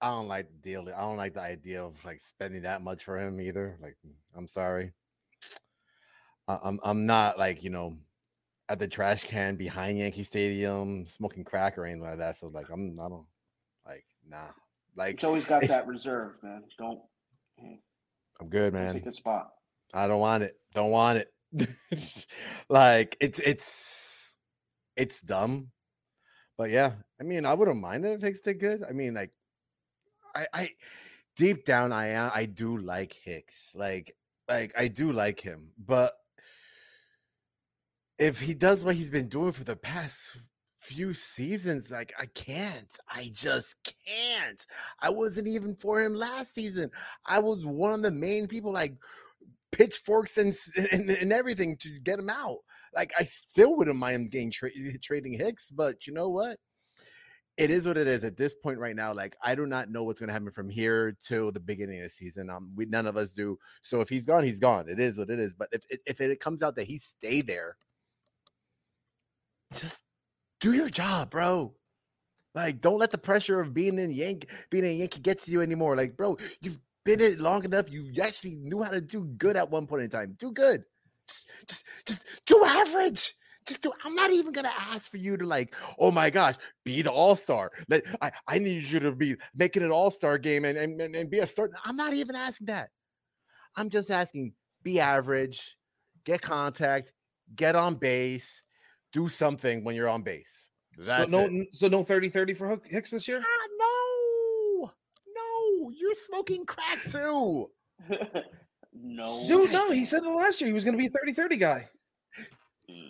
I 0.00 0.08
don't 0.08 0.28
like 0.28 0.48
the 0.48 0.58
deal. 0.58 0.88
I 0.96 1.00
don't 1.02 1.16
like 1.16 1.34
the 1.34 1.42
idea 1.42 1.84
of 1.84 2.02
like 2.04 2.20
spending 2.20 2.62
that 2.62 2.82
much 2.82 3.04
for 3.04 3.18
him 3.18 3.40
either. 3.40 3.76
Like, 3.82 3.96
I'm 4.34 4.48
sorry. 4.48 4.92
I'm 6.62 6.80
I'm 6.82 7.06
not 7.06 7.38
like 7.38 7.62
you 7.62 7.70
know 7.70 7.96
at 8.68 8.78
the 8.78 8.86
trash 8.86 9.24
can 9.24 9.56
behind 9.56 9.98
Yankee 9.98 10.22
Stadium 10.22 11.06
smoking 11.06 11.44
crack 11.44 11.76
or 11.76 11.84
anything 11.84 12.02
like 12.02 12.18
that. 12.18 12.36
So 12.36 12.48
like 12.48 12.70
I'm 12.70 12.98
I 13.00 13.08
don't 13.08 13.26
like 13.86 14.04
nah. 14.26 14.50
Like 14.96 15.14
It's 15.14 15.24
always 15.24 15.44
got 15.44 15.62
that 15.68 15.86
reserve, 15.86 16.34
man. 16.42 16.62
Don't 16.78 17.00
eh, 17.60 17.76
I'm 18.40 18.48
good, 18.48 18.72
man. 18.72 18.94
take 18.94 19.06
a 19.06 19.12
spot. 19.12 19.50
I 19.92 20.06
don't 20.06 20.20
want 20.20 20.44
it. 20.44 20.56
Don't 20.72 20.90
want 20.90 21.18
it. 21.18 21.32
like 22.68 23.16
it's 23.20 23.40
it's 23.40 24.36
it's 24.96 25.20
dumb. 25.20 25.70
But 26.56 26.70
yeah, 26.70 26.92
I 27.20 27.24
mean, 27.24 27.46
I 27.46 27.54
wouldn't 27.54 27.80
mind 27.80 28.04
it 28.04 28.12
if 28.12 28.22
Hicks 28.22 28.40
did 28.40 28.60
good. 28.60 28.84
I 28.88 28.92
mean, 28.92 29.14
like 29.14 29.32
I 30.34 30.46
I 30.52 30.70
deep 31.36 31.64
down 31.64 31.92
I 31.92 32.08
am 32.08 32.30
I 32.34 32.44
do 32.44 32.76
like 32.78 33.12
Hicks. 33.24 33.74
Like 33.74 34.14
like 34.48 34.72
I 34.76 34.88
do 34.88 35.10
like 35.12 35.40
him, 35.40 35.70
but 35.78 36.12
if 38.20 38.40
he 38.40 38.54
does 38.54 38.84
what 38.84 38.94
he's 38.94 39.10
been 39.10 39.28
doing 39.28 39.50
for 39.52 39.64
the 39.64 39.76
past 39.76 40.36
few 40.76 41.14
seasons, 41.14 41.90
like 41.90 42.12
I 42.20 42.26
can't. 42.26 42.92
I 43.08 43.30
just 43.34 43.76
can't. 44.06 44.64
I 45.02 45.10
wasn't 45.10 45.48
even 45.48 45.74
for 45.74 46.02
him 46.02 46.14
last 46.14 46.54
season. 46.54 46.90
I 47.26 47.40
was 47.40 47.66
one 47.66 47.94
of 47.94 48.02
the 48.02 48.12
main 48.12 48.46
people 48.46 48.72
like 48.72 48.94
pitchforks 49.72 50.38
and, 50.38 50.54
and 50.92 51.10
and 51.10 51.32
everything 51.32 51.76
to 51.78 51.98
get 52.00 52.18
him 52.18 52.30
out. 52.30 52.58
Like 52.94 53.12
I 53.18 53.24
still 53.24 53.76
wouldn't 53.76 53.96
mind 53.96 54.30
getting 54.30 54.50
tra- 54.50 54.70
trading 55.02 55.32
Hicks, 55.32 55.70
but 55.70 56.06
you 56.06 56.12
know 56.12 56.28
what? 56.28 56.58
It 57.56 57.70
is 57.70 57.86
what 57.86 57.98
it 57.98 58.06
is 58.06 58.24
at 58.24 58.36
this 58.36 58.54
point 58.54 58.78
right 58.78 58.96
now. 58.96 59.12
Like 59.12 59.36
I 59.44 59.54
do 59.54 59.66
not 59.66 59.90
know 59.90 60.04
what's 60.04 60.20
going 60.20 60.28
to 60.28 60.32
happen 60.32 60.50
from 60.50 60.70
here 60.70 61.16
till 61.20 61.52
the 61.52 61.60
beginning 61.60 61.98
of 61.98 62.04
the 62.04 62.10
season. 62.10 62.48
Um, 62.50 62.72
we 62.74 62.86
none 62.86 63.06
of 63.06 63.16
us 63.16 63.34
do. 63.34 63.58
So 63.82 64.00
if 64.00 64.08
he's 64.08 64.26
gone, 64.26 64.44
he's 64.44 64.60
gone. 64.60 64.88
It 64.88 65.00
is 65.00 65.18
what 65.18 65.30
it 65.30 65.38
is. 65.38 65.54
But 65.54 65.68
if 65.72 65.82
if- 65.90 66.00
if 66.06 66.20
it 66.20 66.40
comes 66.40 66.62
out 66.62 66.76
that 66.76 66.86
he 66.86 66.98
stay 66.98 67.42
there, 67.42 67.76
just 69.74 70.02
do 70.60 70.72
your 70.72 70.88
job, 70.88 71.30
bro. 71.30 71.74
Like, 72.54 72.80
don't 72.80 72.98
let 72.98 73.10
the 73.10 73.18
pressure 73.18 73.60
of 73.60 73.72
being 73.72 73.98
in 73.98 74.10
Yankee, 74.10 74.48
being 74.70 74.84
a 74.84 74.92
Yankee 74.92 75.20
get 75.20 75.38
to 75.40 75.50
you 75.50 75.60
anymore. 75.60 75.96
Like, 75.96 76.16
bro, 76.16 76.36
you've 76.60 76.78
been 77.04 77.20
in 77.20 77.34
it 77.34 77.40
long 77.40 77.64
enough. 77.64 77.90
You 77.92 78.10
actually 78.22 78.56
knew 78.56 78.82
how 78.82 78.90
to 78.90 79.00
do 79.00 79.24
good 79.24 79.56
at 79.56 79.70
one 79.70 79.86
point 79.86 80.02
in 80.02 80.10
time. 80.10 80.36
Do 80.38 80.52
good. 80.52 80.84
Just, 81.28 81.48
just, 81.68 81.84
just 82.06 82.22
do 82.46 82.62
average. 82.64 83.34
Just 83.66 83.82
do. 83.82 83.92
I'm 84.04 84.14
not 84.14 84.30
even 84.30 84.52
gonna 84.52 84.72
ask 84.90 85.10
for 85.10 85.18
you 85.18 85.36
to 85.36 85.46
like, 85.46 85.76
oh 85.98 86.10
my 86.10 86.30
gosh, 86.30 86.56
be 86.84 87.02
the 87.02 87.12
all 87.12 87.36
star. 87.36 87.70
Like, 87.88 88.06
I, 88.20 88.32
I 88.48 88.58
need 88.58 88.84
you 88.84 88.98
to 89.00 89.12
be 89.12 89.36
making 89.54 89.82
an 89.82 89.90
all 89.90 90.10
star 90.10 90.38
game 90.38 90.64
and 90.64 90.76
and 90.76 91.00
and 91.00 91.30
be 91.30 91.38
a 91.38 91.46
start. 91.46 91.72
I'm 91.84 91.96
not 91.96 92.14
even 92.14 92.34
asking 92.34 92.66
that. 92.68 92.88
I'm 93.76 93.90
just 93.90 94.10
asking, 94.10 94.54
be 94.82 94.98
average, 94.98 95.76
get 96.24 96.40
contact, 96.40 97.12
get 97.54 97.76
on 97.76 97.94
base, 97.94 98.62
do 99.12 99.28
something 99.28 99.84
when 99.84 99.94
you're 99.94 100.08
on 100.08 100.22
base. 100.22 100.70
That's 100.98 101.32
so 101.32 101.40
it. 101.40 101.68
so 101.72 101.88
no 101.88 102.04
30-30 102.04 102.56
for 102.56 102.68
Hook- 102.68 102.86
Hicks 102.86 103.10
this 103.10 103.26
year. 103.28 103.42
Ah, 103.42 103.68
no, 103.78 104.92
no, 105.34 105.90
you're 105.90 106.14
smoking 106.14 106.66
crack 106.66 106.98
too. 107.10 107.70
no, 108.92 109.44
Dude, 109.46 109.72
no, 109.72 109.90
he 109.90 110.04
said 110.04 110.22
it 110.24 110.28
last 110.28 110.60
year 110.60 110.68
he 110.68 110.74
was 110.74 110.84
going 110.84 110.96
to 110.96 110.98
be 110.98 111.06
a 111.06 111.32
30-30 111.32 111.58
guy. 111.58 111.88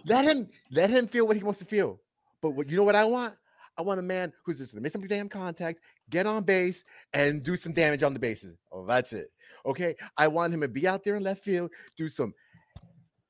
Let 0.07 0.25
him 0.25 0.49
let 0.71 0.91
him 0.91 1.07
feel 1.07 1.27
what 1.27 1.37
he 1.37 1.43
wants 1.43 1.59
to 1.61 1.65
feel. 1.65 2.01
But 2.43 2.51
what 2.51 2.69
you 2.71 2.77
know 2.77 2.83
what 2.85 2.97
I 2.97 3.05
want? 3.05 3.35
I 3.79 3.83
want 3.83 3.99
a 3.99 4.03
man 4.03 4.33
who's 4.45 4.59
just 4.59 4.73
gonna 4.75 4.83
make 4.83 4.93
some 4.93 5.07
damn 5.07 5.29
contact, 5.29 5.81
get 6.11 6.27
on 6.27 6.43
base, 6.43 6.85
and 7.15 7.43
do 7.43 7.57
some 7.57 7.73
damage 7.73 8.03
on 8.03 8.13
the 8.13 8.19
bases. 8.21 8.59
Oh, 8.71 8.85
that's 8.85 9.15
it. 9.15 9.29
Okay. 9.65 9.95
I 10.19 10.29
want 10.29 10.53
him 10.53 10.61
to 10.61 10.69
be 10.69 10.87
out 10.87 11.03
there 11.03 11.17
in 11.17 11.23
left 11.23 11.43
field, 11.43 11.71
do 11.97 12.09
some 12.09 12.35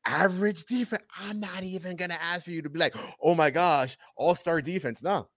average 0.07 0.65
defense. 0.65 1.03
I'm 1.19 1.41
not 1.41 1.63
even 1.63 1.97
gonna 1.97 2.19
ask 2.21 2.45
for 2.45 2.51
you 2.51 2.63
to 2.63 2.71
be 2.71 2.79
like, 2.79 2.95
oh 3.23 3.35
my 3.35 3.51
gosh, 3.51 3.97
all-star 4.17 4.61
defense. 4.61 5.03
No. 5.03 5.29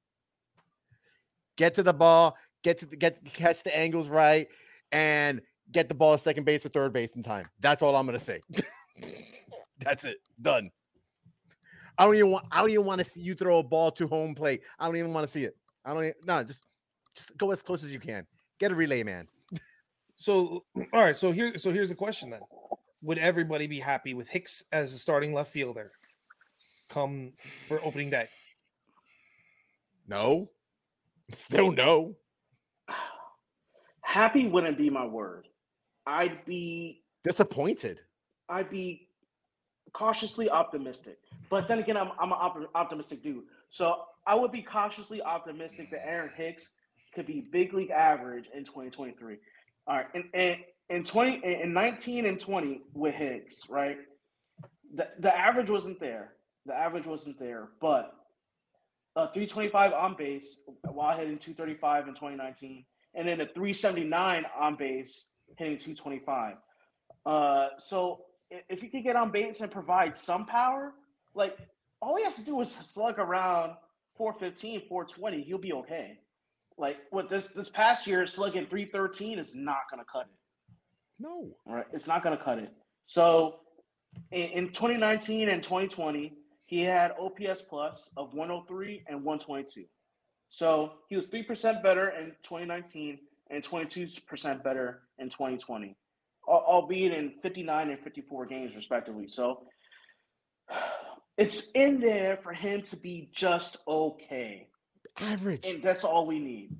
Get 1.57 1.75
to 1.75 1.83
the 1.83 1.93
ball, 1.93 2.35
get 2.63 2.79
to 2.79 2.85
the, 2.85 2.95
get 2.95 3.19
catch 3.33 3.63
the 3.63 3.75
angles 3.75 4.09
right, 4.09 4.47
and 4.91 5.41
get 5.71 5.89
the 5.89 5.95
ball 5.95 6.17
second 6.17 6.45
base 6.45 6.65
or 6.65 6.69
third 6.69 6.93
base 6.93 7.15
in 7.15 7.23
time. 7.23 7.47
That's 7.59 7.81
all 7.81 7.95
I'm 7.95 8.05
gonna 8.05 8.19
say. 8.19 8.41
That's 9.79 10.05
it. 10.05 10.17
Done. 10.41 10.71
I 11.97 12.05
don't 12.05 12.15
even 12.15 12.31
want. 12.31 12.45
I 12.51 12.61
don't 12.61 12.71
even 12.71 12.85
want 12.85 12.99
to 12.99 13.05
see 13.05 13.21
you 13.21 13.35
throw 13.35 13.59
a 13.59 13.63
ball 13.63 13.91
to 13.91 14.07
home 14.07 14.33
plate. 14.33 14.61
I 14.79 14.87
don't 14.87 14.95
even 14.95 15.13
want 15.13 15.27
to 15.27 15.31
see 15.31 15.43
it. 15.43 15.55
I 15.85 15.93
don't. 15.93 16.03
Even, 16.03 16.15
no, 16.25 16.43
just 16.43 16.65
just 17.15 17.37
go 17.37 17.51
as 17.51 17.61
close 17.61 17.83
as 17.83 17.93
you 17.93 17.99
can. 17.99 18.25
Get 18.59 18.71
a 18.71 18.75
relay, 18.75 19.03
man. 19.03 19.27
So 20.15 20.63
all 20.93 21.01
right, 21.01 21.17
so 21.17 21.31
here 21.31 21.57
so 21.57 21.71
here's 21.71 21.89
the 21.89 21.95
question 21.95 22.29
then. 22.29 22.41
Would 23.03 23.17
everybody 23.17 23.67
be 23.67 23.81
happy 23.81 24.13
with 24.13 24.29
Hicks 24.29 24.63
as 24.71 24.93
a 24.93 24.97
starting 24.97 25.33
left 25.33 25.51
fielder 25.51 25.91
come 26.89 27.33
for 27.67 27.83
opening 27.83 28.09
day? 28.09 28.29
No. 30.07 30.49
Still 31.31 31.71
no. 31.71 32.15
happy 34.01 34.47
wouldn't 34.47 34.77
be 34.77 34.89
my 34.89 35.05
word. 35.05 35.47
I'd 36.05 36.45
be 36.45 37.03
Disappointed. 37.23 37.99
I'd 38.49 38.69
be 38.69 39.09
cautiously 39.93 40.49
optimistic. 40.49 41.17
But 41.49 41.67
then 41.67 41.79
again, 41.79 41.97
I'm 41.97 42.11
I'm 42.19 42.31
an 42.31 42.37
op- 42.39 42.71
optimistic 42.75 43.21
dude. 43.21 43.43
So 43.69 44.03
I 44.25 44.35
would 44.35 44.51
be 44.51 44.61
cautiously 44.61 45.21
optimistic 45.21 45.91
that 45.91 46.07
Aaron 46.07 46.31
Hicks 46.35 46.69
could 47.13 47.25
be 47.25 47.47
big 47.51 47.73
league 47.73 47.91
average 47.91 48.45
in 48.53 48.63
2023. 48.65 49.37
All 49.87 49.95
right, 49.97 50.05
and 50.13 50.25
and 50.33 50.57
in 50.89 51.03
20 51.03 51.35
in- 51.43 51.61
in 51.61 51.73
19 51.73 52.25
and 52.25 52.39
20 52.39 52.81
with 52.93 53.15
Hicks, 53.15 53.69
right? 53.69 53.97
The 54.93 55.09
the 55.19 55.35
average 55.35 55.69
wasn't 55.69 55.99
there. 55.99 56.35
The 56.65 56.75
average 56.75 57.07
wasn't 57.07 57.39
there, 57.39 57.69
but 57.81 58.13
uh, 59.15 59.27
325 59.27 59.93
on 59.93 60.15
base 60.15 60.61
while 60.83 61.15
hitting 61.17 61.37
235 61.37 62.07
in 62.07 62.13
2019, 62.13 62.85
and 63.13 63.27
then 63.27 63.41
a 63.41 63.45
379 63.45 64.45
on 64.57 64.75
base 64.75 65.27
hitting 65.57 65.77
225. 65.77 66.55
Uh, 67.25 67.67
so 67.77 68.25
if 68.69 68.81
he 68.81 68.87
could 68.87 69.03
get 69.03 69.15
on 69.15 69.31
base 69.31 69.61
and 69.61 69.71
provide 69.71 70.15
some 70.15 70.45
power, 70.45 70.93
like 71.35 71.57
all 72.01 72.15
he 72.17 72.23
has 72.23 72.35
to 72.35 72.43
do 72.43 72.59
is 72.61 72.71
slug 72.71 73.19
around 73.19 73.73
415, 74.15 74.87
420, 74.87 75.43
he'll 75.43 75.57
be 75.57 75.73
okay. 75.73 76.19
Like 76.77 76.97
what 77.11 77.29
this 77.29 77.49
this 77.49 77.69
past 77.69 78.07
year, 78.07 78.25
slugging 78.25 78.65
313 78.67 79.37
is 79.37 79.53
not 79.53 79.81
gonna 79.91 80.05
cut 80.11 80.27
it. 80.27 80.42
No. 81.23 81.55
All 81.65 81.75
right, 81.75 81.85
it's 81.93 82.05
not 82.07 82.21
going 82.21 82.37
to 82.37 82.43
cut 82.43 82.59
it. 82.59 82.69
So 83.05 83.55
in, 84.31 84.49
in 84.49 84.67
2019 84.67 85.47
and 85.47 85.63
2020, 85.63 86.33
he 86.65 86.81
had 86.83 87.13
OPS 87.19 87.61
plus 87.61 88.09
of 88.17 88.33
103 88.33 89.03
and 89.07 89.23
122. 89.23 89.85
So 90.49 90.91
he 91.09 91.15
was 91.15 91.25
3% 91.27 91.81
better 91.81 92.09
in 92.09 92.33
2019 92.43 93.19
and 93.49 93.63
22% 93.63 94.63
better 94.63 95.01
in 95.17 95.29
2020, 95.29 95.95
albeit 96.47 97.13
in 97.13 97.33
59 97.41 97.89
and 97.89 97.99
54 97.99 98.45
games, 98.45 98.75
respectively. 98.75 99.27
So 99.27 99.63
it's 101.37 101.71
in 101.71 101.99
there 102.01 102.37
for 102.43 102.53
him 102.53 102.81
to 102.83 102.97
be 102.97 103.29
just 103.33 103.77
okay. 103.87 104.67
Average. 105.21 105.65
And 105.67 105.81
that's 105.81 106.03
all 106.03 106.27
we 106.27 106.39
need. 106.39 106.75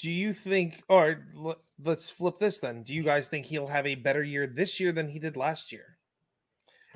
Do 0.00 0.10
you 0.10 0.32
think 0.32 0.82
or 0.88 1.24
l- 1.36 1.60
let's 1.84 2.08
flip 2.08 2.38
this 2.38 2.58
then. 2.58 2.82
Do 2.82 2.94
you 2.94 3.02
guys 3.02 3.28
think 3.28 3.46
he'll 3.46 3.66
have 3.66 3.86
a 3.86 3.94
better 3.94 4.22
year 4.22 4.46
this 4.46 4.80
year 4.80 4.92
than 4.92 5.08
he 5.08 5.18
did 5.18 5.36
last 5.36 5.72
year? 5.72 5.98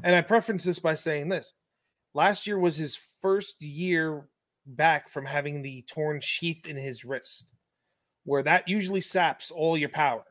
And 0.03 0.15
I 0.15 0.21
preference 0.23 0.65
this 0.65 0.79
by 0.79 0.95
saying 0.95 1.29
this. 1.29 1.55
Last 2.15 2.47
year 2.47 2.59
was 2.59 2.77
his 2.77 2.99
first 3.21 3.61
year 3.63 4.29
back 4.67 5.09
from 5.09 5.25
having 5.25 5.63
the 5.63 5.83
torn 5.83 6.21
sheath 6.21 6.67
in 6.67 6.77
his 6.77 7.05
wrist, 7.05 7.55
where 8.25 8.43
that 8.43 8.69
usually 8.69 9.01
saps 9.01 9.51
all 9.51 9.77
your 9.77 9.89
power. 9.89 10.25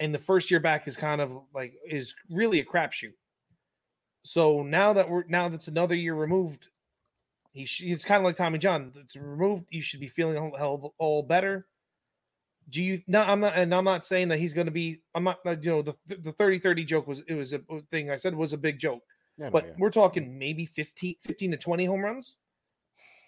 And 0.00 0.14
the 0.14 0.18
first 0.18 0.50
year 0.50 0.60
back 0.60 0.88
is 0.88 0.96
kind 0.96 1.20
of 1.20 1.30
like 1.54 1.74
is 1.88 2.14
really 2.28 2.60
a 2.60 2.64
crapshoot. 2.64 3.14
So 4.22 4.62
now 4.62 4.92
that 4.94 5.08
we're 5.08 5.24
now 5.28 5.48
that's 5.48 5.68
another 5.68 5.94
year 5.94 6.14
removed, 6.14 6.68
he 7.52 7.64
sh- 7.64 7.82
it's 7.84 8.04
kind 8.04 8.18
of 8.18 8.24
like 8.24 8.36
Tommy 8.36 8.58
John. 8.58 8.92
It's 8.96 9.14
removed. 9.14 9.66
You 9.70 9.80
should 9.80 10.00
be 10.00 10.08
feeling 10.08 10.36
a 10.36 10.58
hell 10.58 10.94
all 10.98 11.22
better. 11.22 11.66
Do 12.70 12.82
you? 12.82 13.02
No, 13.06 13.20
I'm 13.22 13.40
not, 13.40 13.56
and 13.56 13.74
I'm 13.74 13.84
not 13.84 14.06
saying 14.06 14.28
that 14.28 14.38
he's 14.38 14.54
going 14.54 14.66
to 14.66 14.70
be. 14.72 15.02
I'm 15.14 15.24
not. 15.24 15.38
uh, 15.46 15.56
You 15.60 15.70
know, 15.70 15.82
the 15.82 15.94
the 16.06 16.32
30 16.32 16.58
30 16.58 16.84
joke 16.84 17.06
was 17.06 17.20
it 17.28 17.34
was 17.34 17.52
a 17.52 17.60
thing 17.90 18.10
I 18.10 18.16
said 18.16 18.34
was 18.34 18.52
a 18.52 18.58
big 18.58 18.78
joke, 18.78 19.02
Yeah, 19.36 19.46
no, 19.46 19.50
but 19.50 19.66
yeah. 19.66 19.72
we're 19.78 19.90
talking 19.90 20.38
maybe 20.38 20.64
15, 20.66 21.16
15 21.22 21.50
to 21.52 21.56
20 21.56 21.84
home 21.84 22.00
runs, 22.02 22.38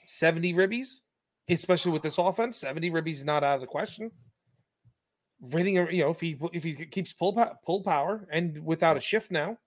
70 0.06 0.54
ribbies, 0.54 1.00
especially 1.48 1.92
with 1.92 2.02
this 2.02 2.18
offense. 2.18 2.56
70 2.56 2.90
ribbies 2.90 3.14
is 3.14 3.24
not 3.24 3.44
out 3.44 3.56
of 3.56 3.60
the 3.60 3.66
question. 3.66 4.10
Hitting, 5.50 5.78
a- 5.78 5.90
you 5.90 6.02
know, 6.02 6.10
if 6.10 6.20
he 6.20 6.38
if 6.54 6.64
he 6.64 6.74
keeps 6.86 7.12
pull 7.12 7.32
pull 7.64 7.82
power 7.82 8.26
and 8.32 8.64
without 8.64 8.96
a 8.96 9.00
shift 9.00 9.30
now, 9.30 9.58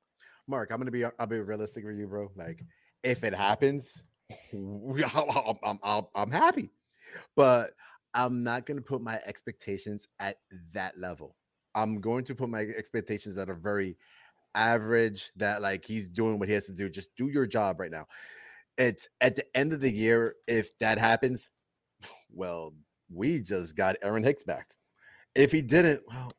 Mark, 0.48 0.72
I'm 0.72 0.80
gonna 0.80 0.90
be 0.92 1.06
I'll 1.06 1.28
be 1.28 1.40
realistic 1.40 1.86
with 1.86 1.96
you, 1.98 2.08
bro. 2.08 2.32
Like, 2.36 2.64
if 3.04 3.24
it 3.24 3.36
happens, 3.36 4.04
I'm, 4.54 5.80
I'm, 5.84 6.06
I'm 6.16 6.32
happy, 6.32 6.72
but 7.36 7.72
I'm 8.14 8.44
not 8.44 8.66
gonna 8.66 8.82
put 8.82 9.02
my 9.02 9.20
expectations 9.26 10.08
at 10.20 10.38
that 10.74 10.98
level. 10.98 11.36
I'm 11.76 12.02
going 12.02 12.24
to 12.26 12.36
put 12.36 12.50
my 12.50 12.62
expectations 12.62 13.38
at 13.38 13.50
a 13.50 13.54
very 13.54 13.98
average. 14.56 15.32
That 15.36 15.62
like 15.62 15.86
he's 15.86 16.08
doing 16.08 16.40
what 16.40 16.48
he 16.48 16.54
has 16.56 16.66
to 16.66 16.74
do. 16.74 16.90
Just 16.90 17.16
do 17.16 17.28
your 17.28 17.46
job 17.46 17.80
right 17.80 17.92
now. 17.92 18.08
It's 18.78 19.08
at 19.22 19.36
the 19.36 19.46
end 19.56 19.74
of 19.74 19.82
the 19.82 19.92
year. 19.92 20.36
If 20.48 20.78
that 20.80 20.98
happens, 20.98 21.50
well, 22.32 22.74
we 23.14 23.42
just 23.42 23.76
got 23.76 23.98
Aaron 24.02 24.24
Hicks 24.24 24.44
back. 24.44 24.70
If 25.36 25.52
he 25.52 25.62
didn't, 25.62 26.02
well, 26.08 26.30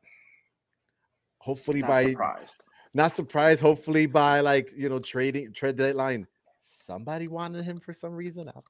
hopefully 1.39 1.81
Not 1.81 1.87
by 1.87 2.05
surprised. 2.11 2.63
not 2.93 3.11
surprised. 3.13 3.61
Hopefully 3.61 4.05
by 4.05 4.41
like 4.41 4.69
you 4.75 4.89
know 4.89 4.99
trading 4.99 5.53
trade 5.53 5.77
deadline, 5.77 6.27
somebody 6.59 7.27
wanted 7.27 7.63
him 7.63 7.79
for 7.79 7.93
some 7.93 8.13
reason. 8.13 8.49
I 8.49 8.51
don't, 8.51 8.65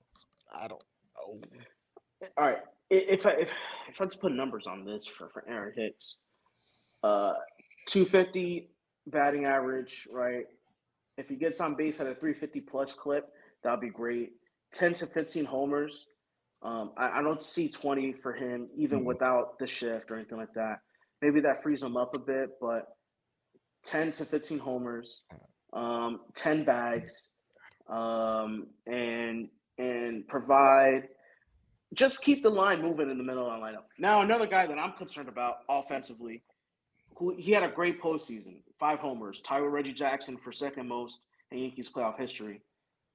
I 0.54 0.68
don't 0.68 0.84
know. 1.42 2.28
All 2.38 2.46
right. 2.46 2.60
If 2.94 3.26
I 3.26 3.32
if, 3.32 3.50
if 3.90 4.02
I 4.02 4.04
just 4.06 4.20
put 4.20 4.34
numbers 4.34 4.68
on 4.68 4.84
this 4.84 5.08
for, 5.08 5.30
for 5.30 5.46
Aaron 5.48 5.72
Hicks, 5.76 6.18
uh, 7.04 7.34
two 7.88 8.06
fifty 8.06 8.70
batting 9.08 9.46
average, 9.46 10.08
right? 10.12 10.44
If 11.18 11.30
he 11.30 11.36
gets 11.36 11.62
on 11.62 11.76
base 11.76 12.02
at 12.02 12.08
a 12.08 12.16
three 12.16 12.34
fifty 12.34 12.60
plus 12.60 12.94
clip, 12.94 13.30
that'd 13.64 13.80
be 13.80 13.90
great. 13.90 14.32
Ten 14.74 14.94
to 14.96 15.08
fifteen 15.08 15.46
homers. 15.46 16.08
Um, 16.64 16.92
I, 16.98 17.20
I 17.20 17.22
don't 17.22 17.42
see 17.42 17.70
twenty 17.70 18.12
for 18.12 18.34
him 18.34 18.68
even 18.76 19.00
Mhm. 19.02 19.06
without 19.06 19.58
the 19.58 19.68
shift 19.68 20.12
or 20.12 20.16
anything 20.18 20.38
like 20.38 20.54
that. 20.56 20.80
Maybe 21.22 21.40
that 21.42 21.64
frees 21.64 21.82
him 21.82 21.96
up 21.96 22.14
a 22.16 22.20
bit, 22.20 22.50
but 22.60 22.88
ten 23.86 24.12
to 24.14 24.26
fifteen 24.26 24.60
homers, 24.60 25.24
um, 25.72 26.20
ten 26.36 26.66
bags, 26.66 27.30
um, 27.88 28.68
and 28.86 29.48
and 29.78 30.28
provide 30.28 31.08
just 31.94 32.22
keep 32.22 32.44
the 32.44 32.50
line 32.50 32.82
moving 32.82 33.10
in 33.10 33.18
the 33.18 33.24
middle 33.24 33.50
of 33.50 33.60
the 33.60 33.66
lineup. 33.66 33.84
Now, 34.00 34.22
another 34.22 34.48
guy 34.48 34.66
that 34.66 34.78
I'm 34.78 34.94
concerned 34.94 35.30
about 35.30 35.58
offensively, 35.68 36.42
who 37.16 37.36
he 37.38 37.52
had 37.52 37.64
a 37.64 37.68
great 37.68 38.02
postseason, 38.02 38.58
five 38.80 39.00
homers, 39.00 39.42
Tyler 39.42 39.70
Reggie 39.70 39.94
Jackson 39.94 40.38
for 40.38 40.52
second 40.52 40.88
most 40.88 41.20
in 41.52 41.60
Yankees 41.60 41.90
playoff 41.90 42.18
history, 42.18 42.62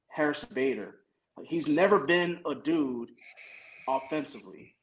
Harrison 0.09 0.51
Bader. 0.53 0.97
He's 1.43 1.68
never 1.68 1.99
been 1.99 2.41
a 2.47 2.55
dude 2.55 3.11
offensively, 3.89 4.74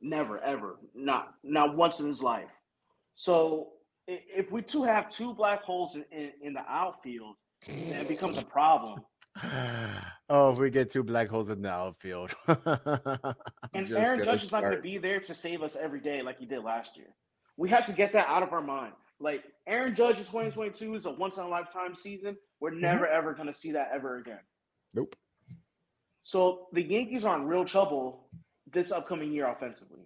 never 0.00 0.38
ever, 0.40 0.76
not 0.94 1.34
not 1.42 1.76
once 1.76 2.00
in 2.00 2.08
his 2.08 2.22
life. 2.22 2.50
So 3.14 3.70
if 4.06 4.50
we 4.50 4.62
two 4.62 4.84
have 4.84 5.08
two 5.08 5.34
black 5.34 5.62
holes 5.62 5.96
in, 5.96 6.04
in, 6.12 6.32
in 6.42 6.52
the 6.54 6.64
outfield, 6.68 7.36
then 7.66 8.00
it 8.00 8.08
becomes 8.08 8.40
a 8.40 8.46
problem. 8.46 9.00
Oh, 10.32 10.52
if 10.52 10.58
we 10.58 10.70
get 10.70 10.90
two 10.90 11.02
black 11.02 11.28
holes 11.28 11.50
in 11.50 11.62
the 11.62 11.70
outfield, 11.70 12.34
I'm 12.48 12.56
And 13.74 13.86
just 13.86 14.00
Aaron 14.00 14.18
gonna 14.18 14.24
Judge 14.24 14.44
is 14.44 14.52
not 14.52 14.62
going 14.62 14.74
to 14.74 14.80
be 14.82 14.98
there 14.98 15.20
to 15.20 15.34
save 15.34 15.62
us 15.62 15.76
every 15.76 16.00
day 16.00 16.22
like 16.22 16.38
he 16.38 16.46
did 16.46 16.64
last 16.64 16.96
year. 16.96 17.08
We 17.56 17.68
have 17.68 17.86
to 17.86 17.92
get 17.92 18.12
that 18.14 18.28
out 18.28 18.42
of 18.42 18.52
our 18.52 18.62
mind. 18.62 18.94
Like 19.20 19.44
Aaron 19.66 19.94
Judge 19.94 20.16
in 20.16 20.24
mm. 20.24 20.32
2022 20.32 20.94
is 20.94 21.06
a 21.06 21.10
once 21.10 21.36
in 21.36 21.44
a 21.44 21.48
lifetime 21.48 21.94
season. 21.94 22.36
We're 22.60 22.70
mm-hmm. 22.70 22.80
never 22.80 23.06
ever 23.06 23.34
going 23.34 23.46
to 23.46 23.52
see 23.52 23.72
that 23.72 23.90
ever 23.92 24.18
again. 24.18 24.40
Nope. 24.94 25.14
So 26.24 26.68
the 26.72 26.82
Yankees 26.82 27.24
are 27.24 27.36
in 27.36 27.46
real 27.46 27.64
trouble 27.64 28.28
this 28.70 28.90
upcoming 28.90 29.32
year 29.32 29.48
offensively. 29.48 30.00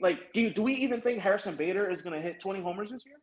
Like, 0.00 0.32
do 0.32 0.50
do 0.50 0.62
we 0.62 0.74
even 0.74 1.00
think 1.00 1.20
Harrison 1.20 1.54
Bader 1.54 1.90
is 1.90 2.02
going 2.02 2.14
to 2.14 2.20
hit 2.20 2.40
20 2.40 2.60
homers 2.62 2.90
this 2.90 3.04
year? 3.04 3.16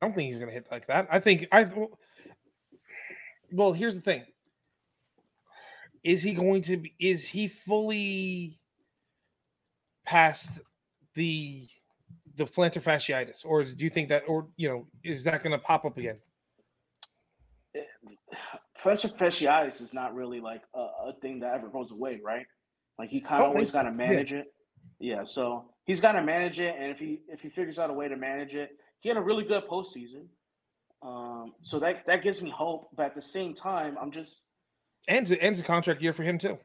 I 0.00 0.06
don't 0.06 0.14
think 0.14 0.28
he's 0.28 0.38
going 0.38 0.48
to 0.48 0.54
hit 0.54 0.66
like 0.70 0.88
that. 0.88 1.06
I 1.10 1.20
think 1.20 1.46
I. 1.52 1.70
Well, 3.52 3.72
here's 3.72 3.96
the 3.96 4.02
thing: 4.02 4.24
is 6.02 6.22
he 6.22 6.32
going 6.32 6.62
to? 6.62 6.76
be 6.76 6.94
Is 6.98 7.26
he 7.26 7.48
fully 7.48 8.58
past 10.04 10.60
the 11.14 11.68
the 12.36 12.44
plantar 12.44 12.82
fasciitis, 12.82 13.44
or 13.44 13.64
do 13.64 13.84
you 13.84 13.90
think 13.90 14.08
that, 14.08 14.22
or 14.26 14.46
you 14.56 14.68
know, 14.68 14.86
is 15.04 15.24
that 15.24 15.42
going 15.42 15.52
to 15.52 15.58
pop 15.58 15.84
up 15.84 15.98
again? 15.98 16.18
Plantar 18.82 19.16
fasciitis 19.16 19.80
is 19.80 19.94
not 19.94 20.14
really 20.14 20.40
like 20.40 20.62
a, 20.74 20.80
a 20.80 21.14
thing 21.20 21.40
that 21.40 21.54
ever 21.54 21.68
goes 21.68 21.90
away, 21.90 22.20
right? 22.24 22.46
Like 22.98 23.10
he 23.10 23.20
kind 23.20 23.34
of 23.34 23.40
oh, 23.40 23.44
think 23.48 23.56
always 23.56 23.72
got 23.72 23.82
to 23.82 23.90
yeah. 23.90 23.94
manage 23.94 24.32
it. 24.32 24.46
Yeah, 24.98 25.24
so 25.24 25.66
he's 25.84 26.00
got 26.00 26.12
to 26.12 26.22
manage 26.22 26.58
it, 26.58 26.74
and 26.78 26.90
if 26.90 26.98
he 26.98 27.20
if 27.28 27.40
he 27.40 27.48
figures 27.48 27.78
out 27.78 27.90
a 27.90 27.92
way 27.92 28.08
to 28.08 28.16
manage 28.16 28.54
it, 28.54 28.70
he 29.00 29.08
had 29.08 29.18
a 29.18 29.22
really 29.22 29.44
good 29.44 29.64
postseason. 29.68 30.26
Um, 31.02 31.54
so 31.62 31.78
that 31.80 32.06
that 32.06 32.22
gives 32.22 32.42
me 32.42 32.50
hope. 32.50 32.88
But 32.96 33.06
at 33.06 33.14
the 33.14 33.22
same 33.22 33.54
time, 33.54 33.96
I'm 34.00 34.12
just 34.12 34.46
ends 35.08 35.32
ends 35.32 35.60
a 35.60 35.62
contract 35.64 36.00
year 36.02 36.12
for 36.12 36.22
him 36.22 36.38
too. 36.38 36.58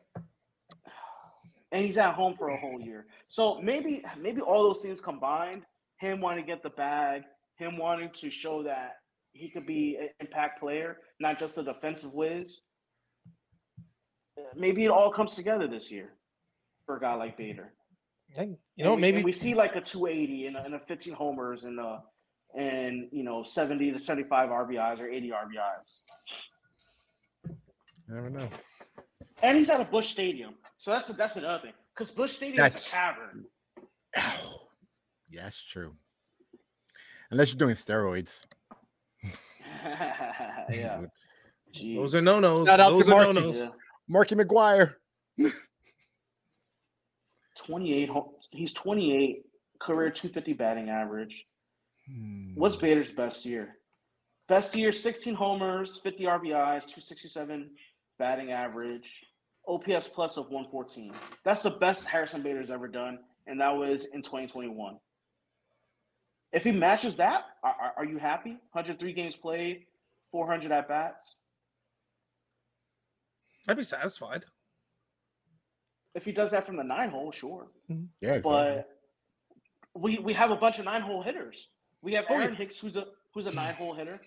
and 1.72 1.86
he's 1.86 1.98
at 1.98 2.14
home 2.14 2.36
for 2.36 2.48
a 2.50 2.58
whole 2.58 2.80
year. 2.80 3.08
So 3.30 3.60
maybe 3.62 4.04
maybe 4.20 4.42
all 4.42 4.64
those 4.64 4.82
things 4.82 5.02
combined, 5.02 5.64
him 6.00 6.22
wanting 6.22 6.44
to 6.46 6.48
get 6.48 6.62
the 6.64 6.70
bag, 6.70 7.24
him 7.58 7.78
wanting 7.78 8.12
to 8.22 8.30
show 8.30 8.64
that 8.64 8.98
he 9.34 9.50
could 9.50 9.66
be 9.66 9.98
an 10.00 10.10
impact 10.20 10.60
player, 10.60 10.98
not 11.20 11.38
just 11.40 11.58
a 11.58 11.64
defensive 11.64 12.14
whiz. 12.14 12.60
Maybe 14.56 14.86
it 14.86 14.90
all 14.92 15.12
comes 15.12 15.34
together 15.36 15.68
this 15.68 15.92
year 15.92 16.14
for 16.86 16.98
a 16.98 17.00
guy 17.00 17.16
like 17.16 17.38
Bader. 17.38 17.74
You 18.76 18.84
And 18.84 18.86
know, 18.86 18.96
we, 18.96 19.02
maybe 19.02 19.18
and 19.18 19.26
we 19.26 19.32
see 19.32 19.54
like 19.56 19.76
a 19.76 19.82
280 19.82 20.48
and 20.48 20.58
a, 20.58 20.64
and 20.64 20.76
a 20.76 20.80
15 20.80 21.14
homers 21.14 21.64
and 21.64 21.80
uh 21.80 22.00
and 22.56 23.08
you 23.12 23.24
know 23.24 23.43
70 23.43 23.91
to 23.91 24.00
75 24.00 24.50
RBIs 24.50 25.00
or 25.00 25.08
80 25.08 25.30
RBIs. 25.30 25.89
I 28.12 28.16
don't 28.16 28.34
know. 28.34 28.48
And 29.43 29.58
he's 29.58 29.70
at 29.70 29.82
a 29.82 29.86
Busch 29.86 30.10
Stadium, 30.12 30.56
so 30.78 30.91
that's 30.91 31.08
that's 31.08 31.36
another 31.36 31.60
thing. 31.62 31.74
Because 31.93 32.12
Busch 32.12 32.36
Stadium 32.36 32.58
That's- 32.58 32.88
is 32.88 32.93
a 32.93 32.98
tavern. 32.98 33.45
Yeah, 35.30 35.43
that's 35.43 35.62
true. 35.62 35.93
Unless 37.32 37.52
you're 37.52 37.58
doing 37.60 37.76
steroids. 37.76 38.45
yeah. 40.72 41.02
It's- 41.04 41.28
those 41.86 42.16
are 42.16 42.22
no 42.22 42.39
nos. 42.39 42.66
Shout 42.66 42.80
out 42.80 42.89
to 42.91 42.95
Those 42.95 43.10
are 43.10 43.12
no 43.12 43.16
Marky. 43.18 43.41
nos. 43.41 43.60
Yeah. 43.60 43.70
Marky 44.08 44.36
McGwire. 44.36 44.93
28 47.58 48.10
he's 48.52 48.74
28 48.74 49.43
career 49.80 50.10
250 50.10 50.54
batting 50.54 50.89
average 50.89 51.45
Hmm. 52.10 52.53
what's 52.55 52.76
bader's 52.78 53.12
best 53.12 53.45
year 53.45 53.76
best 54.47 54.76
year 54.76 54.91
16 54.93 55.34
homers 55.36 55.97
50 55.99 56.24
rbis 56.24 56.84
267 56.86 57.70
batting 58.18 58.51
average 58.51 59.10
ops 59.68 60.08
plus 60.08 60.38
of 60.38 60.45
114 60.45 61.12
that's 61.43 61.64
the 61.64 61.72
best 61.72 62.05
harrison 62.08 62.41
bader's 62.41 62.70
ever 62.72 62.88
done 62.88 63.20
and 63.45 63.60
that 63.60 63.76
was 63.76 64.05
in 64.05 64.22
2021 64.22 64.97
if 66.53 66.64
he 66.64 66.72
matches 66.72 67.18
that 67.18 67.43
are, 67.62 67.76
are- 67.82 67.93
are 67.97 68.05
you 68.05 68.18
happy 68.18 68.51
103 68.72 69.12
games 69.12 69.36
played 69.36 69.86
400 70.32 70.72
at 70.72 70.88
bats 70.88 71.36
I'd 73.68 73.76
be 73.76 73.84
satisfied. 73.84 74.45
if 76.16 76.24
he 76.24 76.32
does 76.32 76.51
that 76.51 76.66
from 76.66 76.78
the 76.78 76.84
nine 76.86 77.10
hole 77.10 77.34
sure 77.34 77.68
Yeah, 78.22 78.36
exactly. 78.36 78.41
but 78.51 78.89
we 79.93 80.20
we 80.20 80.32
have 80.34 80.51
a 80.51 80.55
bunch 80.55 80.80
of 80.80 80.86
nine 80.86 81.01
hole 81.01 81.22
hitters. 81.22 81.68
We 82.08 82.14
have 82.14 82.26
Oh. 82.30 82.36
Aaron 82.36 82.55
Hicks, 82.55 82.80
who's 82.80 82.95
a 82.95 83.05
who's 83.34 83.47
a 83.47 83.51
nine 83.51 83.74
hole 83.74 83.93
hitter, 83.93 84.22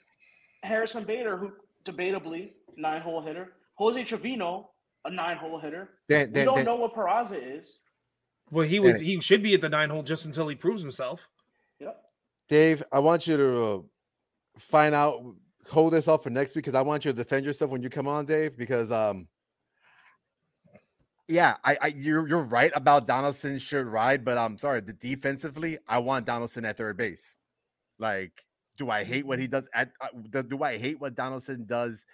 Harrison 0.63 1.03
Bader, 1.03 1.39
who 1.39 1.51
debatably 1.87 2.53
nine 2.77 3.01
hole 3.01 3.23
hitter, 3.23 3.55
Jose 3.77 4.05
Trevino, 4.05 4.73
a 5.07 5.11
nine 5.11 5.39
hole 5.39 5.59
hitter. 5.59 5.89
Dan, 6.07 6.31
We 6.31 6.45
don't 6.45 6.57
Dan- 6.57 6.67
know 6.67 6.77
what 6.77 6.93
Peraza 6.93 7.39
is. 7.43 7.79
Well, 8.51 8.67
he 8.69 8.81
was 8.81 9.01
he 9.01 9.19
should 9.23 9.43
be 9.43 9.55
at 9.55 9.63
the 9.63 9.71
nine 9.71 9.89
hole 9.89 10.03
just 10.03 10.27
until 10.27 10.47
he 10.47 10.57
proves 10.57 10.83
himself. 10.83 11.31
Yep. 11.79 12.05
Dave, 12.51 12.83
I 12.93 12.99
want 12.99 13.27
you 13.27 13.39
to 13.39 13.63
uh, 13.63 13.79
find 14.59 14.95
out, 14.95 15.25
hold 15.71 15.95
this 15.95 16.07
off 16.07 16.23
for 16.23 16.29
next 16.29 16.55
week 16.55 16.67
because 16.67 16.75
I 16.75 16.83
want 16.83 17.07
you 17.07 17.13
to 17.13 17.17
defend 17.17 17.47
yourself 17.47 17.71
when 17.71 17.83
you 17.83 17.89
come 17.89 18.07
on, 18.07 18.27
Dave. 18.27 18.59
Because 18.59 18.93
um, 18.93 19.27
yeah, 21.29 21.57
I, 21.65 21.79
I 21.81 21.87
you're 21.97 22.29
you're 22.29 22.43
right 22.43 22.73
about 22.75 23.07
Donaldson 23.07 23.57
should 23.57 23.87
ride, 23.87 24.23
but 24.23 24.37
I'm 24.37 24.59
sorry, 24.59 24.83
the 24.83 24.93
defensively, 24.93 25.79
I 25.89 25.97
want 25.97 26.27
Donaldson 26.27 26.67
at 26.67 26.77
third 26.77 26.99
base. 26.99 27.39
Like, 28.01 28.33
do 28.77 28.91
I 28.91 29.05
hate 29.05 29.27
what 29.27 29.39
he 29.39 29.47
does 29.47 29.69
at? 29.75 29.91
Uh, 30.01 30.09
do, 30.31 30.43
do 30.43 30.63
I 30.65 30.79
hate 30.79 30.99
what 31.01 31.15
Donaldson 31.15 31.67
does 31.67 32.05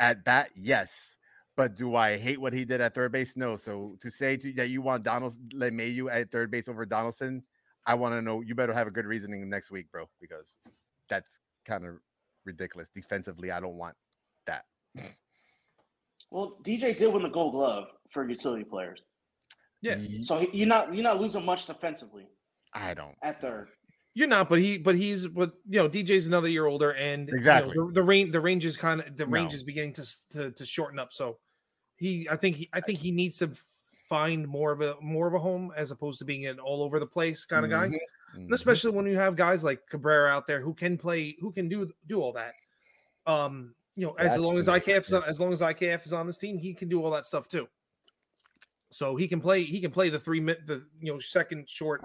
at 0.00 0.24
bat? 0.24 0.50
Yes. 0.54 1.16
But 1.56 1.76
do 1.76 1.94
I 1.96 2.16
hate 2.18 2.40
what 2.40 2.52
he 2.52 2.64
did 2.64 2.80
at 2.80 2.94
third 2.94 3.12
base? 3.12 3.36
No. 3.36 3.56
So 3.56 3.96
to 4.00 4.10
say 4.10 4.36
to, 4.38 4.52
that 4.54 4.68
you 4.68 4.82
want 4.82 5.04
Donald 5.04 5.34
LeMahieu 5.54 6.10
at 6.12 6.30
third 6.32 6.50
base 6.50 6.66
over 6.68 6.84
Donaldson, 6.84 7.42
I 7.86 7.94
want 7.94 8.14
to 8.14 8.22
know. 8.22 8.40
You 8.40 8.54
better 8.54 8.72
have 8.72 8.86
a 8.86 8.90
good 8.90 9.06
reasoning 9.06 9.48
next 9.48 9.70
week, 9.70 9.90
bro, 9.92 10.08
because 10.20 10.56
that's 11.08 11.38
kind 11.66 11.84
of 11.86 11.96
ridiculous. 12.44 12.88
Defensively, 12.88 13.50
I 13.52 13.60
don't 13.60 13.76
want 13.76 13.94
that. 14.46 14.64
Well, 16.30 16.56
DJ 16.64 16.96
did 16.96 17.12
win 17.12 17.22
the 17.22 17.28
Gold 17.28 17.52
Glove 17.52 17.88
for 18.10 18.28
utility 18.28 18.64
players, 18.64 19.02
Yeah. 19.82 19.98
So 20.24 20.40
he- 20.40 20.50
you're 20.56 20.66
not 20.66 20.94
you're 20.94 21.04
not 21.04 21.20
losing 21.20 21.44
much 21.44 21.66
defensively 21.66 22.26
I 22.72 22.94
don't. 22.94 23.16
at 23.22 23.40
third. 23.40 23.68
You're 24.14 24.28
not, 24.28 24.48
but 24.50 24.58
he, 24.58 24.76
but 24.78 24.94
he's, 24.94 25.26
but 25.26 25.52
you 25.68 25.82
know, 25.82 25.88
DJ's 25.88 26.26
another 26.26 26.48
year 26.48 26.66
older, 26.66 26.90
and 26.92 27.28
you 27.28 27.32
know, 27.34 27.36
Exactly. 27.38 27.74
the, 27.74 27.90
the 27.92 28.02
range, 28.02 28.32
the 28.32 28.40
range 28.40 28.66
is 28.66 28.76
kind 28.76 29.00
of 29.00 29.16
the 29.16 29.26
range 29.26 29.52
No. 29.52 29.56
is 29.56 29.62
beginning 29.62 29.94
to, 29.94 30.06
to 30.32 30.50
to 30.50 30.64
shorten 30.66 30.98
up. 30.98 31.12
So 31.14 31.38
he, 31.96 32.28
I 32.30 32.36
think, 32.36 32.56
he, 32.56 32.68
I 32.74 32.80
think 32.80 32.98
he 32.98 33.10
needs 33.10 33.38
to 33.38 33.52
find 34.08 34.46
more 34.46 34.70
of 34.72 34.82
a 34.82 34.96
more 35.00 35.26
of 35.26 35.32
a 35.34 35.38
home 35.38 35.72
as 35.76 35.90
opposed 35.90 36.18
to 36.18 36.26
being 36.26 36.46
an 36.46 36.58
all 36.60 36.82
over 36.82 37.00
the 37.00 37.06
place 37.06 37.46
kind 37.46 37.64
of 37.64 37.70
guy. 37.70 37.88
Mhm. 37.88 37.98
And 38.34 38.50
Mhm. 38.50 38.54
especially 38.54 38.90
when 38.90 39.06
you 39.06 39.16
have 39.16 39.34
guys 39.36 39.64
like 39.64 39.86
Cabrera 39.88 40.28
out 40.30 40.46
there 40.46 40.60
who 40.60 40.74
can 40.74 40.98
play, 40.98 41.36
who 41.40 41.50
can 41.50 41.68
do 41.68 41.90
do 42.06 42.20
all 42.20 42.32
that. 42.34 42.52
Um, 43.26 43.74
you 43.96 44.06
know, 44.06 44.12
as 44.14 44.32
That's 44.32 44.40
long 44.40 44.58
as 44.58 44.68
IKF 44.68 45.10
yeah. 45.10 45.20
as 45.26 45.40
long 45.40 45.52
as 45.54 45.60
IKF 45.62 46.04
is 46.04 46.12
on 46.12 46.26
this 46.26 46.36
team, 46.38 46.58
he 46.58 46.74
can 46.74 46.88
do 46.90 47.02
all 47.02 47.10
that 47.12 47.24
stuff 47.24 47.48
too. 47.48 47.66
So 48.90 49.16
he 49.16 49.26
can 49.26 49.40
play, 49.40 49.64
he 49.64 49.80
can 49.80 49.90
play 49.90 50.10
the 50.10 50.18
three 50.18 50.40
minute, 50.40 50.66
the 50.66 50.86
you 51.00 51.12
know 51.12 51.18
second 51.18 51.68
short, 51.70 52.02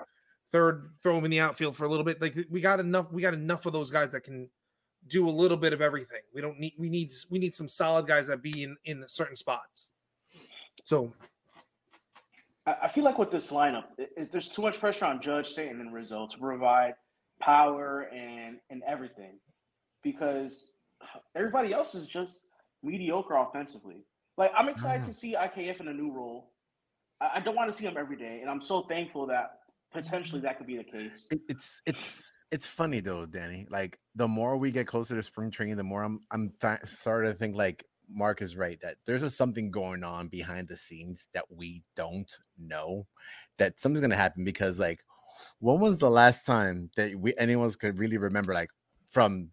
third, 0.51 0.91
throw 1.01 1.17
him 1.17 1.25
in 1.25 1.31
the 1.31 1.39
outfield 1.39 1.75
for 1.75 1.85
a 1.85 1.89
little 1.89 2.05
bit. 2.05 2.21
Like 2.21 2.37
we 2.49 2.61
got 2.61 2.79
enough, 2.79 3.11
we 3.11 3.21
got 3.21 3.33
enough 3.33 3.65
of 3.65 3.73
those 3.73 3.91
guys 3.91 4.11
that 4.11 4.21
can 4.21 4.49
do 5.07 5.29
a 5.29 5.31
little 5.31 5.57
bit 5.57 5.73
of 5.73 5.81
everything. 5.81 6.21
We 6.33 6.41
don't 6.41 6.59
need, 6.59 6.73
we 6.77 6.89
need, 6.89 7.11
we 7.29 7.39
need 7.39 7.55
some 7.55 7.67
solid 7.67 8.07
guys 8.07 8.27
that 8.27 8.41
be 8.41 8.63
in 8.63 8.77
in 8.85 9.03
certain 9.07 9.35
spots. 9.35 9.91
So 10.83 11.13
I, 12.65 12.87
feel 12.87 13.03
like 13.03 13.17
with 13.17 13.31
this 13.31 13.51
lineup, 13.51 13.85
it, 13.97 14.11
it- 14.17 14.31
there's 14.31 14.49
too 14.49 14.61
much 14.61 14.79
pressure 14.79 15.05
on 15.05 15.21
Judge, 15.21 15.47
Stanton, 15.47 15.81
and 15.81 15.93
Rizzo 15.93 16.27
to 16.27 16.37
provide 16.37 16.95
power 17.39 18.09
and 18.13 18.57
and 18.69 18.83
everything, 18.87 19.39
because 20.03 20.71
everybody 21.35 21.73
else 21.73 21.95
is 21.95 22.07
just 22.07 22.41
mediocre 22.83 23.35
offensively. 23.35 24.03
Like 24.37 24.51
I'm 24.55 24.69
excited 24.69 25.03
mm. 25.03 25.07
to 25.07 25.13
see 25.13 25.35
IKF 25.35 25.79
in 25.79 25.87
a 25.87 25.93
new 25.93 26.11
role. 26.11 26.51
I, 27.21 27.31
I 27.35 27.39
don't 27.39 27.55
want 27.55 27.71
to 27.71 27.77
see 27.77 27.85
him 27.85 27.95
every 27.97 28.17
day, 28.17 28.39
and 28.41 28.49
I'm 28.49 28.61
so 28.61 28.83
thankful 28.83 29.25
that 29.27 29.59
potentially 29.93 30.41
that 30.41 30.57
could 30.57 30.67
be 30.67 30.77
the 30.77 30.83
case. 30.83 31.27
It's 31.49 31.81
it's 31.85 32.45
it's 32.51 32.67
funny 32.67 32.99
though, 32.99 33.25
Danny. 33.25 33.67
Like 33.69 33.97
the 34.15 34.27
more 34.27 34.57
we 34.57 34.71
get 34.71 34.87
closer 34.87 35.15
to 35.15 35.23
spring 35.23 35.51
training, 35.51 35.77
the 35.77 35.83
more 35.83 36.03
I'm 36.03 36.21
I'm 36.31 36.53
th- 36.61 36.79
starting 36.85 37.31
to 37.31 37.37
think 37.37 37.55
like 37.55 37.83
Mark 38.09 38.41
is 38.41 38.55
right 38.55 38.79
that 38.81 38.95
there's 39.05 39.21
just 39.21 39.37
something 39.37 39.69
going 39.71 40.03
on 40.03 40.27
behind 40.27 40.67
the 40.67 40.77
scenes 40.77 41.29
that 41.33 41.45
we 41.49 41.83
don't 41.95 42.31
know. 42.57 43.05
That 43.57 43.79
something's 43.79 44.01
gonna 44.01 44.15
happen 44.15 44.43
because 44.43 44.79
like 44.79 45.03
when 45.59 45.79
was 45.79 45.99
the 45.99 46.09
last 46.09 46.45
time 46.45 46.89
that 46.95 47.15
we 47.15 47.33
anyone 47.37 47.69
could 47.71 47.99
really 47.99 48.17
remember 48.17 48.53
like 48.53 48.69
from 49.05 49.49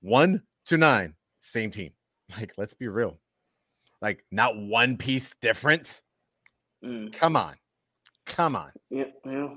one 0.00 0.42
to 0.66 0.76
nine, 0.76 1.14
same 1.40 1.70
team? 1.70 1.92
Like 2.36 2.54
let's 2.56 2.74
be 2.74 2.88
real, 2.88 3.20
like 4.02 4.24
not 4.32 4.56
one 4.56 4.96
piece 4.96 5.34
different 5.40 6.02
Mm, 6.84 7.12
Come 7.12 7.36
on, 7.36 7.54
come 8.26 8.54
on. 8.54 8.70
yeah, 8.90 9.04
yeah. 9.24 9.48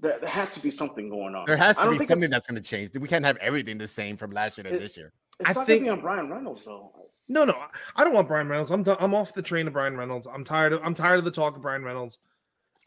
There, 0.00 0.18
there 0.18 0.28
has 0.28 0.54
to 0.54 0.60
be 0.60 0.70
something 0.70 1.08
going 1.08 1.34
on. 1.34 1.44
There 1.46 1.56
has 1.56 1.76
to 1.78 1.88
be 1.90 1.98
something 1.98 2.30
that's 2.30 2.48
going 2.48 2.60
to 2.60 2.68
change. 2.68 2.90
We 2.98 3.08
can't 3.08 3.24
have 3.24 3.36
everything 3.38 3.78
the 3.78 3.88
same 3.88 4.16
from 4.16 4.32
last 4.32 4.58
year 4.58 4.64
to 4.64 4.74
It- 4.74 4.80
this 4.80 4.96
year. 4.96 5.12
It's 5.40 5.50
I 5.50 5.52
not 5.52 5.66
think- 5.66 5.84
gonna 5.84 5.96
be 5.96 5.98
on 5.98 6.00
Bryan 6.00 6.30
Reynolds 6.30 6.64
though. 6.64 6.92
No, 7.26 7.44
no, 7.44 7.60
I 7.96 8.04
don't 8.04 8.12
want 8.12 8.28
Bryan 8.28 8.48
Reynolds. 8.48 8.70
I'm 8.70 8.82
done, 8.84 8.96
I'm 9.00 9.14
off 9.14 9.34
the 9.34 9.42
train 9.42 9.66
of 9.66 9.72
Bryan 9.72 9.96
Reynolds. 9.96 10.26
I'm 10.28 10.44
tired 10.44 10.72
of 10.72 10.80
I'm 10.84 10.94
tired 10.94 11.18
of 11.18 11.24
the 11.24 11.32
talk 11.32 11.56
of 11.56 11.62
Bryan 11.62 11.82
Reynolds. 11.82 12.18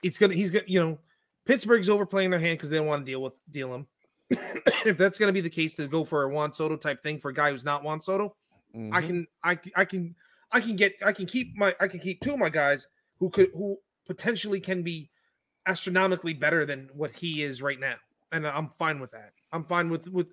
It's 0.01 0.17
gonna 0.17 0.33
he's 0.33 0.51
gonna 0.51 0.63
you 0.65 0.79
know 0.79 0.97
Pittsburgh's 1.45 1.89
overplaying 1.89 2.29
their 2.29 2.39
hand 2.39 2.57
because 2.57 2.69
they 2.69 2.77
don't 2.77 2.85
want 2.87 3.05
to 3.05 3.11
deal 3.11 3.21
with 3.21 3.33
deal 3.51 3.73
him. 3.75 3.87
if 4.85 4.97
that's 4.97 5.19
gonna 5.19 5.33
be 5.33 5.41
the 5.41 5.49
case, 5.49 5.75
to 5.75 5.87
go 5.87 6.05
for 6.05 6.23
a 6.23 6.29
Juan 6.29 6.53
Soto 6.53 6.77
type 6.77 7.03
thing 7.03 7.19
for 7.19 7.29
a 7.31 7.33
guy 7.33 7.51
who's 7.51 7.65
not 7.65 7.83
Juan 7.83 7.99
Soto, 7.99 8.35
I 8.73 8.77
Mhm. 8.77 9.07
can 9.07 9.27
I 9.43 9.55
can 9.85 10.15
I 10.51 10.61
can 10.61 10.75
get 10.77 10.93
I 11.05 11.11
can 11.11 11.25
keep 11.25 11.57
my 11.57 11.75
I 11.81 11.87
can 11.89 11.99
keep 11.99 12.21
two 12.21 12.31
of 12.31 12.39
my 12.39 12.49
guys 12.49 12.87
who 13.19 13.29
could 13.29 13.49
who 13.53 13.77
potentially 14.05 14.61
can 14.61 14.83
be 14.83 15.09
astronomically 15.67 16.33
better 16.33 16.65
than 16.65 16.89
what 16.93 17.15
he 17.15 17.43
is 17.43 17.61
right 17.61 17.79
now, 17.79 17.95
and 18.31 18.47
I'm 18.47 18.69
fine 18.79 18.99
with 18.99 19.11
that. 19.11 19.33
I'm 19.51 19.63
fine 19.63 19.89
with 19.89 20.07
with 20.09 20.27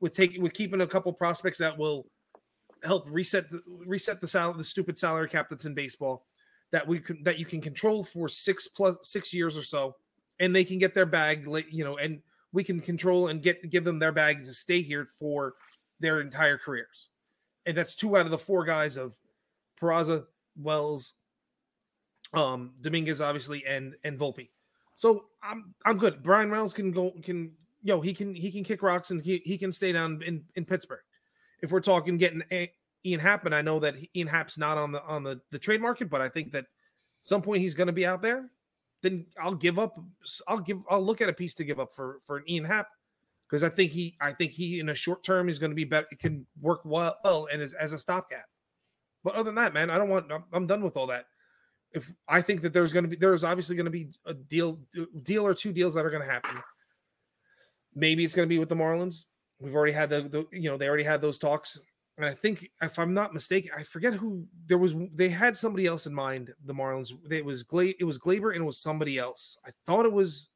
with 0.00 0.14
taking 0.14 0.42
with 0.42 0.52
keeping 0.52 0.80
a 0.80 0.86
couple 0.86 1.12
prospects 1.12 1.58
that 1.58 1.76
will 1.76 2.06
help 2.82 3.06
reset 3.10 3.50
the 3.50 3.62
reset 3.86 4.20
the 4.20 4.28
sal- 4.28 4.54
the 4.54 4.64
stupid 4.64 4.98
salary 4.98 5.28
cap 5.28 5.48
that's 5.50 5.66
in 5.66 5.74
baseball 5.74 6.26
that 6.72 6.86
we 6.86 6.98
can 6.98 7.22
that 7.24 7.38
you 7.38 7.46
can 7.46 7.60
control 7.60 8.02
for 8.02 8.28
six 8.28 8.68
plus 8.68 8.96
six 9.02 9.32
years 9.32 9.56
or 9.56 9.62
so, 9.62 9.96
and 10.38 10.54
they 10.54 10.64
can 10.64 10.78
get 10.78 10.94
their 10.94 11.06
bag, 11.06 11.46
you 11.70 11.84
know, 11.84 11.98
and 11.98 12.20
we 12.52 12.64
can 12.64 12.80
control 12.80 13.28
and 13.28 13.42
get 13.42 13.68
give 13.70 13.84
them 13.84 13.98
their 13.98 14.12
bag 14.12 14.44
to 14.44 14.52
stay 14.52 14.82
here 14.82 15.04
for 15.04 15.54
their 15.98 16.20
entire 16.20 16.58
careers, 16.58 17.08
and 17.66 17.76
that's 17.76 17.94
two 17.94 18.16
out 18.16 18.24
of 18.24 18.30
the 18.30 18.38
four 18.38 18.64
guys 18.64 18.96
of 18.96 19.14
Peraza, 19.80 20.26
Wells, 20.56 21.14
um, 22.34 22.72
Dominguez, 22.80 23.20
obviously, 23.20 23.64
and 23.66 23.94
and 24.04 24.18
Volpe. 24.18 24.48
So 25.00 25.24
I'm 25.42 25.74
I'm 25.86 25.96
good. 25.96 26.22
Bryan 26.22 26.50
Reynolds 26.50 26.74
can 26.74 26.90
go 26.90 27.12
can 27.22 27.52
yo 27.82 28.02
he 28.02 28.12
can 28.12 28.34
he 28.34 28.52
can 28.52 28.62
kick 28.62 28.82
rocks 28.82 29.10
and 29.10 29.22
he, 29.22 29.40
he 29.46 29.56
can 29.56 29.72
stay 29.72 29.92
down 29.92 30.20
in 30.20 30.44
in 30.56 30.66
Pittsburgh. 30.66 31.00
If 31.62 31.72
we're 31.72 31.80
talking 31.80 32.18
getting 32.18 32.42
a, 32.52 32.70
Ian 33.06 33.18
Happ, 33.18 33.46
and 33.46 33.54
I 33.54 33.62
know 33.62 33.80
that 33.80 33.94
Ian 34.14 34.28
Happ's 34.28 34.58
not 34.58 34.76
on 34.76 34.92
the 34.92 35.02
on 35.04 35.22
the 35.22 35.40
the 35.52 35.58
trade 35.58 35.80
market, 35.80 36.10
but 36.10 36.20
I 36.20 36.28
think 36.28 36.52
that 36.52 36.66
some 37.22 37.40
point 37.40 37.62
he's 37.62 37.74
going 37.74 37.86
to 37.86 37.94
be 37.94 38.04
out 38.04 38.20
there. 38.20 38.50
Then 39.00 39.24
I'll 39.40 39.54
give 39.54 39.78
up. 39.78 39.98
I'll 40.46 40.58
give. 40.58 40.82
I'll 40.90 41.02
look 41.02 41.22
at 41.22 41.30
a 41.30 41.32
piece 41.32 41.54
to 41.54 41.64
give 41.64 41.80
up 41.80 41.94
for 41.94 42.18
for 42.26 42.36
an 42.36 42.44
Ian 42.46 42.66
Happ 42.66 42.88
because 43.48 43.62
I 43.62 43.70
think 43.70 43.92
he. 43.92 44.18
I 44.20 44.34
think 44.34 44.52
he 44.52 44.80
in 44.80 44.90
a 44.90 44.94
short 44.94 45.24
term 45.24 45.48
is 45.48 45.58
going 45.58 45.70
to 45.70 45.76
be 45.76 45.84
better. 45.84 46.08
It 46.10 46.18
can 46.18 46.44
work 46.60 46.82
well, 46.84 47.16
well 47.24 47.48
and 47.50 47.62
as, 47.62 47.72
as 47.72 47.94
a 47.94 47.98
stopgap. 47.98 48.44
But 49.24 49.32
other 49.32 49.44
than 49.44 49.54
that, 49.54 49.72
man, 49.72 49.88
I 49.88 49.96
don't 49.96 50.10
want. 50.10 50.30
I'm, 50.30 50.44
I'm 50.52 50.66
done 50.66 50.82
with 50.82 50.98
all 50.98 51.06
that. 51.06 51.24
If 51.92 52.12
I 52.28 52.40
think 52.40 52.62
that 52.62 52.72
there's 52.72 52.92
going 52.92 53.04
to 53.04 53.08
be, 53.08 53.16
there's 53.16 53.44
obviously 53.44 53.76
going 53.76 53.86
to 53.86 53.90
be 53.90 54.08
a 54.24 54.34
deal, 54.34 54.78
deal 55.22 55.44
or 55.44 55.54
two 55.54 55.72
deals 55.72 55.94
that 55.94 56.06
are 56.06 56.10
going 56.10 56.22
to 56.22 56.32
happen. 56.32 56.62
Maybe 57.94 58.24
it's 58.24 58.34
going 58.34 58.46
to 58.46 58.52
be 58.52 58.58
with 58.60 58.68
the 58.68 58.76
Marlins. 58.76 59.24
We've 59.60 59.74
already 59.74 59.92
had 59.92 60.08
the, 60.08 60.22
the, 60.22 60.46
you 60.52 60.70
know, 60.70 60.76
they 60.76 60.88
already 60.88 61.02
had 61.04 61.20
those 61.20 61.38
talks, 61.38 61.78
and 62.16 62.24
I 62.24 62.34
think 62.34 62.70
if 62.80 62.98
I'm 62.98 63.12
not 63.12 63.34
mistaken, 63.34 63.70
I 63.76 63.82
forget 63.82 64.14
who 64.14 64.46
there 64.66 64.78
was. 64.78 64.94
They 65.14 65.28
had 65.28 65.56
somebody 65.56 65.86
else 65.86 66.06
in 66.06 66.14
mind. 66.14 66.52
The 66.64 66.74
Marlins. 66.74 67.12
It 67.30 67.44
was 67.44 67.62
Gla- 67.62 67.94
It 67.98 68.04
was 68.04 68.18
Gleyber, 68.18 68.52
and 68.52 68.62
it 68.62 68.66
was 68.66 68.78
somebody 68.78 69.18
else. 69.18 69.56
I 69.66 69.70
thought 69.86 70.06
it 70.06 70.12
was. 70.12 70.48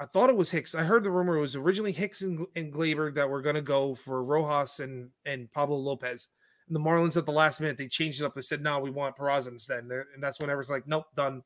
I 0.00 0.06
thought 0.06 0.30
it 0.30 0.36
was 0.36 0.50
Hicks. 0.50 0.74
I 0.74 0.82
heard 0.82 1.04
the 1.04 1.10
rumor 1.10 1.36
it 1.36 1.40
was 1.42 1.56
originally 1.56 1.92
Hicks 1.92 2.22
and, 2.22 2.46
and 2.56 2.72
Gleyber 2.72 3.14
that 3.14 3.28
were 3.28 3.42
going 3.42 3.56
to 3.56 3.60
go 3.60 3.94
for 3.94 4.24
Rojas 4.24 4.80
and 4.80 5.10
and 5.26 5.52
Pablo 5.52 5.76
Lopez. 5.76 6.28
And 6.70 6.76
the 6.76 6.80
Marlins 6.80 7.16
at 7.16 7.26
the 7.26 7.32
last 7.32 7.60
minute 7.60 7.76
they 7.76 7.88
changed 7.88 8.22
it 8.22 8.24
up. 8.24 8.36
They 8.36 8.42
said, 8.42 8.62
"No, 8.62 8.78
we 8.78 8.90
want 8.90 9.16
Peraza 9.16 9.48
instead." 9.48 9.82
And, 9.82 9.90
and 9.90 10.22
that's 10.22 10.38
whenever 10.38 10.60
it's 10.60 10.70
like, 10.70 10.86
"Nope, 10.86 11.06
done." 11.16 11.42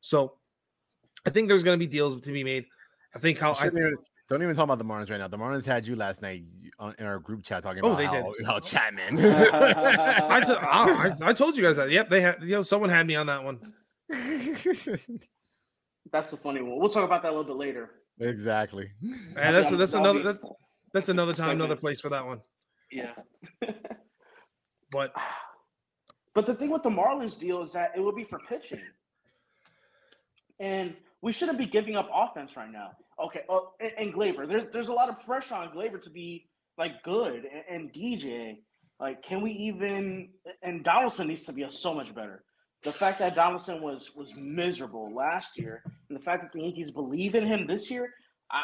So, 0.00 0.32
I 1.26 1.30
think 1.30 1.48
there's 1.48 1.62
going 1.62 1.78
to 1.78 1.84
be 1.84 1.90
deals 1.90 2.18
to 2.18 2.32
be 2.32 2.42
made. 2.42 2.64
I 3.14 3.18
think 3.18 3.38
how 3.38 3.52
I, 3.52 3.64
Shouldn't 3.64 4.00
don't 4.28 4.42
even 4.42 4.56
talk 4.56 4.64
about 4.64 4.78
the 4.78 4.84
Marlins 4.84 5.10
right 5.10 5.18
now. 5.18 5.28
The 5.28 5.36
Marlins 5.36 5.66
had 5.66 5.86
you 5.86 5.94
last 5.94 6.22
night 6.22 6.44
in 6.98 7.06
our 7.06 7.18
group 7.18 7.44
chat 7.44 7.62
talking 7.62 7.84
Oh, 7.84 7.88
about 7.88 7.98
they 7.98 8.06
how, 8.06 8.32
how 8.46 8.60
Chapman. 8.60 9.18
I, 9.20 10.40
t- 10.40 10.54
I, 10.58 11.12
I 11.22 11.32
told 11.34 11.54
you 11.56 11.62
guys 11.62 11.76
that. 11.76 11.90
Yep, 11.90 12.08
they 12.08 12.22
had. 12.22 12.38
You 12.40 12.56
know, 12.56 12.62
someone 12.62 12.88
had 12.88 13.06
me 13.06 13.14
on 13.14 13.26
that 13.26 13.44
one. 13.44 13.74
That's 14.08 14.64
the 16.30 16.36
funny 16.36 16.62
one. 16.62 16.78
We'll 16.78 16.88
talk 16.88 17.04
about 17.04 17.22
that 17.22 17.28
a 17.28 17.36
little 17.36 17.44
bit 17.44 17.56
later. 17.56 17.90
exactly. 18.20 18.90
And 19.36 19.54
that's 19.54 19.70
that's 19.70 19.94
another 19.94 20.22
that's, 20.22 20.44
that's 20.92 21.08
another 21.08 21.34
time, 21.34 21.50
another 21.50 21.76
place 21.76 22.00
for 22.00 22.08
that 22.08 22.24
one. 22.24 22.40
Yeah. 22.90 23.12
But 24.92 25.12
But 26.36 26.44
the 26.44 26.54
thing 26.54 26.68
with 26.68 26.82
the 26.82 26.90
Marlins 26.90 27.40
deal 27.40 27.62
is 27.62 27.72
that 27.72 27.92
it 27.96 28.00
would 28.00 28.14
be 28.14 28.24
for 28.24 28.38
pitching. 28.46 28.82
And 30.60 30.94
we 31.22 31.32
shouldn't 31.32 31.56
be 31.56 31.64
giving 31.64 31.96
up 31.96 32.10
offense 32.12 32.58
right 32.58 32.70
now. 32.70 32.90
Okay, 33.18 33.40
oh, 33.48 33.72
and, 33.80 33.92
and 33.96 34.14
Gleyber, 34.14 34.46
there's 34.46 34.64
there's 34.70 34.88
a 34.88 34.92
lot 34.92 35.08
of 35.08 35.18
pressure 35.24 35.54
on 35.54 35.70
Gleyber 35.70 36.02
to 36.04 36.10
be 36.10 36.46
like 36.76 37.02
good 37.02 37.46
and, 37.50 37.64
and 37.70 37.92
DJ. 37.92 38.58
Like, 39.00 39.22
can 39.22 39.40
we 39.40 39.52
even? 39.52 40.28
And 40.62 40.84
Donaldson 40.84 41.28
needs 41.28 41.44
to 41.44 41.54
be 41.54 41.64
so 41.70 41.94
much 41.94 42.14
better. 42.14 42.44
The 42.82 42.92
fact 42.92 43.18
that 43.20 43.34
Donaldson 43.34 43.80
was 43.80 44.14
was 44.14 44.34
miserable 44.36 45.14
last 45.14 45.58
year, 45.58 45.82
and 46.10 46.18
the 46.18 46.22
fact 46.22 46.42
that 46.42 46.52
the 46.52 46.64
Yankees 46.64 46.90
believe 46.90 47.34
in 47.34 47.46
him 47.46 47.66
this 47.66 47.90
year, 47.90 48.12
I, 48.50 48.60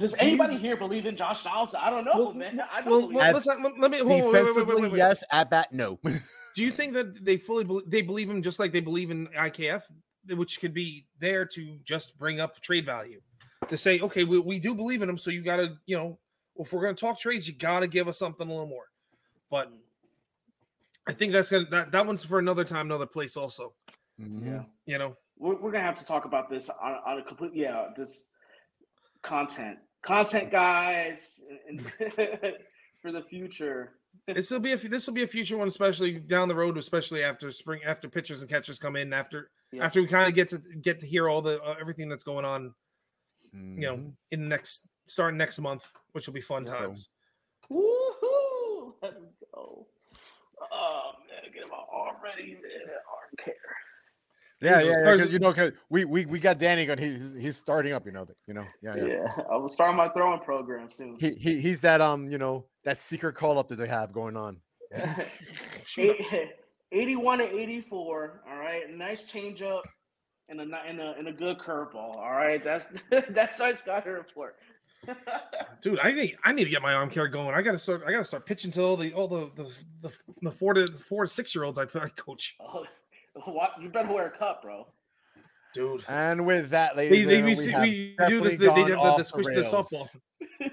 does 0.00 0.14
anybody 0.18 0.56
here 0.56 0.76
believe 0.76 1.04
in 1.04 1.14
Josh 1.14 1.44
Donaldson? 1.44 1.78
I 1.82 1.90
don't 1.90 2.06
know, 2.06 2.12
well, 2.14 2.32
man. 2.32 2.62
I 2.72 2.80
don't 2.80 2.90
well, 2.90 3.00
believe. 3.02 3.16
well, 3.16 3.32
let's 3.34 3.46
not, 3.46 3.62
let, 3.62 3.78
let 3.78 3.90
me 3.90 3.98
hold 3.98 4.10
on, 4.10 4.32
wait, 4.32 4.44
wait, 4.44 4.56
wait, 4.56 4.66
wait, 4.66 4.80
wait, 4.80 4.92
wait. 4.92 4.98
yes. 4.98 5.22
At 5.30 5.50
bat, 5.50 5.72
no. 5.72 6.00
Do 6.56 6.64
you 6.64 6.70
think 6.70 6.94
that 6.94 7.22
they 7.24 7.36
fully 7.36 7.64
bel 7.64 7.82
they 7.86 8.02
believe 8.02 8.28
him 8.28 8.42
just 8.42 8.58
like 8.58 8.72
they 8.72 8.80
believe 8.80 9.10
in 9.10 9.28
IKF, 9.28 9.82
which 10.30 10.58
could 10.60 10.72
be 10.72 11.06
there 11.18 11.44
to 11.44 11.78
just 11.84 12.18
bring 12.18 12.40
up 12.40 12.58
trade 12.60 12.86
value, 12.86 13.20
to 13.68 13.76
say, 13.76 14.00
okay, 14.00 14.24
we, 14.24 14.38
we 14.38 14.58
do 14.58 14.74
believe 14.74 15.02
in 15.02 15.08
him, 15.08 15.18
so 15.18 15.30
you 15.30 15.42
got 15.42 15.56
to, 15.56 15.76
you 15.86 15.96
know, 15.96 16.18
if 16.56 16.72
we're 16.72 16.82
going 16.82 16.94
to 16.94 17.00
talk 17.00 17.18
trades, 17.18 17.46
you 17.46 17.54
got 17.54 17.80
to 17.80 17.86
give 17.86 18.08
us 18.08 18.18
something 18.18 18.48
a 18.48 18.50
little 18.50 18.66
more. 18.66 18.86
But 19.50 19.70
I 21.06 21.12
think 21.12 21.32
that's 21.32 21.50
gonna 21.50 21.66
that 21.70 21.92
that 21.92 22.06
one's 22.06 22.24
for 22.24 22.38
another 22.38 22.64
time, 22.64 22.86
another 22.86 23.06
place, 23.06 23.36
also. 23.36 23.74
Mhm. 24.20 24.46
yeah. 24.46 24.62
You 24.86 24.98
know, 24.98 25.16
we're, 25.38 25.56
we're 25.60 25.72
gonna 25.72 25.84
have 25.84 25.98
to 25.98 26.04
talk 26.04 26.24
about 26.24 26.48
this 26.48 26.70
on, 26.70 26.96
on 27.06 27.18
a 27.18 27.22
complete 27.22 27.52
yeah 27.54 27.88
this 27.96 28.28
content 29.22 29.78
content 30.02 30.50
guys 30.50 31.42
and, 31.68 31.80
and 32.00 32.52
for 33.02 33.12
the 33.12 33.22
future 33.28 33.92
this 34.26 34.50
will 34.50 34.58
be 34.60 34.72
a 34.72 34.76
this 34.76 35.06
will 35.06 35.14
be 35.14 35.22
a 35.22 35.26
future 35.26 35.56
one, 35.56 35.68
especially 35.68 36.12
down 36.18 36.48
the 36.48 36.54
road, 36.54 36.76
especially 36.78 37.22
after 37.22 37.50
spring, 37.52 37.80
after 37.84 38.08
pitchers 38.08 38.40
and 38.42 38.50
catchers 38.50 38.78
come 38.78 38.96
in, 38.96 39.12
after 39.12 39.50
Yeah. 39.72 39.84
after 39.84 40.00
we 40.02 40.08
kind 40.08 40.28
of 40.28 40.34
get 40.34 40.48
to 40.50 40.58
get 40.58 40.98
to 41.00 41.06
hear 41.06 41.28
all 41.28 41.40
the 41.42 41.60
uh, 41.62 41.76
everything 41.80 42.08
that's 42.08 42.24
going 42.24 42.44
on, 42.44 42.74
you 43.52 43.80
know, 43.80 43.96
Mhm. 43.96 44.12
in 44.32 44.48
next 44.48 44.88
starting 45.06 45.38
next 45.38 45.58
month, 45.60 45.88
which 46.12 46.26
will 46.26 46.34
be 46.34 46.40
fun 46.40 46.64
Yeah. 46.66 46.74
times. 46.74 47.08
Woohoo! 47.70 48.94
Let's 49.02 49.16
go. 49.54 49.86
Oh 50.72 51.12
man, 51.28 51.52
get 51.52 51.68
my 51.70 51.82
arm 51.92 52.16
ready, 52.22 52.54
man. 52.54 52.62
Arm 52.90 53.30
care. 53.38 53.54
Yeah, 54.62 54.80
yeah, 54.80 54.90
yeah. 54.90 55.16
'cause, 55.16 55.30
you 55.30 55.38
know, 55.38 55.52
cause 55.52 55.72
we 55.88 56.04
we 56.04 56.26
we 56.26 56.38
got 56.38 56.58
Danny 56.58 56.84
going. 56.86 56.98
He's 56.98 57.34
he's 57.34 57.56
starting 57.56 57.92
up. 57.92 58.04
You 58.06 58.12
know, 58.12 58.26
you 58.46 58.54
know. 58.54 58.64
Yeah, 58.82 58.96
Yeah, 58.96 59.04
yeah. 59.06 59.42
I 59.50 59.56
will 59.56 59.68
start 59.70 59.94
my 59.96 60.08
throwing 60.10 60.40
program 60.40 60.90
soon. 60.90 61.16
He, 61.18 61.30
he 61.30 61.60
he's 61.60 61.80
that 61.80 62.00
um 62.00 62.30
you 62.30 62.38
know 62.38 62.66
that 62.84 62.98
secret 62.98 63.34
call 63.34 63.58
up 63.58 63.68
that 63.68 63.76
they 63.76 63.88
have 63.88 64.12
going 64.12 64.36
on. 64.36 64.58
Shoot. 65.86 66.16
81 66.92 67.38
to 67.38 67.44
84. 67.58 68.42
All 68.50 68.56
right, 68.58 68.90
nice 68.90 69.22
changeup 69.22 69.82
and 70.48 70.60
a 70.60 70.64
ni- 70.66 70.72
and 70.88 71.00
a 71.00 71.14
and 71.18 71.28
a 71.28 71.32
good 71.32 71.58
curveball. 71.58 72.16
All 72.16 72.32
right, 72.32 72.62
that's 72.64 72.86
that's 73.30 73.58
my 73.60 73.72
Scotty 73.72 74.10
report. 74.10 74.56
Dude, 75.80 75.98
I 76.00 76.12
need 76.12 76.36
I 76.44 76.52
need 76.52 76.64
to 76.64 76.70
get 76.70 76.82
my 76.82 76.92
arm 76.94 77.08
care 77.08 77.28
going. 77.28 77.54
I 77.54 77.62
gotta 77.62 77.78
start. 77.78 78.02
I 78.06 78.10
gotta 78.10 78.24
start 78.24 78.44
pitching 78.44 78.70
to 78.72 78.82
all 78.82 78.96
the 78.96 79.12
all 79.14 79.28
the 79.28 79.50
the, 79.54 79.70
the, 80.02 80.12
the 80.42 80.50
four 80.50 80.74
to 80.74 80.86
four 80.88 81.22
to 81.24 81.28
six 81.28 81.54
year 81.54 81.64
olds 81.64 81.78
I, 81.78 81.84
I 81.84 82.08
coach. 82.16 82.56
oh, 82.60 82.84
what, 83.44 83.72
you 83.80 83.88
better 83.88 84.12
wear 84.12 84.26
a 84.26 84.30
cup, 84.30 84.62
bro. 84.62 84.86
Dude, 85.74 86.04
And 86.08 86.46
with 86.46 86.70
that, 86.70 86.96
we, 86.96 87.24
ladies, 87.24 87.26
we, 87.26 87.34
and 87.36 87.44
we, 87.44 87.54
gentlemen, 87.54 87.54
see, 87.54 87.80
we, 87.80 88.16
have 88.18 88.28
we 88.28 88.34
do 88.34 88.40
this. 88.42 88.52
They, 88.56 88.66
definitely 88.66 88.82
they 88.90 88.96
gone 88.96 88.98
have 88.98 89.04
the, 89.04 89.10
off 89.10 89.18
the, 89.18 89.24
squish, 89.24 89.46
the 89.46 89.52
rails. 89.52 89.72
softball. 89.72 90.08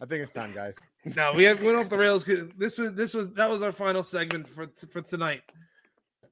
I 0.00 0.04
think 0.06 0.22
it's 0.22 0.30
time, 0.30 0.52
guys. 0.52 0.78
No, 1.16 1.32
we 1.32 1.44
have 1.44 1.62
went 1.62 1.76
off 1.76 1.88
the 1.88 1.98
rails. 1.98 2.24
This 2.56 2.78
was 2.78 2.92
this 2.92 3.14
was 3.14 3.32
that 3.32 3.48
was 3.48 3.62
our 3.62 3.72
final 3.72 4.02
segment 4.02 4.46
for 4.46 4.66
for 4.92 5.00
tonight. 5.00 5.42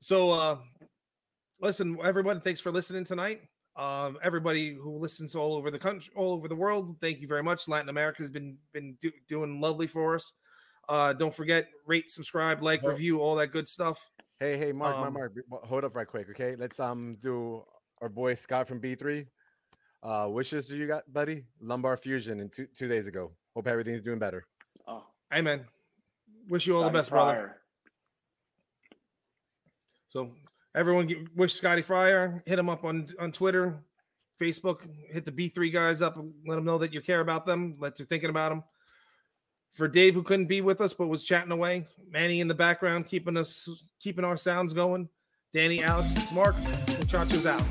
So, 0.01 0.31
uh 0.31 0.59
listen, 1.61 1.97
everybody, 2.05 2.41
thanks 2.41 2.61
for 2.61 2.71
listening 2.71 3.05
tonight. 3.05 3.41
Um, 3.77 4.19
everybody 4.23 4.75
who 4.75 4.99
listens 4.99 5.35
all 5.35 5.55
over 5.55 5.71
the 5.71 5.79
country, 5.79 6.13
all 6.15 6.33
over 6.33 6.47
the 6.47 6.55
world, 6.55 6.97
thank 7.01 7.21
you 7.21 7.27
very 7.27 7.43
much. 7.43 7.67
Latin 7.67 7.89
America 7.89 8.23
has 8.23 8.31
been 8.31 8.57
been 8.73 8.97
do, 9.01 9.11
doing 9.29 9.61
lovely 9.61 9.87
for 9.87 10.15
us. 10.15 10.35
Uh, 10.89 11.13
don't 11.15 11.35
forget, 11.35 11.69
rate, 11.87 12.11
subscribe, 12.11 12.63
like, 12.63 12.83
Oh. 12.85 12.91
review, 12.91 13.21
all 13.21 13.35
that 13.37 13.49
good 13.49 13.67
stuff. 13.67 14.11
Hey, 14.45 14.59
hey, 14.59 14.73
Mark, 14.73 14.97
Mark, 14.97 15.07
Um, 15.09 15.15
Mark, 15.15 15.35
w- 15.49 15.67
hold 15.67 15.85
up 15.85 15.95
right 15.95 16.07
quick, 16.07 16.29
okay? 16.29 16.55
Let's 16.55 16.79
um 16.79 17.15
do 17.15 17.65
our 18.03 18.11
boy 18.11 18.35
Scott 18.35 18.69
from 18.69 18.79
B3. 18.79 19.27
Uh, 20.03 20.29
wishes 20.31 20.69
do 20.69 20.77
you 20.77 20.87
got, 20.87 21.11
buddy? 21.11 21.47
Lumbar 21.63 21.97
fusion 21.97 22.41
in 22.41 22.51
two 22.51 22.67
two 22.67 22.87
days 22.87 23.07
ago. 23.07 23.33
Hope 23.55 23.67
everything's 23.67 24.03
doing 24.03 24.19
better. 24.19 24.45
Oh, 24.87 25.03
Amen. 25.33 25.65
Wish 26.51 26.67
you 26.67 26.75
all 26.77 26.83
the 26.83 26.89
Scotty 26.89 26.99
best, 26.99 27.11
brother. 27.11 27.57
So 30.11 30.29
everyone 30.75 31.07
get, 31.07 31.35
wish 31.35 31.55
Scotty 31.55 31.81
Fryer. 31.81 32.43
Hit 32.45 32.59
him 32.59 32.69
up 32.69 32.85
on 32.85 33.09
on 33.19 33.33
Twitter, 33.33 33.83
Facebook. 34.39 34.87
Hit 35.09 35.25
the 35.25 35.33
B3 35.33 35.73
guys 35.73 36.03
up. 36.03 36.19
and 36.19 36.35
Let 36.47 36.57
them 36.57 36.67
know 36.67 36.77
that 36.77 36.93
you 36.93 37.01
care 37.01 37.21
about 37.21 37.47
them. 37.47 37.77
Let 37.79 37.99
you're 37.99 38.05
thinking 38.09 38.29
about 38.29 38.51
them. 38.51 38.63
For 39.75 39.89
Dave, 39.89 40.15
who 40.15 40.23
couldn't 40.23 40.47
be 40.47 40.61
with 40.61 40.81
us 40.81 40.95
but 40.95 41.09
was 41.09 41.25
chatting 41.25 41.51
away, 41.51 41.85
Manny 42.09 42.41
in 42.41 42.47
the 42.47 42.55
background, 42.55 43.07
keeping 43.09 43.37
us 43.37 43.69
keeping 43.99 44.25
our 44.25 44.37
sounds 44.37 44.73
going. 44.73 45.09
Danny, 45.53 45.83
Alex, 45.83 46.13
Smart, 46.29 46.55
Muchachos 46.99 47.45
out. 47.45 47.63